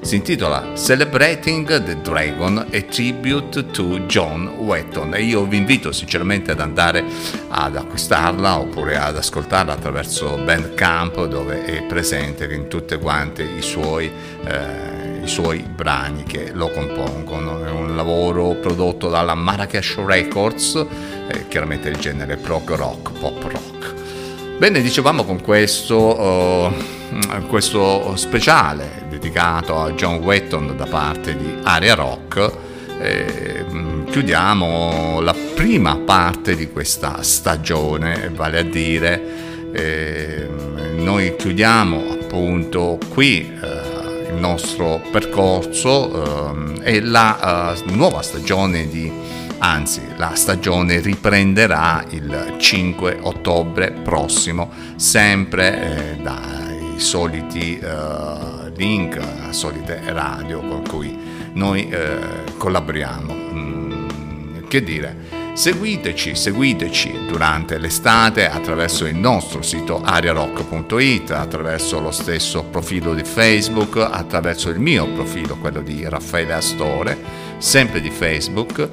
si 0.00 0.14
intitola 0.14 0.72
Celebrating 0.74 1.82
the 1.82 2.00
Dragon, 2.00 2.58
a 2.58 2.82
tribute 2.82 3.70
to 3.72 4.00
John 4.00 4.46
Wetton 4.58 5.14
e 5.14 5.22
io 5.22 5.44
vi 5.44 5.56
invito 5.56 5.90
sinceramente 5.90 6.52
ad 6.52 6.60
andare 6.60 7.04
ad 7.48 7.76
acquistarla 7.76 8.58
oppure 8.58 8.96
ad 8.96 9.16
ascoltarla 9.16 9.72
attraverso 9.72 10.36
Bandcamp 10.36 11.26
dove 11.26 11.64
è 11.64 11.82
presente 11.82 12.44
in 12.52 12.68
tutte 12.68 12.98
quante 12.98 13.42
i 13.42 13.62
suoi 13.62 14.10
eh, 14.44 15.01
i 15.22 15.28
suoi 15.28 15.60
brani 15.60 16.24
che 16.24 16.50
lo 16.52 16.70
compongono. 16.70 17.64
È 17.64 17.70
un 17.70 17.94
lavoro 17.94 18.54
prodotto 18.54 19.08
dalla 19.08 19.34
Marrakesh 19.34 19.96
Records, 20.04 20.86
eh, 21.28 21.48
chiaramente 21.48 21.88
il 21.88 21.96
genere 21.96 22.36
prog 22.36 22.74
rock, 22.74 23.12
pop 23.18 23.42
rock. 23.42 23.94
Bene, 24.58 24.80
dicevamo 24.80 25.24
con 25.24 25.40
questo, 25.40 26.20
uh, 26.20 27.46
questo 27.48 28.14
speciale 28.16 29.06
dedicato 29.08 29.80
a 29.80 29.90
John 29.92 30.16
Wetton 30.16 30.76
da 30.76 30.86
parte 30.86 31.36
di 31.36 31.58
Aria 31.62 31.94
Rock, 31.94 32.52
eh, 33.00 33.64
chiudiamo 34.08 35.20
la 35.20 35.34
prima 35.54 35.96
parte 35.96 36.54
di 36.54 36.70
questa 36.70 37.22
stagione, 37.22 38.30
vale 38.34 38.58
a 38.60 38.62
dire 38.62 39.22
eh, 39.72 40.48
noi 40.96 41.34
chiudiamo 41.36 42.12
appunto 42.12 42.98
qui 43.08 43.40
eh, 43.60 43.91
il 44.32 44.40
nostro 44.40 45.00
percorso 45.10 46.80
eh, 46.82 46.96
e 46.96 47.00
la 47.00 47.74
uh, 47.76 47.94
nuova 47.94 48.22
stagione 48.22 48.88
di 48.88 49.10
anzi 49.58 50.02
la 50.16 50.34
stagione 50.34 51.00
riprenderà 51.00 52.04
il 52.10 52.54
5 52.58 53.18
ottobre 53.20 53.92
prossimo 53.92 54.70
sempre 54.96 56.16
eh, 56.16 56.16
dai 56.22 56.98
soliti 56.98 57.80
uh, 57.80 58.72
link 58.76 59.20
solite 59.50 60.00
radio 60.06 60.60
con 60.60 60.82
cui 60.88 61.16
noi 61.52 61.88
eh, 61.88 62.44
collaboriamo. 62.56 63.34
Mm, 63.34 63.92
che 64.68 64.82
dire 64.82 65.41
Seguiteci, 65.54 66.34
seguiteci 66.34 67.26
durante 67.28 67.76
l'estate 67.76 68.48
attraverso 68.48 69.04
il 69.04 69.16
nostro 69.16 69.60
sito 69.60 70.00
ariarock.it, 70.02 71.30
attraverso 71.30 72.00
lo 72.00 72.10
stesso 72.10 72.62
profilo 72.64 73.12
di 73.14 73.22
Facebook, 73.22 73.98
attraverso 73.98 74.70
il 74.70 74.80
mio 74.80 75.06
profilo, 75.12 75.58
quello 75.58 75.82
di 75.82 76.08
Raffaele 76.08 76.54
Astore, 76.54 77.18
sempre 77.58 78.00
di 78.00 78.08
Facebook. 78.08 78.88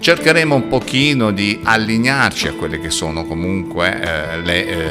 Cercheremo 0.00 0.56
un 0.56 0.66
pochino 0.66 1.30
di 1.30 1.60
allinearci 1.62 2.48
a 2.48 2.54
quelle 2.54 2.80
che 2.80 2.90
sono 2.90 3.24
comunque 3.24 4.02
eh, 4.02 4.40
le, 4.42 4.66
eh, 4.66 4.90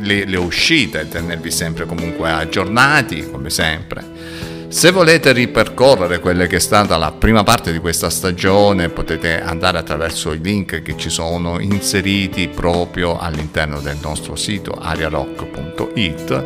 le, 0.00 0.24
le 0.26 0.36
uscite, 0.36 1.08
tenervi 1.08 1.50
sempre 1.50 1.86
comunque 1.86 2.30
aggiornati, 2.30 3.30
come 3.30 3.48
sempre. 3.48 4.17
Se 4.70 4.90
volete 4.90 5.32
ripercorrere 5.32 6.20
quella 6.20 6.44
che 6.44 6.56
è 6.56 6.60
stata 6.60 6.98
la 6.98 7.10
prima 7.10 7.42
parte 7.42 7.72
di 7.72 7.78
questa 7.78 8.10
stagione 8.10 8.90
potete 8.90 9.40
andare 9.40 9.78
attraverso 9.78 10.30
i 10.32 10.40
link 10.42 10.82
che 10.82 10.94
ci 10.94 11.08
sono 11.08 11.58
inseriti 11.58 12.48
proprio 12.48 13.18
all'interno 13.18 13.80
del 13.80 13.96
nostro 14.02 14.36
sito 14.36 14.72
ariarock.it. 14.72 16.44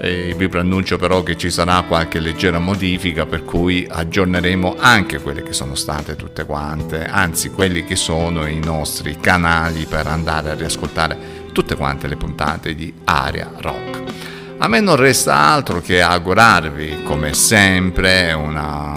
E 0.00 0.34
vi 0.34 0.48
preannuncio 0.48 0.96
però 0.96 1.22
che 1.22 1.36
ci 1.36 1.50
sarà 1.50 1.82
qualche 1.82 2.18
leggera 2.18 2.58
modifica 2.58 3.26
per 3.26 3.44
cui 3.44 3.86
aggiorneremo 3.86 4.76
anche 4.78 5.20
quelle 5.20 5.42
che 5.42 5.52
sono 5.52 5.74
state 5.74 6.16
tutte 6.16 6.46
quante, 6.46 7.04
anzi 7.04 7.50
quelli 7.50 7.84
che 7.84 7.94
sono 7.94 8.46
i 8.46 8.58
nostri 8.58 9.18
canali 9.20 9.84
per 9.84 10.06
andare 10.06 10.50
a 10.50 10.54
riascoltare 10.54 11.18
tutte 11.52 11.76
quante 11.76 12.08
le 12.08 12.16
puntate 12.16 12.74
di 12.74 12.92
Aria 13.04 13.52
Rock. 13.58 14.19
A 14.62 14.68
me 14.68 14.80
non 14.80 14.96
resta 14.96 15.36
altro 15.36 15.80
che 15.80 16.02
augurarvi, 16.02 17.02
come 17.02 17.32
sempre, 17.32 18.34
una 18.34 18.92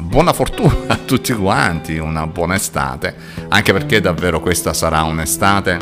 buona 0.00 0.32
fortuna 0.32 0.84
a 0.86 0.96
tutti 0.96 1.34
quanti, 1.34 1.98
una 1.98 2.26
buona 2.26 2.54
estate, 2.54 3.14
anche 3.48 3.74
perché 3.74 4.00
davvero 4.00 4.40
questa 4.40 4.72
sarà 4.72 5.02
un'estate 5.02 5.78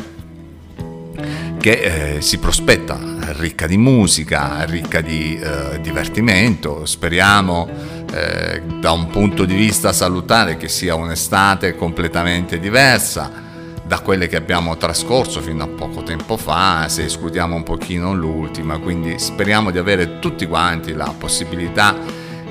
che 1.61 2.17
eh, 2.17 2.21
si 2.23 2.39
prospetta 2.39 2.99
ricca 3.39 3.69
di 3.69 3.77
musica, 3.77 4.65
ricca 4.65 5.01
di 5.01 5.39
eh, 5.39 5.81
divertimento. 5.81 6.85
Speriamo 6.85 7.69
eh, 8.13 8.63
da 8.81 8.91
un 8.91 9.07
punto 9.07 9.45
di 9.45 9.55
vista 9.55 9.93
salutare 9.93 10.57
che 10.57 10.69
sia 10.69 10.97
un'estate 10.97 11.77
completamente 11.77 12.59
diversa 12.59 13.31
da 13.87 14.01
quelle 14.01 14.27
che 14.29 14.37
abbiamo 14.37 14.77
trascorso 14.77 15.41
fino 15.41 15.63
a 15.63 15.67
poco 15.69 16.03
tempo 16.03 16.37
fa, 16.37 16.89
se 16.89 17.05
escludiamo 17.05 17.55
un 17.55 17.63
pochino 17.63 18.15
l'ultima, 18.15 18.79
quindi 18.79 19.19
speriamo 19.19 19.71
di 19.71 19.79
avere 19.79 20.19
tutti 20.19 20.47
quanti 20.47 20.95
la 20.95 21.13
possibilità 21.17 21.95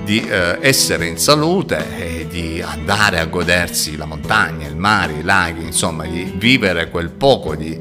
di 0.04 0.22
eh, 0.22 0.58
essere 0.62 1.08
in 1.08 1.18
salute 1.18 1.98
e 1.98 2.28
di 2.28 2.62
andare 2.62 3.20
a 3.20 3.26
godersi 3.26 3.96
la 3.96 4.06
montagna, 4.06 4.68
il 4.68 4.76
mare, 4.76 5.14
i 5.14 5.24
laghi, 5.24 5.64
insomma, 5.66 6.06
di 6.06 6.32
vivere 6.36 6.90
quel 6.90 7.10
poco 7.10 7.56
di 7.56 7.80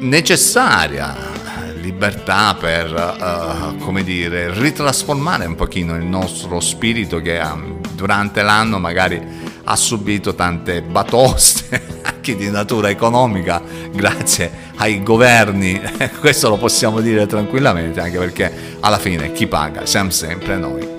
necessaria 0.00 1.36
libertà 1.80 2.54
per, 2.54 2.92
uh, 2.92 3.78
come 3.78 4.04
dire, 4.04 4.52
ritrasformare 4.52 5.46
un 5.46 5.54
pochino 5.54 5.96
il 5.96 6.04
nostro 6.04 6.60
spirito 6.60 7.20
che 7.22 7.38
um, 7.38 7.80
durante 7.94 8.42
l'anno 8.42 8.78
magari 8.78 9.47
ha 9.70 9.76
subito 9.76 10.34
tante 10.34 10.80
batoste 10.80 12.00
anche 12.02 12.34
di 12.36 12.50
natura 12.50 12.88
economica 12.88 13.60
grazie 13.92 14.50
ai 14.76 15.02
governi, 15.02 15.78
questo 16.20 16.48
lo 16.48 16.56
possiamo 16.56 17.00
dire 17.00 17.26
tranquillamente 17.26 18.00
anche 18.00 18.18
perché 18.18 18.50
alla 18.80 18.98
fine 18.98 19.32
chi 19.32 19.46
paga 19.46 19.84
siamo 19.84 20.10
sempre 20.10 20.56
noi. 20.56 20.96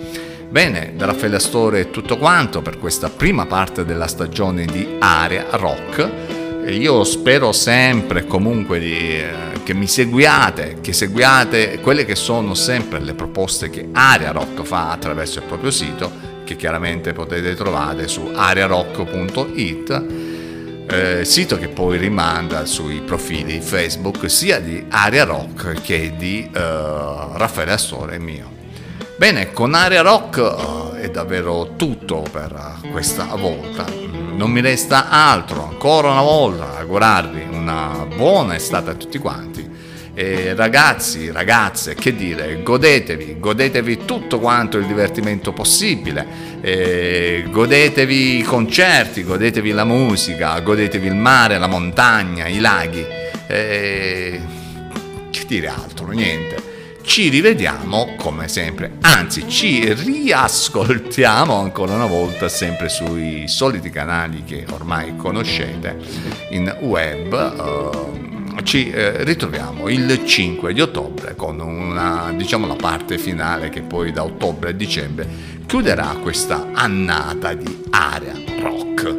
Bene, 0.50 0.94
da 0.96 1.06
Raffaele 1.06 1.38
Astore 1.38 1.82
è 1.82 1.90
tutto 1.90 2.18
quanto 2.18 2.62
per 2.62 2.78
questa 2.80 3.10
prima 3.10 3.46
parte 3.46 3.86
della 3.86 4.08
stagione 4.08 4.66
di 4.66 4.98
Area 5.00 5.46
Rock. 5.52 6.10
Io 6.70 7.04
spero 7.04 7.52
sempre 7.52 8.26
comunque 8.26 8.80
di, 8.80 8.96
eh, 8.96 9.32
che 9.64 9.74
mi 9.74 9.88
seguiate, 9.88 10.78
che 10.82 10.94
seguiate 10.94 11.80
quelle 11.82 12.06
che 12.06 12.16
sono 12.16 12.54
sempre 12.54 13.00
le 13.00 13.14
proposte 13.14 13.70
che 13.70 13.90
Area 13.92 14.32
Rock 14.32 14.64
fa 14.64 14.92
attraverso 14.92 15.40
il 15.40 15.46
proprio 15.46 15.72
sito, 15.72 16.29
che 16.50 16.56
chiaramente 16.56 17.14
potete 17.14 17.54
trovare 17.54 18.08
su 18.08 18.32
arearock.it 18.34 20.04
eh, 20.90 21.24
sito 21.24 21.60
che 21.60 21.68
poi 21.68 22.00
rimanda 22.00 22.66
sui 22.66 23.02
profili 23.02 23.62
Facebook 23.62 24.28
sia 24.28 24.60
di 24.60 24.84
Aria 24.90 25.26
Rock 25.26 25.80
che 25.80 26.16
di 26.18 26.50
eh, 26.52 26.60
Raffaele 26.60 27.74
Astore 27.74 28.18
mio. 28.18 28.50
Bene, 29.16 29.54
con 29.54 29.76
Aria 29.76 30.02
Rock 30.02 30.38
eh, 30.96 31.02
è 31.02 31.10
davvero 31.12 31.76
tutto 31.76 32.26
per 32.32 32.80
questa 32.92 33.26
volta. 33.36 33.86
Non 33.86 34.50
mi 34.50 34.62
resta 34.62 35.10
altro, 35.10 35.68
ancora 35.70 36.10
una 36.10 36.22
volta, 36.22 36.80
augurarvi 36.80 37.46
una 37.52 38.08
buona 38.16 38.56
estate 38.56 38.90
a 38.90 38.96
tutti 38.96 39.20
quanti 39.20 39.49
eh, 40.20 40.54
ragazzi, 40.54 41.32
ragazze, 41.32 41.96
che 41.96 42.14
dire, 42.14 42.62
godetevi, 42.62 43.38
godetevi 43.40 44.04
tutto 44.04 44.42
quanto 44.42 44.78
il 44.78 44.86
divertimento 44.86 45.54
possibile, 45.54 46.60
eh, 46.60 47.46
godetevi 47.50 48.40
i 48.40 48.42
concerti, 48.42 49.24
godetevi 49.24 49.72
la 49.72 49.86
musica, 49.86 50.60
godetevi 50.60 51.08
il 51.08 51.16
mare, 51.16 51.58
la 51.58 51.68
montagna, 51.68 52.48
i 52.48 52.60
laghi. 52.60 53.06
Eh, 53.48 54.42
che 55.30 55.46
dire 55.48 55.68
altro, 55.68 56.08
niente. 56.10 56.68
Ci 57.02 57.30
rivediamo 57.30 58.16
come 58.18 58.50
sempre, 58.50 58.98
anzi 59.00 59.48
ci 59.48 59.94
riascoltiamo 59.94 61.56
ancora 61.56 61.94
una 61.94 62.08
volta 62.08 62.50
sempre 62.50 62.90
sui 62.90 63.48
soliti 63.48 63.90
canali 63.90 64.44
che 64.44 64.66
ormai 64.70 65.16
conoscete 65.16 65.98
in 66.50 66.76
web. 66.82 67.32
Uh, 67.58 68.39
ci 68.64 68.90
eh, 68.90 69.24
ritroviamo 69.24 69.90
il 69.90 70.26
5 70.26 70.74
di 70.74 70.82
ottobre 70.82 71.36
con 71.36 71.60
una, 71.60 72.32
diciamo, 72.36 72.68
la 72.68 72.76
parte 72.76 73.18
finale 73.18 73.70
che 73.70 73.82
poi 73.82 74.12
da 74.12 74.24
ottobre 74.24 74.70
a 74.70 74.74
dicembre 74.74 75.28
chiuderà 75.66 76.18
questa 76.22 76.70
annata 76.74 77.54
di 77.54 77.84
area 77.92 78.34
rock. 78.60 79.18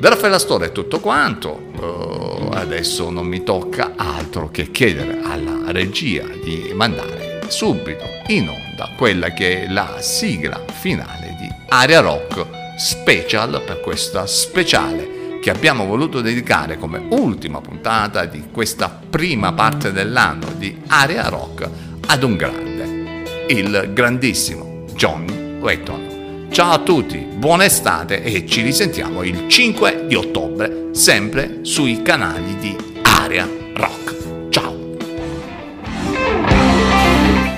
da 0.00 0.08
Raffaella 0.08 0.38
Storia 0.38 0.68
è 0.68 0.72
tutto 0.72 1.00
quanto. 1.00 1.72
Uh, 1.74 2.50
adesso 2.52 3.10
non 3.10 3.26
mi 3.26 3.42
tocca 3.42 3.92
altro 3.96 4.50
che 4.50 4.70
chiedere 4.70 5.20
alla 5.22 5.72
regia 5.72 6.24
di 6.42 6.70
mandare 6.74 7.42
subito 7.48 8.04
in 8.28 8.48
onda 8.48 8.92
quella 8.96 9.32
che 9.32 9.64
è 9.64 9.68
la 9.68 9.96
sigla 10.00 10.62
finale 10.72 11.36
di 11.40 11.48
Aria 11.68 12.00
Rock 12.00 12.46
Special 12.78 13.62
per 13.64 13.80
questa 13.80 14.26
speciale 14.26 15.23
che 15.44 15.50
abbiamo 15.50 15.84
voluto 15.84 16.22
dedicare 16.22 16.78
come 16.78 17.04
ultima 17.10 17.60
puntata 17.60 18.24
di 18.24 18.44
questa 18.50 18.88
prima 18.88 19.52
parte 19.52 19.92
dell'anno 19.92 20.46
di 20.56 20.74
Area 20.86 21.28
Rock 21.28 21.68
ad 22.06 22.22
un 22.22 22.34
grande, 22.34 23.44
il 23.48 23.90
grandissimo 23.92 24.86
Johnny 24.94 25.58
Wetton. 25.60 26.46
Ciao 26.50 26.72
a 26.72 26.78
tutti, 26.78 27.18
buona 27.18 27.66
estate 27.66 28.22
e 28.22 28.46
ci 28.46 28.62
risentiamo 28.62 29.22
il 29.22 29.46
5 29.46 30.06
di 30.06 30.14
ottobre, 30.14 30.88
sempre 30.92 31.58
sui 31.60 32.00
canali 32.00 32.56
di 32.56 32.74
Area 33.02 33.46
Rock. 33.74 34.48
Ciao! 34.48 34.96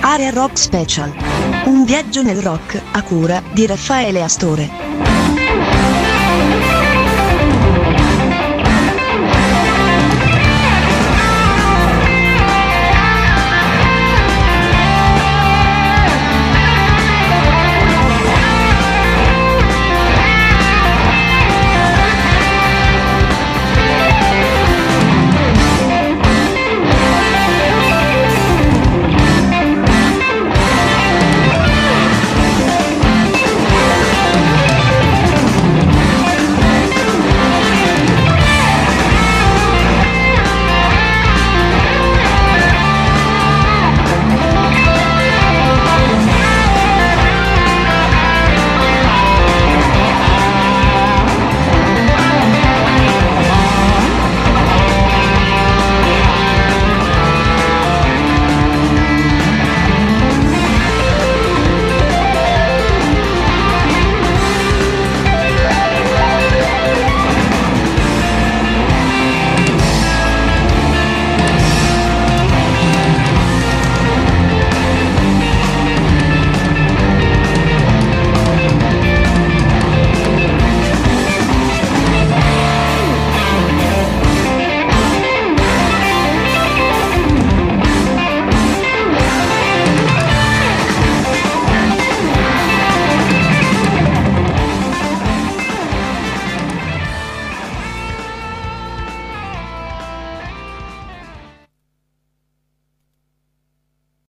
Area 0.01 0.31
Rock 0.31 0.59
Special. 0.59 1.15
Un 1.67 1.85
viaggio 1.85 2.23
nel 2.23 2.43
rock 2.43 2.83
a 2.91 3.03
cura 3.05 3.41
di 3.53 3.65
Raffaele 3.65 4.25
Astore. 4.25 6.06